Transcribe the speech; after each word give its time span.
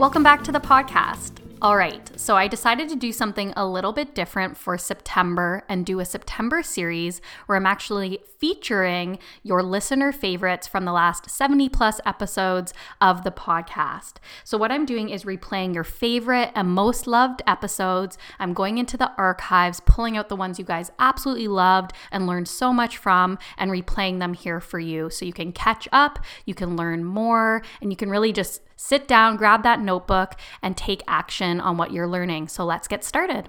Welcome 0.00 0.22
back 0.22 0.42
to 0.44 0.50
the 0.50 0.60
podcast. 0.60 1.32
All 1.60 1.76
right, 1.76 2.09
so 2.20 2.36
I 2.36 2.48
decided 2.48 2.90
to 2.90 2.96
do 2.96 3.12
something 3.12 3.54
a 3.56 3.66
little 3.66 3.94
bit 3.94 4.14
different 4.14 4.58
for 4.58 4.76
September 4.76 5.64
and 5.70 5.86
do 5.86 6.00
a 6.00 6.04
September 6.04 6.62
series 6.62 7.22
where 7.46 7.56
I'm 7.56 7.64
actually 7.64 8.18
featuring 8.38 9.18
your 9.42 9.62
listener 9.62 10.12
favorites 10.12 10.66
from 10.66 10.84
the 10.84 10.92
last 10.92 11.30
70 11.30 11.70
plus 11.70 11.98
episodes 12.04 12.74
of 13.00 13.24
the 13.24 13.30
podcast. 13.30 14.16
So, 14.44 14.58
what 14.58 14.70
I'm 14.70 14.84
doing 14.84 15.08
is 15.08 15.24
replaying 15.24 15.72
your 15.72 15.82
favorite 15.82 16.52
and 16.54 16.68
most 16.68 17.06
loved 17.06 17.40
episodes. 17.46 18.18
I'm 18.38 18.52
going 18.52 18.76
into 18.76 18.98
the 18.98 19.12
archives, 19.16 19.80
pulling 19.80 20.18
out 20.18 20.28
the 20.28 20.36
ones 20.36 20.58
you 20.58 20.64
guys 20.66 20.92
absolutely 20.98 21.48
loved 21.48 21.94
and 22.12 22.26
learned 22.26 22.48
so 22.48 22.70
much 22.70 22.98
from, 22.98 23.38
and 23.56 23.70
replaying 23.70 24.18
them 24.18 24.34
here 24.34 24.60
for 24.60 24.78
you 24.78 25.08
so 25.08 25.24
you 25.24 25.32
can 25.32 25.52
catch 25.52 25.88
up, 25.90 26.18
you 26.44 26.54
can 26.54 26.76
learn 26.76 27.02
more, 27.02 27.62
and 27.80 27.90
you 27.90 27.96
can 27.96 28.10
really 28.10 28.30
just 28.30 28.60
sit 28.76 29.06
down, 29.06 29.36
grab 29.36 29.62
that 29.62 29.78
notebook, 29.78 30.34
and 30.62 30.74
take 30.74 31.02
action 31.06 31.60
on 31.60 31.76
what 31.76 31.92
you're 31.92 32.06
learning. 32.10 32.48
So 32.48 32.64
let's 32.64 32.88
get 32.88 33.04
started. 33.04 33.48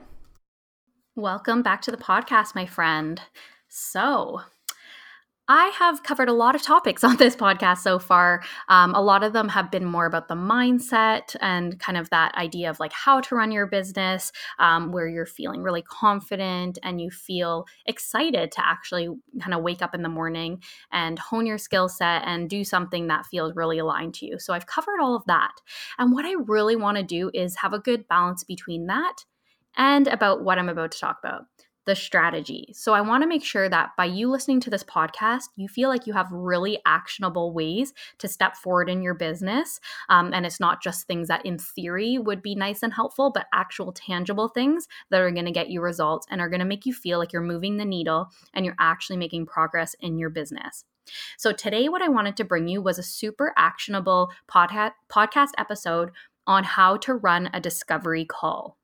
Welcome 1.15 1.61
back 1.61 1.81
to 1.81 1.91
the 1.91 1.97
podcast, 1.97 2.55
my 2.55 2.65
friend. 2.65 3.21
So, 3.67 4.41
I 5.47 5.67
have 5.79 6.03
covered 6.03 6.29
a 6.29 6.33
lot 6.33 6.55
of 6.55 6.61
topics 6.61 7.03
on 7.03 7.17
this 7.17 7.35
podcast 7.35 7.79
so 7.79 7.99
far. 7.99 8.43
Um, 8.69 8.93
a 8.95 9.01
lot 9.01 9.23
of 9.23 9.33
them 9.33 9.49
have 9.49 9.71
been 9.71 9.83
more 9.83 10.05
about 10.05 10.27
the 10.27 10.35
mindset 10.35 11.35
and 11.41 11.79
kind 11.79 11.97
of 11.97 12.09
that 12.11 12.33
idea 12.35 12.69
of 12.69 12.79
like 12.79 12.93
how 12.93 13.19
to 13.21 13.35
run 13.35 13.51
your 13.51 13.67
business, 13.67 14.31
um, 14.59 14.91
where 14.91 15.07
you're 15.07 15.25
feeling 15.25 15.61
really 15.61 15.81
confident 15.81 16.77
and 16.83 17.01
you 17.01 17.09
feel 17.09 17.65
excited 17.85 18.51
to 18.53 18.65
actually 18.65 19.09
kind 19.41 19.53
of 19.53 19.61
wake 19.61 19.81
up 19.81 19.93
in 19.93 20.03
the 20.03 20.09
morning 20.09 20.61
and 20.91 21.19
hone 21.19 21.45
your 21.45 21.57
skill 21.57 21.89
set 21.89 22.23
and 22.25 22.49
do 22.49 22.63
something 22.63 23.07
that 23.07 23.25
feels 23.25 23.55
really 23.55 23.79
aligned 23.79 24.13
to 24.13 24.25
you. 24.25 24.39
So 24.39 24.53
I've 24.53 24.67
covered 24.67 25.01
all 25.01 25.15
of 25.15 25.25
that. 25.25 25.51
And 25.97 26.13
what 26.13 26.25
I 26.25 26.35
really 26.45 26.75
want 26.75 26.97
to 26.97 27.03
do 27.03 27.29
is 27.33 27.57
have 27.57 27.73
a 27.73 27.79
good 27.79 28.07
balance 28.07 28.43
between 28.43 28.87
that 28.87 29.25
and 29.75 30.07
about 30.07 30.43
what 30.43 30.59
I'm 30.59 30.69
about 30.69 30.91
to 30.91 30.99
talk 30.99 31.17
about 31.23 31.45
the 31.85 31.95
strategy. 31.95 32.71
So 32.75 32.93
I 32.93 33.01
want 33.01 33.23
to 33.23 33.27
make 33.27 33.43
sure 33.43 33.67
that 33.67 33.91
by 33.97 34.05
you 34.05 34.29
listening 34.29 34.59
to 34.61 34.69
this 34.69 34.83
podcast, 34.83 35.45
you 35.55 35.67
feel 35.67 35.89
like 35.89 36.05
you 36.05 36.13
have 36.13 36.31
really 36.31 36.79
actionable 36.85 37.53
ways 37.53 37.93
to 38.19 38.27
step 38.27 38.55
forward 38.55 38.89
in 38.89 39.01
your 39.01 39.13
business. 39.13 39.79
Um, 40.09 40.33
and 40.33 40.45
it's 40.45 40.59
not 40.59 40.81
just 40.81 41.07
things 41.07 41.27
that 41.27 41.45
in 41.45 41.57
theory 41.57 42.17
would 42.17 42.41
be 42.41 42.55
nice 42.55 42.83
and 42.83 42.93
helpful, 42.93 43.31
but 43.33 43.47
actual 43.53 43.91
tangible 43.91 44.47
things 44.47 44.87
that 45.09 45.21
are 45.21 45.31
going 45.31 45.45
to 45.45 45.51
get 45.51 45.69
you 45.69 45.81
results 45.81 46.27
and 46.29 46.39
are 46.39 46.49
going 46.49 46.59
to 46.59 46.65
make 46.65 46.85
you 46.85 46.93
feel 46.93 47.17
like 47.17 47.33
you're 47.33 47.41
moving 47.41 47.77
the 47.77 47.85
needle 47.85 48.29
and 48.53 48.65
you're 48.65 48.75
actually 48.79 49.17
making 49.17 49.45
progress 49.45 49.95
in 49.99 50.17
your 50.17 50.29
business. 50.29 50.85
So 51.37 51.51
today, 51.51 51.89
what 51.89 52.01
I 52.01 52.09
wanted 52.09 52.37
to 52.37 52.43
bring 52.43 52.67
you 52.67 52.81
was 52.81 52.99
a 52.99 53.03
super 53.03 53.53
actionable 53.57 54.31
podca- 54.47 54.93
podcast 55.09 55.49
episode 55.57 56.11
on 56.45 56.63
how 56.63 56.97
to 56.97 57.13
run 57.15 57.49
a 57.53 57.59
discovery 57.59 58.25
call. 58.25 58.77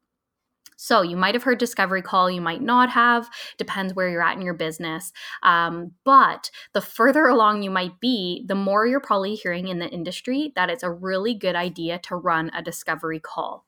So 0.78 1.02
you 1.02 1.18
might 1.18 1.36
have 1.36 1.44
heard 1.44 1.58
discovery 1.58 2.02
call, 2.02 2.32
you 2.32 2.40
might 2.40 2.62
not 2.62 2.90
have, 2.92 3.30
depends 3.58 3.94
where 3.94 4.08
you're 4.08 4.24
at 4.24 4.38
in 4.38 4.42
your 4.42 4.54
business. 4.54 5.12
Um, 5.44 5.92
but 6.06 6.50
the 6.74 6.82
further 6.82 7.26
along 7.26 7.64
you 7.64 7.70
might 7.70 8.00
be, 8.00 8.46
the 8.48 8.56
more 8.56 8.88
you're 8.88 9.02
probably 9.02 9.36
hearing 9.36 9.68
in 9.68 9.80
the 9.80 9.90
industry 9.90 10.54
that 10.56 10.70
it's 10.70 10.84
a 10.84 10.92
really 10.92 11.34
good 11.34 11.56
idea 11.56 12.00
to 12.04 12.16
run 12.16 12.52
a 12.56 12.62
discovery 12.62 13.20
call. 13.20 13.66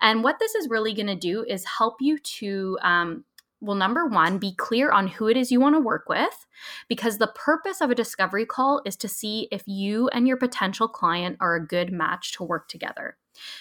And 0.00 0.24
what 0.24 0.38
this 0.38 0.54
is 0.54 0.68
really 0.68 0.94
going 0.94 1.06
to 1.06 1.14
do 1.14 1.44
is 1.46 1.64
help 1.64 1.96
you 2.00 2.18
to 2.18 2.78
um, 2.82 3.24
well, 3.60 3.76
number 3.76 4.06
one, 4.06 4.38
be 4.38 4.54
clear 4.54 4.90
on 4.90 5.08
who 5.08 5.26
it 5.26 5.36
is 5.36 5.50
you 5.50 5.60
want 5.60 5.74
to 5.74 5.80
work 5.80 6.08
with, 6.08 6.46
because 6.88 7.18
the 7.18 7.32
purpose 7.34 7.80
of 7.80 7.90
a 7.90 7.94
discovery 7.94 8.46
call 8.46 8.80
is 8.84 8.96
to 8.96 9.08
see 9.08 9.48
if 9.50 9.64
you 9.66 10.08
and 10.08 10.28
your 10.28 10.36
potential 10.36 10.86
client 10.86 11.36
are 11.40 11.56
a 11.56 11.66
good 11.66 11.92
match 11.92 12.32
to 12.34 12.44
work 12.44 12.68
together. 12.68 13.16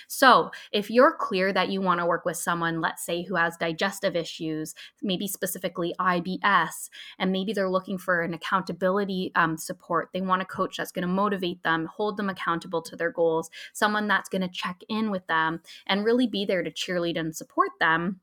So, 0.07 0.51
if 0.71 0.89
you're 0.89 1.15
clear 1.17 1.53
that 1.53 1.69
you 1.69 1.81
want 1.81 1.99
to 1.99 2.05
work 2.05 2.25
with 2.25 2.37
someone, 2.37 2.81
let's 2.81 3.05
say, 3.05 3.23
who 3.23 3.35
has 3.35 3.57
digestive 3.57 4.15
issues, 4.15 4.73
maybe 5.01 5.27
specifically 5.27 5.93
IBS, 5.99 6.89
and 7.19 7.31
maybe 7.31 7.53
they're 7.53 7.69
looking 7.69 7.97
for 7.97 8.21
an 8.21 8.33
accountability 8.33 9.31
um, 9.35 9.57
support, 9.57 10.09
they 10.13 10.21
want 10.21 10.41
a 10.41 10.45
coach 10.45 10.77
that's 10.77 10.91
going 10.91 11.07
to 11.07 11.13
motivate 11.13 11.63
them, 11.63 11.87
hold 11.87 12.17
them 12.17 12.29
accountable 12.29 12.81
to 12.81 12.95
their 12.95 13.11
goals, 13.11 13.49
someone 13.73 14.07
that's 14.07 14.29
going 14.29 14.41
to 14.41 14.47
check 14.47 14.81
in 14.89 15.11
with 15.11 15.25
them 15.27 15.61
and 15.85 16.05
really 16.05 16.27
be 16.27 16.45
there 16.45 16.63
to 16.63 16.71
cheerlead 16.71 17.17
and 17.19 17.35
support 17.35 17.71
them. 17.79 18.19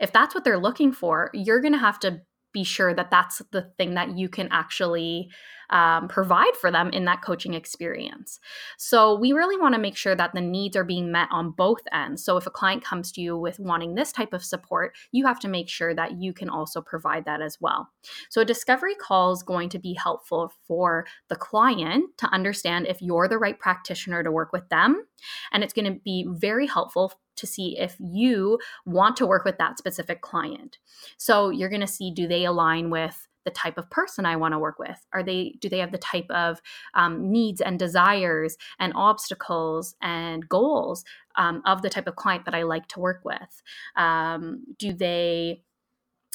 If 0.00 0.12
that's 0.12 0.34
what 0.34 0.44
they're 0.44 0.58
looking 0.58 0.92
for, 0.92 1.30
you're 1.32 1.60
going 1.60 1.72
to 1.72 1.78
have 1.78 1.98
to 2.00 2.22
be 2.52 2.64
sure 2.64 2.94
that 2.94 3.10
that's 3.10 3.42
the 3.50 3.70
thing 3.76 3.94
that 3.94 4.16
you 4.16 4.30
can 4.30 4.48
actually 4.50 5.28
um, 5.70 6.08
provide 6.08 6.54
for 6.60 6.70
them 6.70 6.90
in 6.90 7.04
that 7.06 7.22
coaching 7.22 7.54
experience. 7.54 8.38
So, 8.76 9.18
we 9.18 9.32
really 9.32 9.56
want 9.56 9.74
to 9.74 9.80
make 9.80 9.96
sure 9.96 10.14
that 10.14 10.34
the 10.34 10.40
needs 10.40 10.76
are 10.76 10.84
being 10.84 11.12
met 11.12 11.28
on 11.30 11.50
both 11.50 11.80
ends. 11.92 12.24
So, 12.24 12.36
if 12.36 12.46
a 12.46 12.50
client 12.50 12.84
comes 12.84 13.12
to 13.12 13.20
you 13.20 13.36
with 13.36 13.58
wanting 13.58 13.94
this 13.94 14.12
type 14.12 14.32
of 14.32 14.44
support, 14.44 14.94
you 15.12 15.26
have 15.26 15.40
to 15.40 15.48
make 15.48 15.68
sure 15.68 15.94
that 15.94 16.20
you 16.20 16.32
can 16.32 16.48
also 16.48 16.80
provide 16.80 17.24
that 17.24 17.40
as 17.40 17.58
well. 17.60 17.90
So, 18.30 18.40
a 18.40 18.44
discovery 18.44 18.94
call 18.94 19.32
is 19.32 19.42
going 19.42 19.68
to 19.70 19.78
be 19.78 19.94
helpful 19.94 20.52
for 20.66 21.06
the 21.28 21.36
client 21.36 22.16
to 22.18 22.26
understand 22.28 22.86
if 22.86 23.02
you're 23.02 23.28
the 23.28 23.38
right 23.38 23.58
practitioner 23.58 24.22
to 24.22 24.30
work 24.30 24.52
with 24.52 24.68
them. 24.68 25.04
And 25.52 25.64
it's 25.64 25.72
going 25.72 25.92
to 25.92 26.00
be 26.04 26.26
very 26.28 26.66
helpful 26.66 27.12
to 27.36 27.46
see 27.46 27.78
if 27.78 27.96
you 28.00 28.58
want 28.84 29.16
to 29.16 29.26
work 29.26 29.44
with 29.44 29.58
that 29.58 29.78
specific 29.78 30.20
client. 30.20 30.78
So 31.16 31.50
you're 31.50 31.68
going 31.68 31.80
to 31.80 31.86
see 31.86 32.10
do 32.10 32.26
they 32.26 32.44
align 32.44 32.90
with 32.90 33.28
the 33.46 33.50
type 33.50 33.78
of 33.78 33.88
person 33.88 34.26
I 34.26 34.36
want 34.36 34.52
to 34.52 34.58
work 34.58 34.78
with? 34.78 34.98
Are 35.14 35.22
they 35.22 35.54
do 35.60 35.70
they 35.70 35.78
have 35.78 35.92
the 35.92 35.98
type 35.98 36.26
of 36.28 36.60
um, 36.92 37.32
needs 37.32 37.62
and 37.62 37.78
desires 37.78 38.58
and 38.78 38.92
obstacles 38.94 39.94
and 40.02 40.46
goals 40.46 41.04
um, 41.36 41.62
of 41.64 41.80
the 41.80 41.88
type 41.88 42.06
of 42.06 42.16
client 42.16 42.44
that 42.44 42.54
I 42.54 42.64
like 42.64 42.88
to 42.88 43.00
work 43.00 43.22
with? 43.24 43.62
Um, 43.96 44.64
do 44.78 44.92
they 44.92 45.62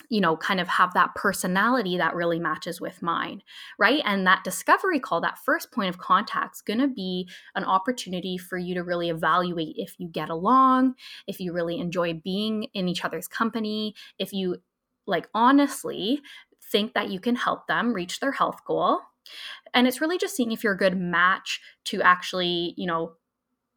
you 0.10 0.20
know, 0.20 0.36
kind 0.36 0.60
of 0.60 0.68
have 0.68 0.94
that 0.94 1.16
personality 1.16 1.98
that 1.98 2.16
really 2.16 2.38
matches 2.38 2.82
with 2.82 3.02
mine, 3.02 3.42
right? 3.80 4.02
And 4.06 4.28
that 4.28 4.44
discovery 4.44 5.00
call, 5.00 5.22
that 5.22 5.38
first 5.38 5.72
point 5.72 5.88
of 5.88 6.00
contact, 6.00 6.58
is 6.58 6.62
going 6.62 6.80
to 6.80 6.88
be 6.90 7.30
an 7.56 7.64
opportunity 7.64 8.38
for 8.38 8.58
you 8.58 8.74
to 8.74 8.84
really 8.84 9.10
evaluate 9.10 9.76
if 9.78 9.96
you 10.00 10.10
get 10.10 10.30
along, 10.30 10.96
if 11.28 11.40
you 11.40 11.54
really 11.54 11.80
enjoy 11.80 12.14
being 12.14 12.68
in 12.74 12.90
each 12.90 13.06
other's 13.06 13.30
company, 13.30 13.96
if 14.20 14.34
you 14.34 14.58
like 15.08 15.30
honestly 15.34 16.22
think 16.72 16.94
that 16.94 17.10
you 17.10 17.20
can 17.20 17.36
help 17.36 17.68
them 17.68 17.94
reach 17.94 18.20
their 18.20 18.32
health 18.32 18.64
goal. 18.66 19.00
And 19.74 19.88
it's 19.88 20.02
really 20.02 20.18
just 20.18 20.36
seeing 20.36 20.52
if 20.52 20.64
you're 20.64 20.74
a 20.74 20.78
good 20.78 20.98
match 20.98 21.62
to 21.86 22.02
actually, 22.02 22.74
you 22.78 22.88
know, 22.88 23.14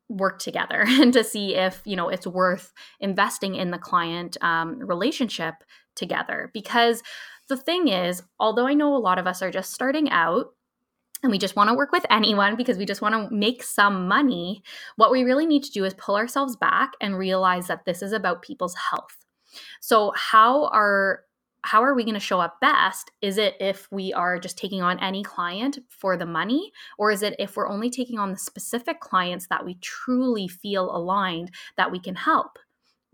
work 0.08 0.38
together 0.38 0.84
and 0.86 1.12
to 1.12 1.24
see 1.24 1.54
if 1.54 1.80
you 1.84 1.96
know 1.96 2.08
it's 2.08 2.26
worth 2.26 2.72
investing 3.00 3.54
in 3.54 3.70
the 3.70 3.78
client 3.78 4.36
um, 4.42 4.78
relationship 4.78 5.54
together 5.96 6.50
because 6.52 7.02
the 7.48 7.56
thing 7.56 7.88
is 7.88 8.22
although 8.38 8.66
i 8.66 8.74
know 8.74 8.94
a 8.94 8.98
lot 8.98 9.18
of 9.18 9.26
us 9.26 9.42
are 9.42 9.50
just 9.50 9.72
starting 9.72 10.10
out 10.10 10.48
and 11.22 11.30
we 11.30 11.38
just 11.38 11.56
want 11.56 11.68
to 11.68 11.74
work 11.74 11.90
with 11.90 12.04
anyone 12.10 12.54
because 12.56 12.76
we 12.76 12.84
just 12.84 13.00
want 13.00 13.14
to 13.14 13.34
make 13.34 13.62
some 13.62 14.06
money 14.08 14.62
what 14.96 15.10
we 15.10 15.22
really 15.22 15.46
need 15.46 15.62
to 15.62 15.70
do 15.70 15.84
is 15.84 15.94
pull 15.94 16.16
ourselves 16.16 16.56
back 16.56 16.92
and 17.00 17.16
realize 17.16 17.66
that 17.68 17.84
this 17.86 18.02
is 18.02 18.12
about 18.12 18.42
people's 18.42 18.74
health 18.90 19.24
so 19.80 20.12
how 20.16 20.66
are 20.66 21.20
how 21.64 21.82
are 21.82 21.94
we 21.94 22.04
going 22.04 22.14
to 22.14 22.20
show 22.20 22.40
up 22.40 22.60
best? 22.60 23.10
Is 23.22 23.38
it 23.38 23.54
if 23.58 23.90
we 23.90 24.12
are 24.12 24.38
just 24.38 24.58
taking 24.58 24.82
on 24.82 25.00
any 25.00 25.22
client 25.22 25.78
for 25.88 26.16
the 26.16 26.26
money? 26.26 26.72
Or 26.98 27.10
is 27.10 27.22
it 27.22 27.34
if 27.38 27.56
we're 27.56 27.70
only 27.70 27.88
taking 27.88 28.18
on 28.18 28.30
the 28.30 28.36
specific 28.36 29.00
clients 29.00 29.46
that 29.46 29.64
we 29.64 29.76
truly 29.76 30.46
feel 30.46 30.94
aligned 30.94 31.50
that 31.76 31.90
we 31.90 31.98
can 31.98 32.16
help? 32.16 32.58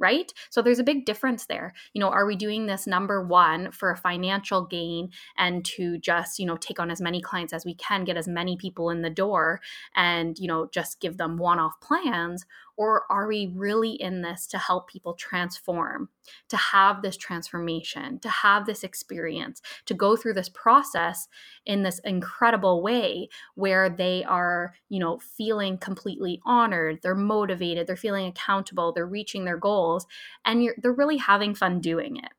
right? 0.01 0.33
So 0.49 0.63
there's 0.63 0.79
a 0.79 0.85
big 0.85 1.05
difference 1.05 1.45
there. 1.45 1.75
You 1.93 2.01
know, 2.01 2.09
are 2.09 2.27
we 2.27 2.35
doing 2.35 2.67
this 2.67 2.87
number 2.87 3.23
one 3.23 3.71
for 3.71 3.91
a 3.91 3.97
financial 3.97 4.65
gain 4.65 5.11
and 5.37 5.63
to 5.67 5.99
just, 5.99 6.39
you 6.39 6.47
know, 6.47 6.57
take 6.57 6.81
on 6.81 6.91
as 6.91 7.03
many 7.03 7.21
clients 7.21 7.53
as 7.53 7.67
we 7.67 7.75
can, 7.75 8.05
get 8.05 8.17
as 8.17 8.27
many 8.27 8.57
people 8.57 8.89
in 8.89 9.03
the 9.03 9.11
door 9.11 9.61
and, 9.95 10.39
you 10.39 10.49
know, 10.49 10.69
just 10.73 11.01
give 11.01 11.19
them 11.19 11.37
one 11.37 11.59
off 11.59 11.79
plans? 11.83 12.47
Or 12.81 13.05
are 13.11 13.29
we 13.29 13.53
really 13.55 13.91
in 13.91 14.23
this 14.23 14.47
to 14.47 14.57
help 14.59 14.89
people 14.89 15.13
transform, 15.13 16.09
to 16.49 16.57
have 16.57 17.03
this 17.03 17.19
transformation, 17.19 18.19
to 18.21 18.31
have 18.31 18.65
this 18.65 18.83
experience, 18.83 19.61
to 19.85 19.93
go 19.93 20.17
through 20.17 20.33
this 20.33 20.49
process 20.49 21.29
in 21.67 21.83
this 21.83 21.99
incredible 22.07 22.83
way 22.83 23.29
where 23.55 23.91
they 23.91 24.25
are, 24.25 24.73
you 24.89 24.99
know, 24.99 25.19
feeling 25.19 25.77
completely 25.77 26.41
honored, 26.47 27.01
they're 27.03 27.15
motivated, 27.15 27.87
they're 27.87 27.97
feeling 27.97 28.27
accountable, 28.27 28.95
they're 28.95 29.07
reaching 29.07 29.45
their 29.45 29.59
goals, 29.59 30.07
and 30.47 30.67
they're 30.79 30.91
really 30.91 31.19
having 31.19 31.55
fun 31.55 31.83
doing 31.83 32.17
it 32.17 32.33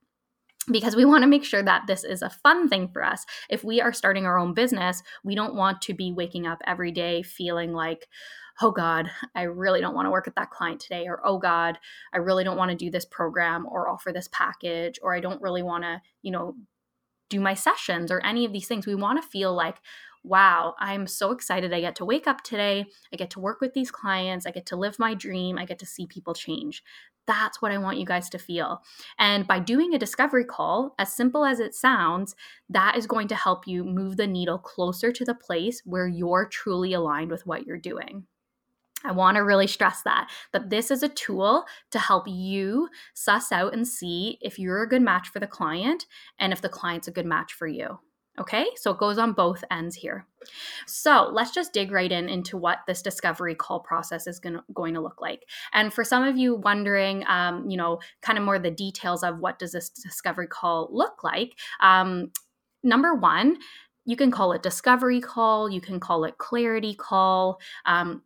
because 0.72 0.96
we 0.96 1.06
want 1.06 1.22
to 1.22 1.28
make 1.28 1.44
sure 1.44 1.62
that 1.62 1.86
this 1.86 2.04
is 2.04 2.24
a 2.24 2.30
fun 2.32 2.68
thing 2.68 2.88
for 2.88 3.04
us. 3.04 3.28
If 3.48 3.64
we 3.64 3.80
are 3.80 3.94
starting 3.94 4.26
our 4.26 4.40
own 4.40 4.56
business, 4.56 5.04
we 5.24 5.36
don't 5.36 5.54
want 5.54 5.82
to 5.84 5.94
be 5.94 6.12
waking 6.12 6.48
up 6.48 6.62
every 6.66 6.92
day 6.92 7.22
feeling 7.22 7.74
like, 7.74 8.08
oh 8.62 8.72
God, 8.72 9.10
I 9.36 9.44
really 9.44 9.82
don't 9.82 9.96
want 9.96 10.06
to 10.06 10.12
work 10.12 10.26
with 10.26 10.36
that 10.36 10.52
client 10.52 10.80
today, 10.80 11.08
or 11.08 11.20
oh 11.26 11.38
God, 11.38 11.78
I 12.14 12.18
really 12.18 12.44
don't 12.44 12.58
want 12.58 12.72
to 12.72 12.78
do 12.78 12.92
this 12.92 13.06
program 13.06 13.66
or 13.66 13.90
offer 13.90 14.12
this 14.12 14.30
package, 14.32 15.00
or 15.02 15.16
I 15.16 15.20
don't 15.20 15.42
really 15.42 15.64
want 15.64 15.84
to, 15.84 16.02
you 16.22 16.32
know, 16.32 16.56
do 17.30 17.40
my 17.40 17.54
sessions 17.54 18.12
or 18.12 18.20
any 18.26 18.46
of 18.46 18.54
these 18.54 18.68
things. 18.68 18.86
We 18.86 18.96
want 18.96 19.22
to 19.22 19.28
feel 19.28 19.54
like, 19.54 19.78
wow, 20.24 20.76
I'm 20.80 21.08
so 21.08 21.32
excited. 21.32 21.74
I 21.74 21.82
get 21.82 21.96
to 21.96 22.06
wake 22.06 22.28
up 22.28 22.44
today. 22.44 22.86
I 23.12 23.16
get 23.16 23.32
to 23.32 23.40
work 23.40 23.62
with 23.62 23.74
these 23.74 23.90
clients. 23.90 24.46
I 24.46 24.52
get 24.52 24.66
to 24.68 24.76
live 24.76 25.00
my 25.00 25.16
dream. 25.16 25.58
I 25.58 25.66
get 25.66 25.80
to 25.80 25.86
see 25.86 26.06
people 26.06 26.34
change. 26.34 26.84
That's 27.28 27.62
what 27.62 27.72
I 27.72 27.78
want 27.78 27.98
you 27.98 28.06
guys 28.06 28.30
to 28.32 28.40
feel. 28.40 28.82
And 29.18 29.48
by 29.48 29.60
doing 29.60 29.94
a 29.94 30.00
discovery 30.00 30.44
call, 30.44 30.94
as 31.00 31.14
simple 31.14 31.46
as 31.46 31.60
it 31.60 31.74
sounds, 31.74 32.36
that 32.70 32.98
is 32.98 33.08
going 33.08 33.28
to 33.30 33.36
help 33.36 33.66
you 33.66 33.84
move 33.84 34.18
the 34.18 34.28
needle 34.28 34.58
closer 34.58 35.12
to 35.12 35.24
the 35.24 35.36
place 35.36 35.82
where 35.86 36.08
you're 36.08 36.48
truly 36.48 36.94
aligned 36.94 37.32
with 37.32 37.46
what 37.48 37.66
you're 37.66 37.78
doing. 37.78 38.26
I 39.04 39.12
want 39.12 39.36
to 39.36 39.44
really 39.44 39.68
stress 39.68 40.02
that 40.04 40.30
that 40.54 40.70
this 40.70 40.92
is 40.92 41.04
a 41.04 41.10
tool 41.10 41.66
to 41.92 42.00
help 42.00 42.28
you 42.28 42.90
suss 43.14 43.52
out 43.52 43.74
and 43.74 43.88
see 43.88 44.38
if 44.42 44.60
you're 44.60 44.84
a 44.84 44.90
good 44.90 45.02
match 45.02 45.30
for 45.30 45.40
the 45.40 45.48
client 45.48 46.06
and 46.40 46.54
if 46.54 46.62
the 46.62 46.70
client's 46.70 47.08
a 47.08 47.12
good 47.12 47.26
match 47.26 47.54
for 47.54 47.68
you. 47.68 48.00
Okay, 48.40 48.66
so 48.76 48.92
it 48.92 48.98
goes 48.98 49.18
on 49.18 49.34
both 49.34 49.64
ends 49.70 49.96
here. 49.96 50.26
So 50.88 51.30
let's 51.34 51.52
just 51.52 51.74
dig 51.74 51.92
right 51.92 52.12
in 52.12 52.30
into 52.30 52.58
what 52.58 52.80
this 52.88 53.02
discovery 53.02 53.56
call 53.56 53.82
process 53.82 54.26
is 54.26 54.40
gonna, 54.40 54.64
going 54.74 54.94
to 54.94 55.02
look 55.02 55.20
like. 55.20 55.44
And 55.74 55.94
for 55.94 56.06
some 56.06 56.24
of 56.24 56.38
you 56.38 56.56
wondering, 56.56 57.26
um, 57.28 57.70
you 57.70 57.76
know, 57.76 58.00
kind 58.22 58.40
of 58.40 58.46
more 58.46 58.58
the 58.58 58.72
details 58.72 59.24
of 59.24 59.40
what 59.40 59.60
does 59.60 59.74
this 59.74 59.90
discovery 59.90 60.48
call 60.48 60.88
look 60.92 61.24
like, 61.26 61.52
um, 61.82 62.32
number 62.84 63.14
one, 63.14 63.58
you 64.06 64.16
can 64.16 64.32
call 64.32 64.54
it 64.54 64.64
discovery 64.64 65.20
call, 65.20 65.70
you 65.70 65.82
can 65.82 66.00
call 66.00 66.24
it 66.24 66.38
clarity 66.38 66.96
call. 66.96 67.60
Um, 67.86 68.24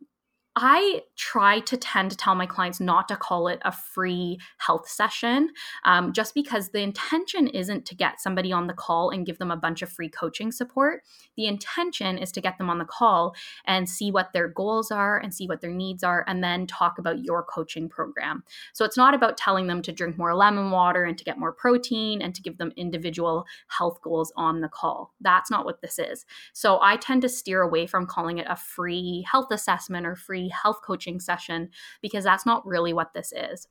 I 0.58 1.02
try 1.16 1.60
to 1.60 1.76
tend 1.76 2.10
to 2.10 2.16
tell 2.16 2.34
my 2.34 2.46
clients 2.46 2.80
not 2.80 3.08
to 3.08 3.16
call 3.16 3.46
it 3.48 3.60
a 3.62 3.70
free 3.70 4.38
health 4.56 4.88
session 4.88 5.50
um, 5.84 6.14
just 6.14 6.32
because 6.34 6.70
the 6.70 6.80
intention 6.80 7.46
isn't 7.48 7.84
to 7.84 7.94
get 7.94 8.22
somebody 8.22 8.52
on 8.52 8.66
the 8.66 8.72
call 8.72 9.10
and 9.10 9.26
give 9.26 9.36
them 9.36 9.50
a 9.50 9.56
bunch 9.56 9.82
of 9.82 9.92
free 9.92 10.08
coaching 10.08 10.50
support. 10.50 11.02
The 11.36 11.46
intention 11.46 12.16
is 12.16 12.32
to 12.32 12.40
get 12.40 12.56
them 12.56 12.70
on 12.70 12.78
the 12.78 12.86
call 12.86 13.34
and 13.66 13.86
see 13.86 14.10
what 14.10 14.32
their 14.32 14.48
goals 14.48 14.90
are 14.90 15.18
and 15.18 15.34
see 15.34 15.46
what 15.46 15.60
their 15.60 15.70
needs 15.70 16.02
are, 16.02 16.24
and 16.26 16.42
then 16.42 16.66
talk 16.66 16.98
about 16.98 17.22
your 17.22 17.42
coaching 17.42 17.90
program. 17.90 18.42
So 18.72 18.86
it's 18.86 18.96
not 18.96 19.12
about 19.12 19.36
telling 19.36 19.66
them 19.66 19.82
to 19.82 19.92
drink 19.92 20.16
more 20.16 20.34
lemon 20.34 20.70
water 20.70 21.04
and 21.04 21.18
to 21.18 21.24
get 21.24 21.38
more 21.38 21.52
protein 21.52 22.22
and 22.22 22.34
to 22.34 22.40
give 22.40 22.56
them 22.56 22.72
individual 22.76 23.44
health 23.68 24.00
goals 24.00 24.32
on 24.36 24.62
the 24.62 24.68
call. 24.68 25.12
That's 25.20 25.50
not 25.50 25.66
what 25.66 25.82
this 25.82 25.98
is. 25.98 26.24
So 26.54 26.78
I 26.80 26.96
tend 26.96 27.20
to 27.22 27.28
steer 27.28 27.60
away 27.60 27.86
from 27.86 28.06
calling 28.06 28.38
it 28.38 28.46
a 28.48 28.56
free 28.56 29.26
health 29.30 29.48
assessment 29.50 30.06
or 30.06 30.16
free 30.16 30.45
health 30.48 30.80
coaching 30.84 31.20
session 31.20 31.70
because 32.02 32.24
that's 32.24 32.46
not 32.46 32.66
really 32.66 32.92
what 32.92 33.14
this 33.14 33.32
is. 33.32 33.68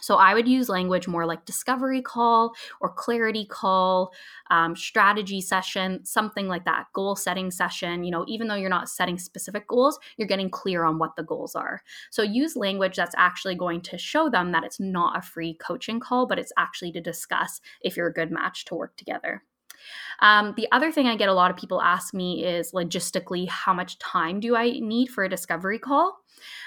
So 0.00 0.16
I 0.16 0.34
would 0.34 0.48
use 0.48 0.68
language 0.68 1.06
more 1.06 1.26
like 1.26 1.44
discovery 1.44 2.02
call 2.02 2.54
or 2.80 2.92
clarity 2.92 3.44
call, 3.44 4.12
um, 4.50 4.74
strategy 4.74 5.40
session, 5.40 6.04
something 6.04 6.48
like 6.48 6.64
that, 6.64 6.86
goal 6.94 7.16
setting 7.16 7.50
session. 7.50 8.02
You 8.04 8.10
know, 8.10 8.24
even 8.26 8.48
though 8.48 8.54
you're 8.54 8.70
not 8.70 8.88
setting 8.88 9.18
specific 9.18 9.68
goals, 9.68 9.98
you're 10.16 10.28
getting 10.28 10.50
clear 10.50 10.84
on 10.84 10.98
what 10.98 11.16
the 11.16 11.22
goals 11.22 11.54
are. 11.54 11.82
So 12.10 12.22
use 12.22 12.56
language 12.56 12.96
that's 12.96 13.14
actually 13.18 13.54
going 13.54 13.82
to 13.82 13.98
show 13.98 14.30
them 14.30 14.52
that 14.52 14.64
it's 14.64 14.80
not 14.80 15.18
a 15.18 15.22
free 15.22 15.54
coaching 15.54 16.00
call, 16.00 16.26
but 16.26 16.38
it's 16.38 16.52
actually 16.56 16.92
to 16.92 17.00
discuss 17.00 17.60
if 17.82 17.96
you're 17.96 18.08
a 18.08 18.12
good 18.12 18.30
match 18.30 18.64
to 18.66 18.74
work 18.74 18.96
together. 18.96 19.42
Um, 20.20 20.54
the 20.56 20.68
other 20.72 20.92
thing 20.92 21.06
I 21.06 21.16
get 21.16 21.28
a 21.28 21.34
lot 21.34 21.50
of 21.50 21.56
people 21.56 21.80
ask 21.80 22.12
me 22.14 22.44
is 22.44 22.72
logistically, 22.72 23.48
how 23.48 23.72
much 23.72 23.98
time 23.98 24.40
do 24.40 24.56
I 24.56 24.78
need 24.80 25.08
for 25.08 25.24
a 25.24 25.28
discovery 25.28 25.78
call? 25.78 26.18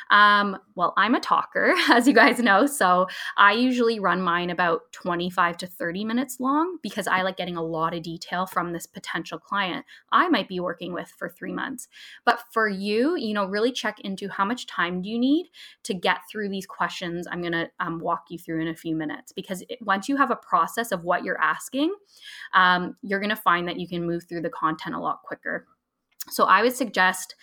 Um, 0.10 0.58
well, 0.76 0.94
I'm 0.98 1.16
a 1.16 1.20
talker, 1.20 1.74
as 1.90 2.08
you 2.08 2.14
guys 2.14 2.40
know, 2.40 2.66
so 2.66 3.08
I 3.38 3.54
usually 3.54 4.00
run 4.00 4.22
mine 4.22 4.50
about 4.50 4.92
25 4.92 5.58
to 5.58 5.68
30 5.68 6.06
minutes 6.06 6.40
long 6.40 6.78
because 6.82 7.08
I 7.08 7.22
like 7.22 7.38
getting 7.38 7.58
a 7.58 7.64
lot 7.64 7.94
of 7.94 8.04
detail 8.04 8.46
from 8.46 8.74
this 8.74 8.86
potential 8.86 9.40
client 9.40 9.86
I 10.12 10.30
might 10.30 10.48
be 10.48 10.60
working 10.60 10.94
with 10.94 11.12
for 11.18 11.30
three 11.30 11.54
months. 11.54 11.88
But 12.26 12.40
for 12.52 12.68
you, 12.68 13.16
you 13.18 13.34
know, 13.34 13.46
really 13.46 13.72
check 13.72 14.00
into 14.02 14.30
how 14.30 14.46
much 14.46 14.68
time 14.68 15.02
do 15.02 15.10
you 15.10 15.20
need 15.20 15.48
to 15.84 15.94
get 15.94 16.20
through 16.32 16.50
these 16.50 16.66
questions 16.66 17.28
I'm 17.30 17.42
going 17.42 17.54
to 17.54 17.70
um, 17.80 18.00
walk 18.00 18.26
you 18.30 18.38
through 18.38 18.62
in 18.62 18.68
a 18.68 18.76
few 18.76 18.96
minutes 18.96 19.32
because 19.32 19.64
it, 19.70 19.80
once 19.82 20.08
you 20.08 20.18
have 20.18 20.32
a 20.32 20.36
process 20.36 20.92
of 20.92 21.04
what 21.04 21.24
you're 21.24 21.42
asking, 21.42 21.94
um, 22.54 22.96
you're 23.02 23.20
going 23.20 23.30
to 23.30 23.36
find 23.36 23.68
that 23.68 23.80
you 23.80 23.88
can 23.88 24.06
move 24.06 24.24
through 24.28 24.42
the 24.42 24.50
content 24.50 24.96
a 24.96 25.00
lot 25.00 25.22
quicker. 25.24 25.66
So 26.30 26.46
I 26.46 26.62
would 26.62 26.76
suggest 26.76 27.36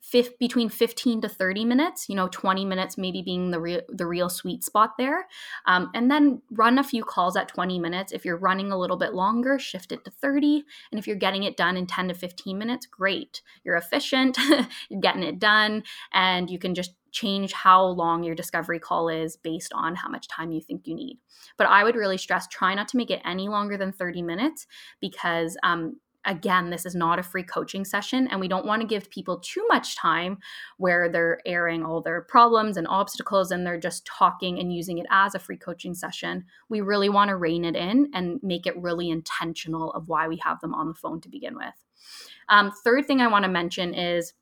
fif- 0.00 0.38
between 0.38 0.68
15 0.68 1.20
to 1.22 1.28
30 1.28 1.64
minutes 1.64 2.08
you 2.08 2.14
know 2.14 2.28
20 2.28 2.64
minutes 2.64 2.98
maybe 2.98 3.22
being 3.22 3.50
the 3.50 3.60
real 3.60 3.80
the 3.88 4.06
real 4.06 4.28
sweet 4.28 4.64
spot 4.64 4.92
there. 4.98 5.26
Um, 5.66 5.90
and 5.94 6.10
then 6.10 6.42
run 6.50 6.78
a 6.78 6.84
few 6.84 7.04
calls 7.04 7.36
at 7.36 7.48
20 7.48 7.78
minutes. 7.78 8.12
If 8.12 8.24
you're 8.24 8.36
running 8.36 8.72
a 8.72 8.78
little 8.78 8.96
bit 8.96 9.14
longer 9.14 9.58
shift 9.58 9.92
it 9.92 10.04
to 10.04 10.10
30 10.10 10.64
and 10.90 10.98
if 10.98 11.06
you're 11.06 11.16
getting 11.16 11.44
it 11.44 11.56
done 11.56 11.76
in 11.76 11.86
10 11.86 12.08
to 12.08 12.14
15 12.14 12.58
minutes 12.58 12.86
great. 12.86 13.42
You're 13.64 13.76
efficient 13.76 14.38
you're 14.88 15.00
getting 15.00 15.22
it 15.22 15.38
done. 15.38 15.82
And 16.12 16.50
you 16.50 16.58
can 16.58 16.74
just 16.74 16.92
change 17.12 17.52
how 17.52 17.84
long 17.84 18.22
your 18.22 18.34
discovery 18.34 18.78
call 18.78 19.08
is 19.08 19.36
based 19.36 19.72
on 19.74 19.96
how 19.96 20.08
much 20.08 20.28
time 20.28 20.52
you 20.52 20.60
think 20.60 20.86
you 20.86 20.94
need. 20.94 21.18
But 21.58 21.66
I 21.66 21.84
would 21.84 21.96
really 21.96 22.18
stress 22.18 22.46
try 22.48 22.74
not 22.74 22.88
to 22.88 22.96
make 22.96 23.10
it 23.10 23.20
any 23.24 23.48
longer 23.48 23.76
than 23.76 23.92
30 23.92 24.22
minutes 24.22 24.66
because 25.00 25.56
um, 25.62 25.96
again, 26.24 26.70
this 26.70 26.84
is 26.84 26.94
not 26.94 27.18
a 27.18 27.22
free 27.22 27.42
coaching 27.42 27.84
session, 27.84 28.28
and 28.28 28.40
we 28.40 28.48
don't 28.48 28.66
want 28.66 28.82
to 28.82 28.88
give 28.88 29.10
people 29.10 29.38
too 29.38 29.64
much 29.68 29.96
time 29.96 30.38
where 30.76 31.08
they're 31.08 31.40
airing 31.46 31.84
all 31.84 32.00
their 32.00 32.22
problems 32.22 32.76
and 32.76 32.86
obstacles 32.88 33.50
and 33.50 33.66
they're 33.66 33.80
just 33.80 34.04
talking 34.04 34.58
and 34.58 34.72
using 34.72 34.98
it 34.98 35.06
as 35.10 35.34
a 35.34 35.38
free 35.38 35.56
coaching 35.56 35.94
session. 35.94 36.44
We 36.68 36.80
really 36.80 37.08
want 37.08 37.28
to 37.28 37.36
rein 37.36 37.64
it 37.64 37.76
in 37.76 38.10
and 38.12 38.40
make 38.42 38.66
it 38.66 38.76
really 38.76 39.10
intentional 39.10 39.92
of 39.92 40.08
why 40.08 40.28
we 40.28 40.36
have 40.44 40.60
them 40.60 40.74
on 40.74 40.88
the 40.88 40.94
phone 40.94 41.20
to 41.22 41.28
begin 41.28 41.56
with. 41.56 41.74
Um, 42.48 42.72
third 42.84 43.06
thing 43.06 43.20
I 43.20 43.28
want 43.28 43.44
to 43.44 43.50
mention 43.50 43.94
is 43.94 44.34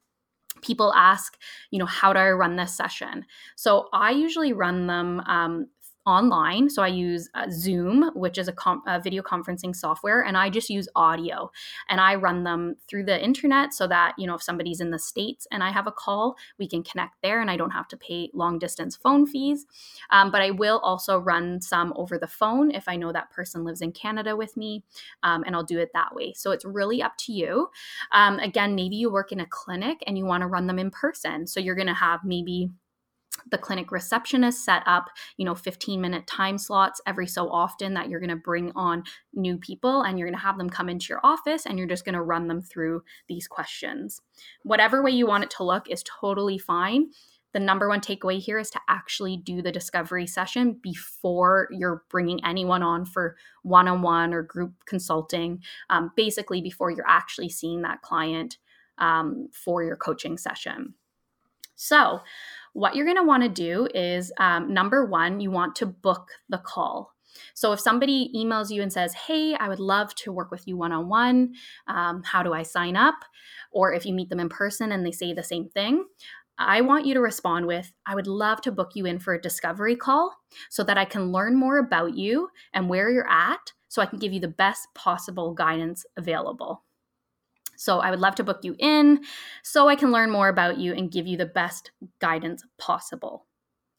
people 0.62 0.92
ask, 0.94 1.36
you 1.70 1.78
know, 1.78 1.86
how 1.86 2.12
do 2.12 2.18
I 2.18 2.30
run 2.30 2.56
this 2.56 2.76
session? 2.76 3.24
So 3.56 3.88
I 3.92 4.10
usually 4.10 4.52
run 4.52 4.86
them 4.86 5.20
um, 5.20 5.68
online. 6.08 6.70
So 6.70 6.82
I 6.82 6.88
use 6.88 7.28
uh, 7.34 7.50
Zoom, 7.50 8.10
which 8.14 8.38
is 8.38 8.48
a, 8.48 8.52
com- 8.52 8.82
a, 8.86 8.98
video 8.98 9.22
conferencing 9.22 9.76
software, 9.76 10.22
and 10.24 10.38
I 10.38 10.48
just 10.48 10.70
use 10.70 10.88
audio. 10.96 11.50
And 11.90 12.00
I 12.00 12.14
run 12.14 12.44
them 12.44 12.76
through 12.88 13.04
the 13.04 13.22
internet 13.22 13.74
so 13.74 13.86
that, 13.88 14.14
you 14.16 14.26
know, 14.26 14.34
if 14.34 14.42
somebody's 14.42 14.80
in 14.80 14.90
the 14.90 14.98
States 14.98 15.46
and 15.52 15.62
I 15.62 15.70
have 15.70 15.86
a 15.86 15.92
call, 15.92 16.36
we 16.58 16.66
can 16.66 16.82
connect 16.82 17.16
there 17.22 17.42
and 17.42 17.50
I 17.50 17.58
don't 17.58 17.72
have 17.72 17.88
to 17.88 17.96
pay 17.98 18.30
long 18.32 18.58
distance 18.58 18.96
phone 18.96 19.26
fees. 19.26 19.66
Um, 20.08 20.30
but 20.30 20.40
I 20.40 20.50
will 20.50 20.78
also 20.78 21.18
run 21.18 21.60
some 21.60 21.92
over 21.94 22.16
the 22.16 22.26
phone 22.26 22.70
if 22.70 22.88
I 22.88 22.96
know 22.96 23.12
that 23.12 23.30
person 23.30 23.62
lives 23.64 23.82
in 23.82 23.92
Canada 23.92 24.34
with 24.34 24.56
me, 24.56 24.84
um, 25.22 25.44
and 25.46 25.54
I'll 25.54 25.62
do 25.62 25.78
it 25.78 25.90
that 25.92 26.14
way. 26.14 26.32
So 26.32 26.52
it's 26.52 26.64
really 26.64 27.02
up 27.02 27.18
to 27.18 27.32
you. 27.32 27.68
Um, 28.12 28.38
again, 28.38 28.74
maybe 28.74 28.96
you 28.96 29.12
work 29.12 29.30
in 29.30 29.40
a 29.40 29.46
clinic 29.46 30.02
and 30.06 30.16
you 30.16 30.24
want 30.24 30.40
to 30.40 30.46
run 30.46 30.66
them 30.66 30.78
in 30.78 30.90
person. 30.90 31.46
So 31.46 31.60
you're 31.60 31.74
going 31.74 31.86
to 31.86 31.94
have 31.94 32.20
maybe 32.24 32.70
the 33.50 33.58
clinic 33.58 33.90
receptionist 33.92 34.64
set 34.64 34.82
up 34.86 35.10
you 35.36 35.44
know 35.44 35.54
15 35.54 36.00
minute 36.00 36.26
time 36.26 36.58
slots 36.58 37.00
every 37.06 37.26
so 37.26 37.48
often 37.50 37.94
that 37.94 38.08
you're 38.08 38.20
going 38.20 38.28
to 38.30 38.36
bring 38.36 38.72
on 38.74 39.04
new 39.34 39.56
people 39.58 40.02
and 40.02 40.18
you're 40.18 40.28
going 40.28 40.38
to 40.38 40.44
have 40.44 40.58
them 40.58 40.70
come 40.70 40.88
into 40.88 41.06
your 41.08 41.20
office 41.22 41.66
and 41.66 41.78
you're 41.78 41.88
just 41.88 42.04
going 42.04 42.14
to 42.14 42.22
run 42.22 42.48
them 42.48 42.62
through 42.62 43.02
these 43.28 43.48
questions. 43.48 44.20
Whatever 44.62 45.02
way 45.02 45.10
you 45.10 45.26
want 45.26 45.44
it 45.44 45.50
to 45.50 45.64
look 45.64 45.88
is 45.88 46.02
totally 46.20 46.58
fine. 46.58 47.10
The 47.52 47.60
number 47.60 47.88
one 47.88 48.00
takeaway 48.00 48.38
here 48.38 48.58
is 48.58 48.70
to 48.70 48.80
actually 48.88 49.38
do 49.38 49.62
the 49.62 49.72
discovery 49.72 50.26
session 50.26 50.78
before 50.82 51.68
you're 51.70 52.04
bringing 52.10 52.44
anyone 52.44 52.82
on 52.82 53.06
for 53.06 53.36
one-on-one 53.62 54.34
or 54.34 54.42
group 54.42 54.74
consulting 54.84 55.62
um, 55.88 56.12
basically 56.14 56.60
before 56.60 56.90
you're 56.90 57.08
actually 57.08 57.48
seeing 57.48 57.82
that 57.82 58.02
client 58.02 58.58
um, 58.98 59.48
for 59.52 59.82
your 59.82 59.96
coaching 59.96 60.36
session. 60.36 60.94
So 61.74 62.20
what 62.78 62.94
you're 62.94 63.04
going 63.04 63.16
to 63.16 63.24
want 63.24 63.42
to 63.42 63.48
do 63.48 63.88
is 63.92 64.32
um, 64.38 64.72
number 64.72 65.04
one, 65.04 65.40
you 65.40 65.50
want 65.50 65.74
to 65.76 65.86
book 65.86 66.28
the 66.48 66.58
call. 66.58 67.12
So 67.54 67.72
if 67.72 67.80
somebody 67.80 68.30
emails 68.36 68.70
you 68.70 68.82
and 68.82 68.92
says, 68.92 69.12
Hey, 69.14 69.54
I 69.54 69.68
would 69.68 69.80
love 69.80 70.14
to 70.16 70.32
work 70.32 70.52
with 70.52 70.66
you 70.68 70.76
one 70.76 70.92
on 70.92 71.08
one, 71.08 71.54
how 71.86 72.42
do 72.44 72.52
I 72.52 72.62
sign 72.62 72.96
up? 72.96 73.16
Or 73.72 73.92
if 73.92 74.06
you 74.06 74.14
meet 74.14 74.28
them 74.28 74.38
in 74.38 74.48
person 74.48 74.92
and 74.92 75.04
they 75.04 75.10
say 75.10 75.32
the 75.32 75.42
same 75.42 75.68
thing, 75.68 76.04
I 76.56 76.80
want 76.80 77.04
you 77.04 77.14
to 77.14 77.20
respond 77.20 77.66
with 77.66 77.92
I 78.06 78.14
would 78.14 78.28
love 78.28 78.60
to 78.62 78.72
book 78.72 78.92
you 78.94 79.06
in 79.06 79.18
for 79.18 79.34
a 79.34 79.40
discovery 79.40 79.96
call 79.96 80.36
so 80.70 80.84
that 80.84 80.98
I 80.98 81.04
can 81.04 81.32
learn 81.32 81.56
more 81.56 81.78
about 81.78 82.14
you 82.14 82.48
and 82.72 82.88
where 82.88 83.10
you're 83.10 83.28
at 83.28 83.72
so 83.88 84.02
I 84.02 84.06
can 84.06 84.20
give 84.20 84.32
you 84.32 84.40
the 84.40 84.48
best 84.48 84.86
possible 84.94 85.52
guidance 85.52 86.04
available. 86.16 86.84
So 87.78 88.00
I 88.00 88.10
would 88.10 88.20
love 88.20 88.34
to 88.36 88.44
book 88.44 88.60
you 88.62 88.74
in 88.78 89.20
so 89.62 89.88
I 89.88 89.94
can 89.94 90.10
learn 90.10 90.30
more 90.30 90.48
about 90.48 90.78
you 90.78 90.92
and 90.92 91.10
give 91.10 91.26
you 91.26 91.36
the 91.36 91.46
best 91.46 91.92
guidance 92.20 92.64
possible. 92.76 93.46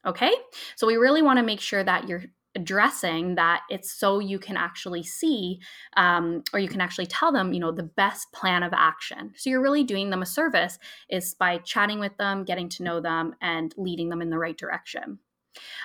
Okay? 0.06 0.34
So 0.76 0.86
we 0.86 0.98
really 0.98 1.22
want 1.22 1.40
to 1.40 1.46
make 1.46 1.62
sure 1.62 1.84
that 1.84 2.08
you're 2.08 2.24
addressing 2.56 3.36
that 3.36 3.62
it's 3.70 3.92
so 3.92 4.20
you 4.20 4.38
can 4.38 4.58
actually 4.58 5.04
see 5.04 5.60
um, 5.96 6.44
or 6.52 6.60
you 6.60 6.68
can 6.68 6.82
actually 6.82 7.06
tell 7.06 7.32
them 7.32 7.54
you 7.54 7.60
know 7.60 7.72
the 7.72 7.84
best 7.84 8.32
plan 8.32 8.64
of 8.64 8.74
action 8.74 9.32
so 9.36 9.52
you're 9.52 9.62
really 9.62 9.84
doing 9.84 10.10
them 10.10 10.24
a 10.24 10.26
service 10.26 10.80
is 11.10 11.36
by 11.36 11.60
chatting 11.60 12.00
with 12.00 12.18
them 12.18 12.44
getting 12.44 12.68
to 12.68 12.82
know 12.82 13.00
them 13.00 13.36
and 13.40 13.76
leading 13.78 14.10
them 14.10 14.20
in 14.20 14.32
the 14.32 14.38
right 14.38 14.58
direction 14.58 15.20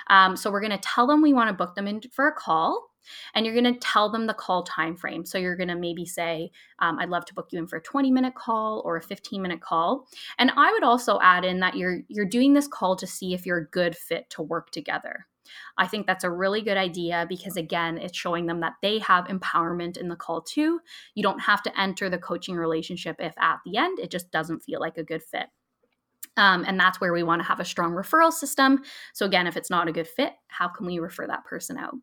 um, 0.09 0.35
so 0.35 0.49
we're 0.49 0.59
going 0.59 0.71
to 0.71 0.77
tell 0.79 1.05
them 1.05 1.21
we 1.21 1.35
want 1.35 1.49
to 1.49 1.53
book 1.53 1.75
them 1.75 1.87
in 1.87 2.01
for 2.11 2.27
a 2.27 2.33
call 2.33 2.89
and 3.33 3.45
you're 3.45 3.55
going 3.59 3.73
to 3.73 3.79
tell 3.79 4.09
them 4.09 4.27
the 4.27 4.33
call 4.33 4.63
time 4.63 4.95
frame 4.95 5.25
so 5.25 5.37
you're 5.37 5.55
going 5.55 5.67
to 5.67 5.75
maybe 5.75 6.05
say 6.05 6.51
um, 6.79 6.99
i'd 6.99 7.09
love 7.09 7.25
to 7.25 7.33
book 7.33 7.47
you 7.51 7.59
in 7.59 7.67
for 7.67 7.77
a 7.77 7.81
20 7.81 8.11
minute 8.11 8.35
call 8.35 8.81
or 8.85 8.97
a 8.97 9.01
15 9.01 9.41
minute 9.41 9.61
call 9.61 10.07
and 10.37 10.51
i 10.55 10.71
would 10.71 10.83
also 10.83 11.19
add 11.21 11.45
in 11.45 11.59
that 11.59 11.75
you're 11.75 11.99
you're 12.07 12.25
doing 12.25 12.53
this 12.53 12.67
call 12.67 12.95
to 12.95 13.07
see 13.07 13.33
if 13.33 13.45
you're 13.45 13.57
a 13.57 13.69
good 13.69 13.95
fit 13.95 14.29
to 14.29 14.41
work 14.41 14.71
together 14.71 15.27
I 15.77 15.87
think 15.87 16.07
that's 16.07 16.23
a 16.23 16.29
really 16.29 16.61
good 16.61 16.77
idea 16.77 17.25
because, 17.27 17.57
again, 17.57 17.97
it's 17.97 18.17
showing 18.17 18.45
them 18.45 18.61
that 18.61 18.73
they 18.81 18.99
have 18.99 19.25
empowerment 19.25 19.97
in 19.97 20.07
the 20.07 20.15
call 20.15 20.41
too. 20.41 20.79
You 21.13 21.23
don't 21.23 21.39
have 21.39 21.61
to 21.63 21.79
enter 21.79 22.09
the 22.09 22.17
coaching 22.17 22.55
relationship 22.55 23.17
if 23.19 23.33
at 23.37 23.59
the 23.65 23.77
end 23.77 23.99
it 23.99 24.11
just 24.11 24.31
doesn't 24.31 24.63
feel 24.63 24.79
like 24.79 24.97
a 24.97 25.03
good 25.03 25.23
fit. 25.23 25.47
Um, 26.37 26.65
and 26.67 26.79
that's 26.79 26.99
where 26.99 27.13
we 27.13 27.23
want 27.23 27.41
to 27.41 27.47
have 27.47 27.59
a 27.59 27.65
strong 27.65 27.93
referral 27.93 28.31
system. 28.31 28.81
So, 29.13 29.25
again, 29.25 29.47
if 29.47 29.55
it's 29.55 29.69
not 29.69 29.87
a 29.87 29.93
good 29.93 30.07
fit, 30.07 30.33
how 30.47 30.67
can 30.67 30.85
we 30.85 30.99
refer 30.99 31.27
that 31.27 31.45
person 31.45 31.77
out? 31.77 31.95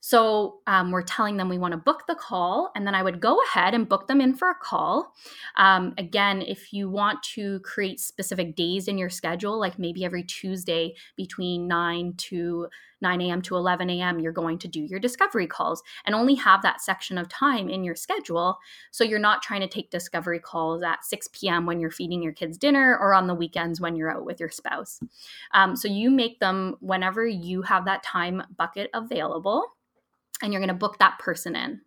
So 0.00 0.60
um, 0.66 0.90
we're 0.90 1.02
telling 1.02 1.36
them 1.36 1.48
we 1.48 1.58
want 1.58 1.72
to 1.72 1.78
book 1.78 2.04
the 2.06 2.14
call, 2.14 2.70
and 2.74 2.86
then 2.86 2.94
I 2.94 3.02
would 3.02 3.20
go 3.20 3.38
ahead 3.48 3.74
and 3.74 3.88
book 3.88 4.06
them 4.06 4.20
in 4.20 4.34
for 4.34 4.50
a 4.50 4.54
call. 4.54 5.14
Um, 5.56 5.94
again, 5.98 6.42
if 6.42 6.72
you 6.72 6.88
want 6.88 7.22
to 7.34 7.60
create 7.60 7.98
specific 7.98 8.54
days 8.54 8.86
in 8.86 8.96
your 8.96 9.10
schedule, 9.10 9.58
like 9.58 9.78
maybe 9.78 10.04
every 10.04 10.22
Tuesday 10.22 10.94
between 11.16 11.66
9 11.66 12.14
to 12.16 12.68
9 13.00 13.20
a.m. 13.20 13.42
to 13.42 13.56
11 13.56 13.90
a.m., 13.90 14.18
you're 14.18 14.32
going 14.32 14.58
to 14.58 14.68
do 14.68 14.80
your 14.80 14.98
discovery 14.98 15.46
calls 15.46 15.82
and 16.04 16.14
only 16.14 16.34
have 16.34 16.62
that 16.62 16.80
section 16.80 17.18
of 17.18 17.28
time 17.28 17.68
in 17.68 17.84
your 17.84 17.94
schedule. 17.94 18.58
So 18.90 19.04
you're 19.04 19.18
not 19.18 19.42
trying 19.42 19.60
to 19.60 19.68
take 19.68 19.90
discovery 19.90 20.40
calls 20.40 20.82
at 20.82 21.04
6 21.04 21.28
p.m. 21.32 21.66
when 21.66 21.80
you're 21.80 21.90
feeding 21.90 22.22
your 22.22 22.32
kids 22.32 22.58
dinner 22.58 22.96
or 22.98 23.14
on 23.14 23.26
the 23.26 23.34
weekends 23.34 23.80
when 23.80 23.94
you're 23.94 24.10
out 24.10 24.24
with 24.24 24.40
your 24.40 24.50
spouse. 24.50 25.00
Um, 25.54 25.76
so 25.76 25.88
you 25.88 26.10
make 26.10 26.40
them 26.40 26.76
whenever 26.80 27.26
you 27.26 27.62
have 27.62 27.84
that 27.84 28.02
time 28.02 28.42
bucket 28.56 28.90
available 28.94 29.64
and 30.42 30.52
you're 30.52 30.60
going 30.60 30.68
to 30.68 30.74
book 30.74 30.98
that 30.98 31.18
person 31.18 31.56
in. 31.56 31.80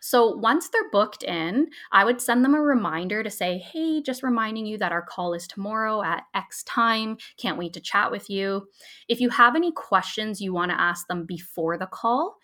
So 0.00 0.36
once 0.36 0.68
they're 0.68 0.90
booked 0.90 1.22
in, 1.22 1.68
I 1.90 2.04
would 2.04 2.20
send 2.20 2.44
them 2.44 2.54
a 2.54 2.60
reminder 2.60 3.22
to 3.22 3.30
say, 3.30 3.58
hey, 3.58 4.00
just 4.02 4.22
reminding 4.22 4.66
you 4.66 4.78
that 4.78 4.92
our 4.92 5.02
call 5.02 5.34
is 5.34 5.46
tomorrow 5.46 6.02
at 6.02 6.24
X 6.34 6.62
time. 6.64 7.16
Can't 7.36 7.58
wait 7.58 7.72
to 7.72 7.80
chat 7.80 8.10
with 8.10 8.30
you. 8.30 8.68
If 9.08 9.20
you 9.20 9.30
have 9.30 9.56
any 9.56 9.72
questions 9.72 10.40
you 10.40 10.52
want 10.52 10.70
to 10.70 10.80
ask 10.80 11.06
them 11.08 11.26
before 11.26 11.78
the 11.78 11.86
call, 11.86 12.36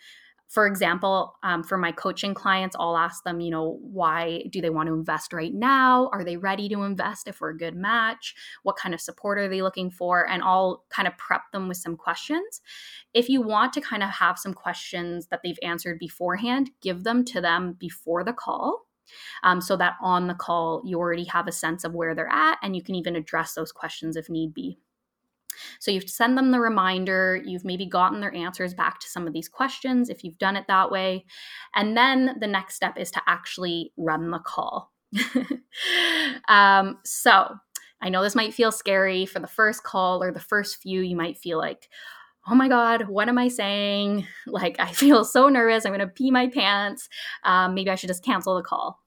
for 0.52 0.66
example, 0.66 1.34
um, 1.42 1.64
for 1.64 1.78
my 1.78 1.92
coaching 1.92 2.34
clients, 2.34 2.76
I'll 2.78 2.98
ask 2.98 3.24
them, 3.24 3.40
you 3.40 3.50
know, 3.50 3.78
why 3.80 4.44
do 4.50 4.60
they 4.60 4.68
want 4.68 4.86
to 4.88 4.92
invest 4.92 5.32
right 5.32 5.54
now? 5.54 6.10
Are 6.12 6.24
they 6.24 6.36
ready 6.36 6.68
to 6.68 6.82
invest 6.82 7.26
if 7.26 7.40
we're 7.40 7.50
a 7.50 7.56
good 7.56 7.74
match? 7.74 8.34
What 8.62 8.76
kind 8.76 8.94
of 8.94 9.00
support 9.00 9.38
are 9.38 9.48
they 9.48 9.62
looking 9.62 9.90
for? 9.90 10.28
And 10.28 10.42
I'll 10.42 10.84
kind 10.90 11.08
of 11.08 11.16
prep 11.16 11.40
them 11.52 11.68
with 11.68 11.78
some 11.78 11.96
questions. 11.96 12.60
If 13.14 13.30
you 13.30 13.40
want 13.40 13.72
to 13.72 13.80
kind 13.80 14.02
of 14.02 14.10
have 14.10 14.38
some 14.38 14.52
questions 14.52 15.28
that 15.28 15.40
they've 15.42 15.58
answered 15.62 15.98
beforehand, 15.98 16.70
give 16.82 17.02
them 17.02 17.24
to 17.26 17.40
them 17.40 17.74
before 17.80 18.22
the 18.22 18.34
call. 18.34 18.82
Um, 19.42 19.62
so 19.62 19.74
that 19.78 19.94
on 20.02 20.26
the 20.26 20.34
call, 20.34 20.82
you 20.84 20.98
already 20.98 21.24
have 21.24 21.48
a 21.48 21.52
sense 21.52 21.82
of 21.82 21.94
where 21.94 22.14
they're 22.14 22.28
at 22.30 22.58
and 22.62 22.76
you 22.76 22.82
can 22.82 22.94
even 22.94 23.16
address 23.16 23.54
those 23.54 23.72
questions 23.72 24.16
if 24.16 24.28
need 24.28 24.52
be. 24.52 24.78
So 25.80 25.90
you've 25.90 26.08
send 26.08 26.36
them 26.36 26.50
the 26.50 26.60
reminder, 26.60 27.40
you've 27.44 27.64
maybe 27.64 27.86
gotten 27.86 28.20
their 28.20 28.34
answers 28.34 28.74
back 28.74 29.00
to 29.00 29.08
some 29.08 29.26
of 29.26 29.32
these 29.32 29.48
questions 29.48 30.08
if 30.08 30.24
you've 30.24 30.38
done 30.38 30.56
it 30.56 30.64
that 30.68 30.90
way. 30.90 31.24
And 31.74 31.96
then 31.96 32.36
the 32.40 32.46
next 32.46 32.74
step 32.74 32.98
is 32.98 33.10
to 33.12 33.22
actually 33.26 33.92
run 33.96 34.30
the 34.30 34.38
call. 34.38 34.92
um, 36.48 36.98
so 37.04 37.54
I 38.00 38.08
know 38.08 38.22
this 38.22 38.34
might 38.34 38.54
feel 38.54 38.72
scary 38.72 39.26
for 39.26 39.38
the 39.38 39.46
first 39.46 39.84
call 39.84 40.22
or 40.22 40.32
the 40.32 40.40
first 40.40 40.82
few. 40.82 41.00
You 41.00 41.16
might 41.16 41.38
feel 41.38 41.58
like, 41.58 41.88
oh 42.48 42.54
my 42.54 42.68
God, 42.68 43.08
what 43.08 43.28
am 43.28 43.38
I 43.38 43.48
saying? 43.48 44.26
Like, 44.46 44.76
I 44.78 44.92
feel 44.92 45.24
so 45.24 45.48
nervous. 45.48 45.86
I'm 45.86 45.92
going 45.92 46.00
to 46.00 46.12
pee 46.12 46.30
my 46.30 46.48
pants. 46.48 47.08
Um, 47.44 47.74
maybe 47.74 47.90
I 47.90 47.94
should 47.94 48.08
just 48.08 48.24
cancel 48.24 48.56
the 48.56 48.62
call 48.62 49.01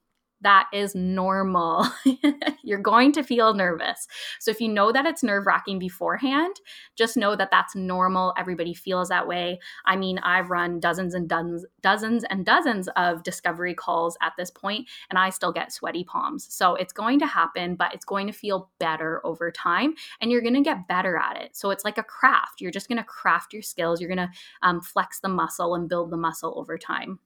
that 0.46 0.68
is 0.72 0.94
normal. 0.94 1.88
You're 2.64 2.78
going 2.78 3.12
to 3.14 3.24
feel 3.24 3.56
nervous. 3.56 4.08
So 4.40 4.52
if 4.52 4.62
you 4.62 4.70
know 4.70 4.92
that 4.92 5.08
it's 5.08 5.24
nerve 5.24 5.48
wracking 5.48 5.80
beforehand, 5.80 6.62
just 6.96 7.18
know 7.18 7.36
that 7.36 7.50
that's 7.50 7.76
normal. 7.76 8.32
Everybody 8.38 8.76
feels 8.76 9.10
that 9.10 9.28
way. 9.28 9.60
I 9.88 9.96
mean, 9.96 10.20
I've 10.20 10.52
run 10.52 10.80
dozens 10.80 11.16
and 11.16 11.28
dozens, 11.28 11.66
dozens 11.82 12.26
and 12.26 12.46
dozens 12.46 12.88
of 12.90 13.24
discovery 13.24 13.74
calls 13.74 14.20
at 14.22 14.34
this 14.38 14.52
point, 14.52 14.88
and 15.10 15.18
I 15.18 15.32
still 15.32 15.52
get 15.52 15.74
sweaty 15.74 16.04
palms. 16.04 16.46
So 16.54 16.76
it's 16.76 16.94
going 16.94 17.18
to 17.20 17.28
happen, 17.28 17.74
but 17.74 17.96
it's 17.96 18.06
going 18.06 18.28
to 18.28 18.34
feel 18.34 18.70
better 18.80 19.26
over 19.26 19.50
time, 19.50 19.96
and 20.22 20.32
you're 20.32 20.44
going 20.44 20.54
to 20.54 20.62
get 20.62 20.88
better 20.88 21.18
at 21.18 21.42
it. 21.42 21.58
So 21.58 21.72
it's 21.72 21.84
like 21.84 21.98
a 21.98 22.04
craft. 22.04 22.62
You're 22.62 22.70
just 22.70 22.88
going 22.88 23.00
to 23.00 23.04
craft 23.04 23.52
your 23.52 23.64
skills. 23.64 24.00
You're 24.00 24.14
going 24.16 24.30
to 24.30 24.32
um, 24.62 24.80
flex 24.80 25.22
the 25.22 25.28
muscle 25.28 25.74
and 25.74 25.90
build 25.90 26.12
the 26.12 26.18
muscle 26.18 26.54
over 26.56 26.78
time. 26.78 27.18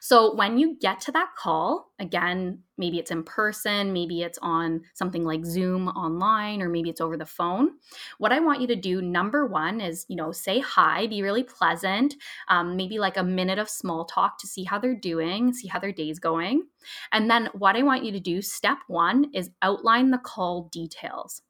So 0.00 0.34
when 0.34 0.58
you 0.58 0.76
get 0.80 1.00
to 1.02 1.12
that 1.12 1.30
call, 1.36 1.92
again, 1.98 2.60
maybe 2.76 2.98
it's 2.98 3.10
in 3.10 3.22
person, 3.22 3.92
maybe 3.92 4.22
it's 4.22 4.38
on 4.42 4.82
something 4.94 5.24
like 5.24 5.44
Zoom 5.44 5.88
online, 5.88 6.60
or 6.60 6.68
maybe 6.68 6.90
it's 6.90 7.00
over 7.00 7.16
the 7.16 7.26
phone. 7.26 7.70
What 8.18 8.32
I 8.32 8.40
want 8.40 8.60
you 8.60 8.66
to 8.68 8.76
do, 8.76 9.00
number 9.00 9.46
one, 9.46 9.80
is 9.80 10.04
you 10.08 10.16
know 10.16 10.32
say 10.32 10.60
hi, 10.60 11.06
be 11.06 11.22
really 11.22 11.44
pleasant, 11.44 12.14
um, 12.48 12.76
maybe 12.76 12.98
like 12.98 13.16
a 13.16 13.22
minute 13.22 13.58
of 13.58 13.68
small 13.68 14.04
talk 14.04 14.38
to 14.38 14.46
see 14.46 14.64
how 14.64 14.78
they're 14.78 14.94
doing, 14.94 15.52
see 15.52 15.68
how 15.68 15.78
their 15.78 15.92
day's 15.92 16.18
going, 16.18 16.64
and 17.12 17.30
then 17.30 17.48
what 17.52 17.76
I 17.76 17.82
want 17.82 18.04
you 18.04 18.12
to 18.12 18.20
do, 18.20 18.42
step 18.42 18.78
one, 18.88 19.30
is 19.32 19.50
outline 19.62 20.10
the 20.10 20.18
call 20.18 20.68
details. 20.72 21.42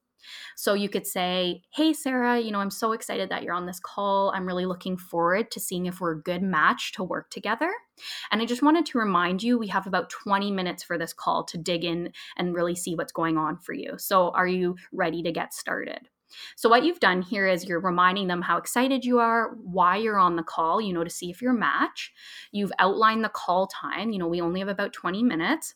So 0.56 0.74
you 0.74 0.88
could 0.88 1.06
say, 1.06 1.62
Hey, 1.72 1.92
Sarah, 1.92 2.38
you 2.38 2.50
know, 2.50 2.60
I'm 2.60 2.70
so 2.70 2.92
excited 2.92 3.28
that 3.30 3.42
you're 3.42 3.54
on 3.54 3.66
this 3.66 3.80
call. 3.80 4.32
I'm 4.34 4.46
really 4.46 4.66
looking 4.66 4.96
forward 4.96 5.50
to 5.52 5.60
seeing 5.60 5.86
if 5.86 6.00
we're 6.00 6.12
a 6.12 6.22
good 6.22 6.42
match 6.42 6.92
to 6.92 7.04
work 7.04 7.30
together. 7.30 7.72
And 8.30 8.42
I 8.42 8.44
just 8.44 8.62
wanted 8.62 8.86
to 8.86 8.98
remind 8.98 9.42
you 9.42 9.58
we 9.58 9.68
have 9.68 9.86
about 9.86 10.10
20 10.10 10.50
minutes 10.50 10.82
for 10.82 10.98
this 10.98 11.12
call 11.12 11.44
to 11.44 11.58
dig 11.58 11.84
in 11.84 12.12
and 12.36 12.54
really 12.54 12.74
see 12.74 12.94
what's 12.94 13.12
going 13.12 13.38
on 13.38 13.58
for 13.58 13.72
you. 13.72 13.94
So 13.98 14.30
are 14.30 14.48
you 14.48 14.76
ready 14.92 15.22
to 15.22 15.32
get 15.32 15.54
started? 15.54 16.08
So, 16.56 16.68
what 16.68 16.84
you've 16.84 17.00
done 17.00 17.22
here 17.22 17.46
is 17.46 17.64
you're 17.64 17.80
reminding 17.80 18.26
them 18.26 18.42
how 18.42 18.56
excited 18.56 19.04
you 19.04 19.18
are, 19.18 19.54
why 19.62 19.96
you're 19.96 20.18
on 20.18 20.36
the 20.36 20.42
call, 20.42 20.80
you 20.80 20.92
know, 20.92 21.04
to 21.04 21.10
see 21.10 21.30
if 21.30 21.40
you're 21.40 21.54
a 21.54 21.58
match. 21.58 22.12
You've 22.52 22.72
outlined 22.78 23.24
the 23.24 23.28
call 23.28 23.68
time. 23.68 24.10
You 24.10 24.18
know, 24.18 24.26
we 24.26 24.40
only 24.40 24.60
have 24.60 24.68
about 24.68 24.92
20 24.92 25.22
minutes 25.22 25.74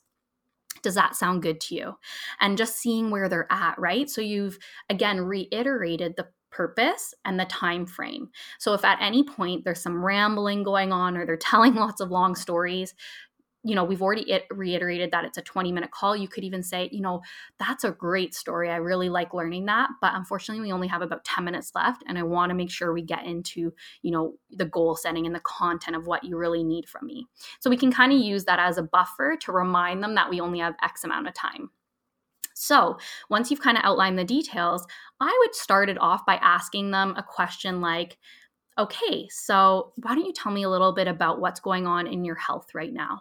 does 0.82 0.94
that 0.94 1.16
sound 1.16 1.42
good 1.42 1.60
to 1.62 1.74
you? 1.74 1.94
And 2.40 2.58
just 2.58 2.76
seeing 2.76 3.10
where 3.10 3.28
they're 3.28 3.50
at 3.50 3.78
right? 3.78 4.08
So 4.08 4.20
you've 4.20 4.58
again 4.88 5.20
reiterated 5.20 6.14
the 6.16 6.28
purpose 6.50 7.14
and 7.24 7.38
the 7.38 7.44
time 7.44 7.86
frame. 7.86 8.30
So 8.58 8.74
if 8.74 8.84
at 8.84 8.98
any 9.00 9.22
point 9.22 9.64
there's 9.64 9.82
some 9.82 10.04
rambling 10.04 10.62
going 10.62 10.92
on 10.92 11.16
or 11.16 11.26
they're 11.26 11.36
telling 11.52 11.74
lots 11.74 12.00
of 12.00 12.10
long 12.10 12.34
stories 12.34 12.94
you 13.68 13.74
know, 13.74 13.84
we've 13.84 14.00
already 14.00 14.30
it 14.30 14.46
reiterated 14.50 15.10
that 15.10 15.26
it's 15.26 15.36
a 15.36 15.42
20 15.42 15.72
minute 15.72 15.90
call. 15.90 16.16
You 16.16 16.26
could 16.26 16.42
even 16.42 16.62
say, 16.62 16.88
you 16.90 17.02
know, 17.02 17.20
that's 17.58 17.84
a 17.84 17.90
great 17.90 18.34
story. 18.34 18.70
I 18.70 18.76
really 18.76 19.10
like 19.10 19.34
learning 19.34 19.66
that. 19.66 19.90
But 20.00 20.14
unfortunately, 20.14 20.62
we 20.62 20.72
only 20.72 20.88
have 20.88 21.02
about 21.02 21.24
10 21.26 21.44
minutes 21.44 21.72
left. 21.74 22.02
And 22.08 22.18
I 22.18 22.22
want 22.22 22.48
to 22.48 22.54
make 22.54 22.70
sure 22.70 22.94
we 22.94 23.02
get 23.02 23.26
into, 23.26 23.74
you 24.00 24.10
know, 24.10 24.34
the 24.50 24.64
goal 24.64 24.96
setting 24.96 25.26
and 25.26 25.34
the 25.34 25.40
content 25.40 25.96
of 25.96 26.06
what 26.06 26.24
you 26.24 26.38
really 26.38 26.64
need 26.64 26.88
from 26.88 27.06
me. 27.06 27.26
So 27.60 27.68
we 27.68 27.76
can 27.76 27.92
kind 27.92 28.10
of 28.10 28.18
use 28.18 28.46
that 28.46 28.58
as 28.58 28.78
a 28.78 28.82
buffer 28.82 29.36
to 29.42 29.52
remind 29.52 30.02
them 30.02 30.14
that 30.14 30.30
we 30.30 30.40
only 30.40 30.60
have 30.60 30.74
X 30.82 31.04
amount 31.04 31.28
of 31.28 31.34
time. 31.34 31.68
So, 32.54 32.98
once 33.28 33.50
you've 33.50 33.60
kind 33.60 33.76
of 33.76 33.84
outlined 33.84 34.18
the 34.18 34.24
details, 34.24 34.84
I 35.20 35.36
would 35.44 35.54
start 35.54 35.88
it 35.88 36.00
off 36.00 36.26
by 36.26 36.36
asking 36.36 36.90
them 36.90 37.14
a 37.16 37.22
question 37.22 37.80
like, 37.80 38.16
okay, 38.76 39.28
so 39.30 39.92
why 39.96 40.14
don't 40.14 40.24
you 40.24 40.32
tell 40.32 40.50
me 40.50 40.64
a 40.64 40.70
little 40.70 40.92
bit 40.92 41.06
about 41.06 41.40
what's 41.40 41.60
going 41.60 41.86
on 41.86 42.08
in 42.08 42.24
your 42.24 42.34
health 42.34 42.74
right 42.74 42.92
now? 42.92 43.20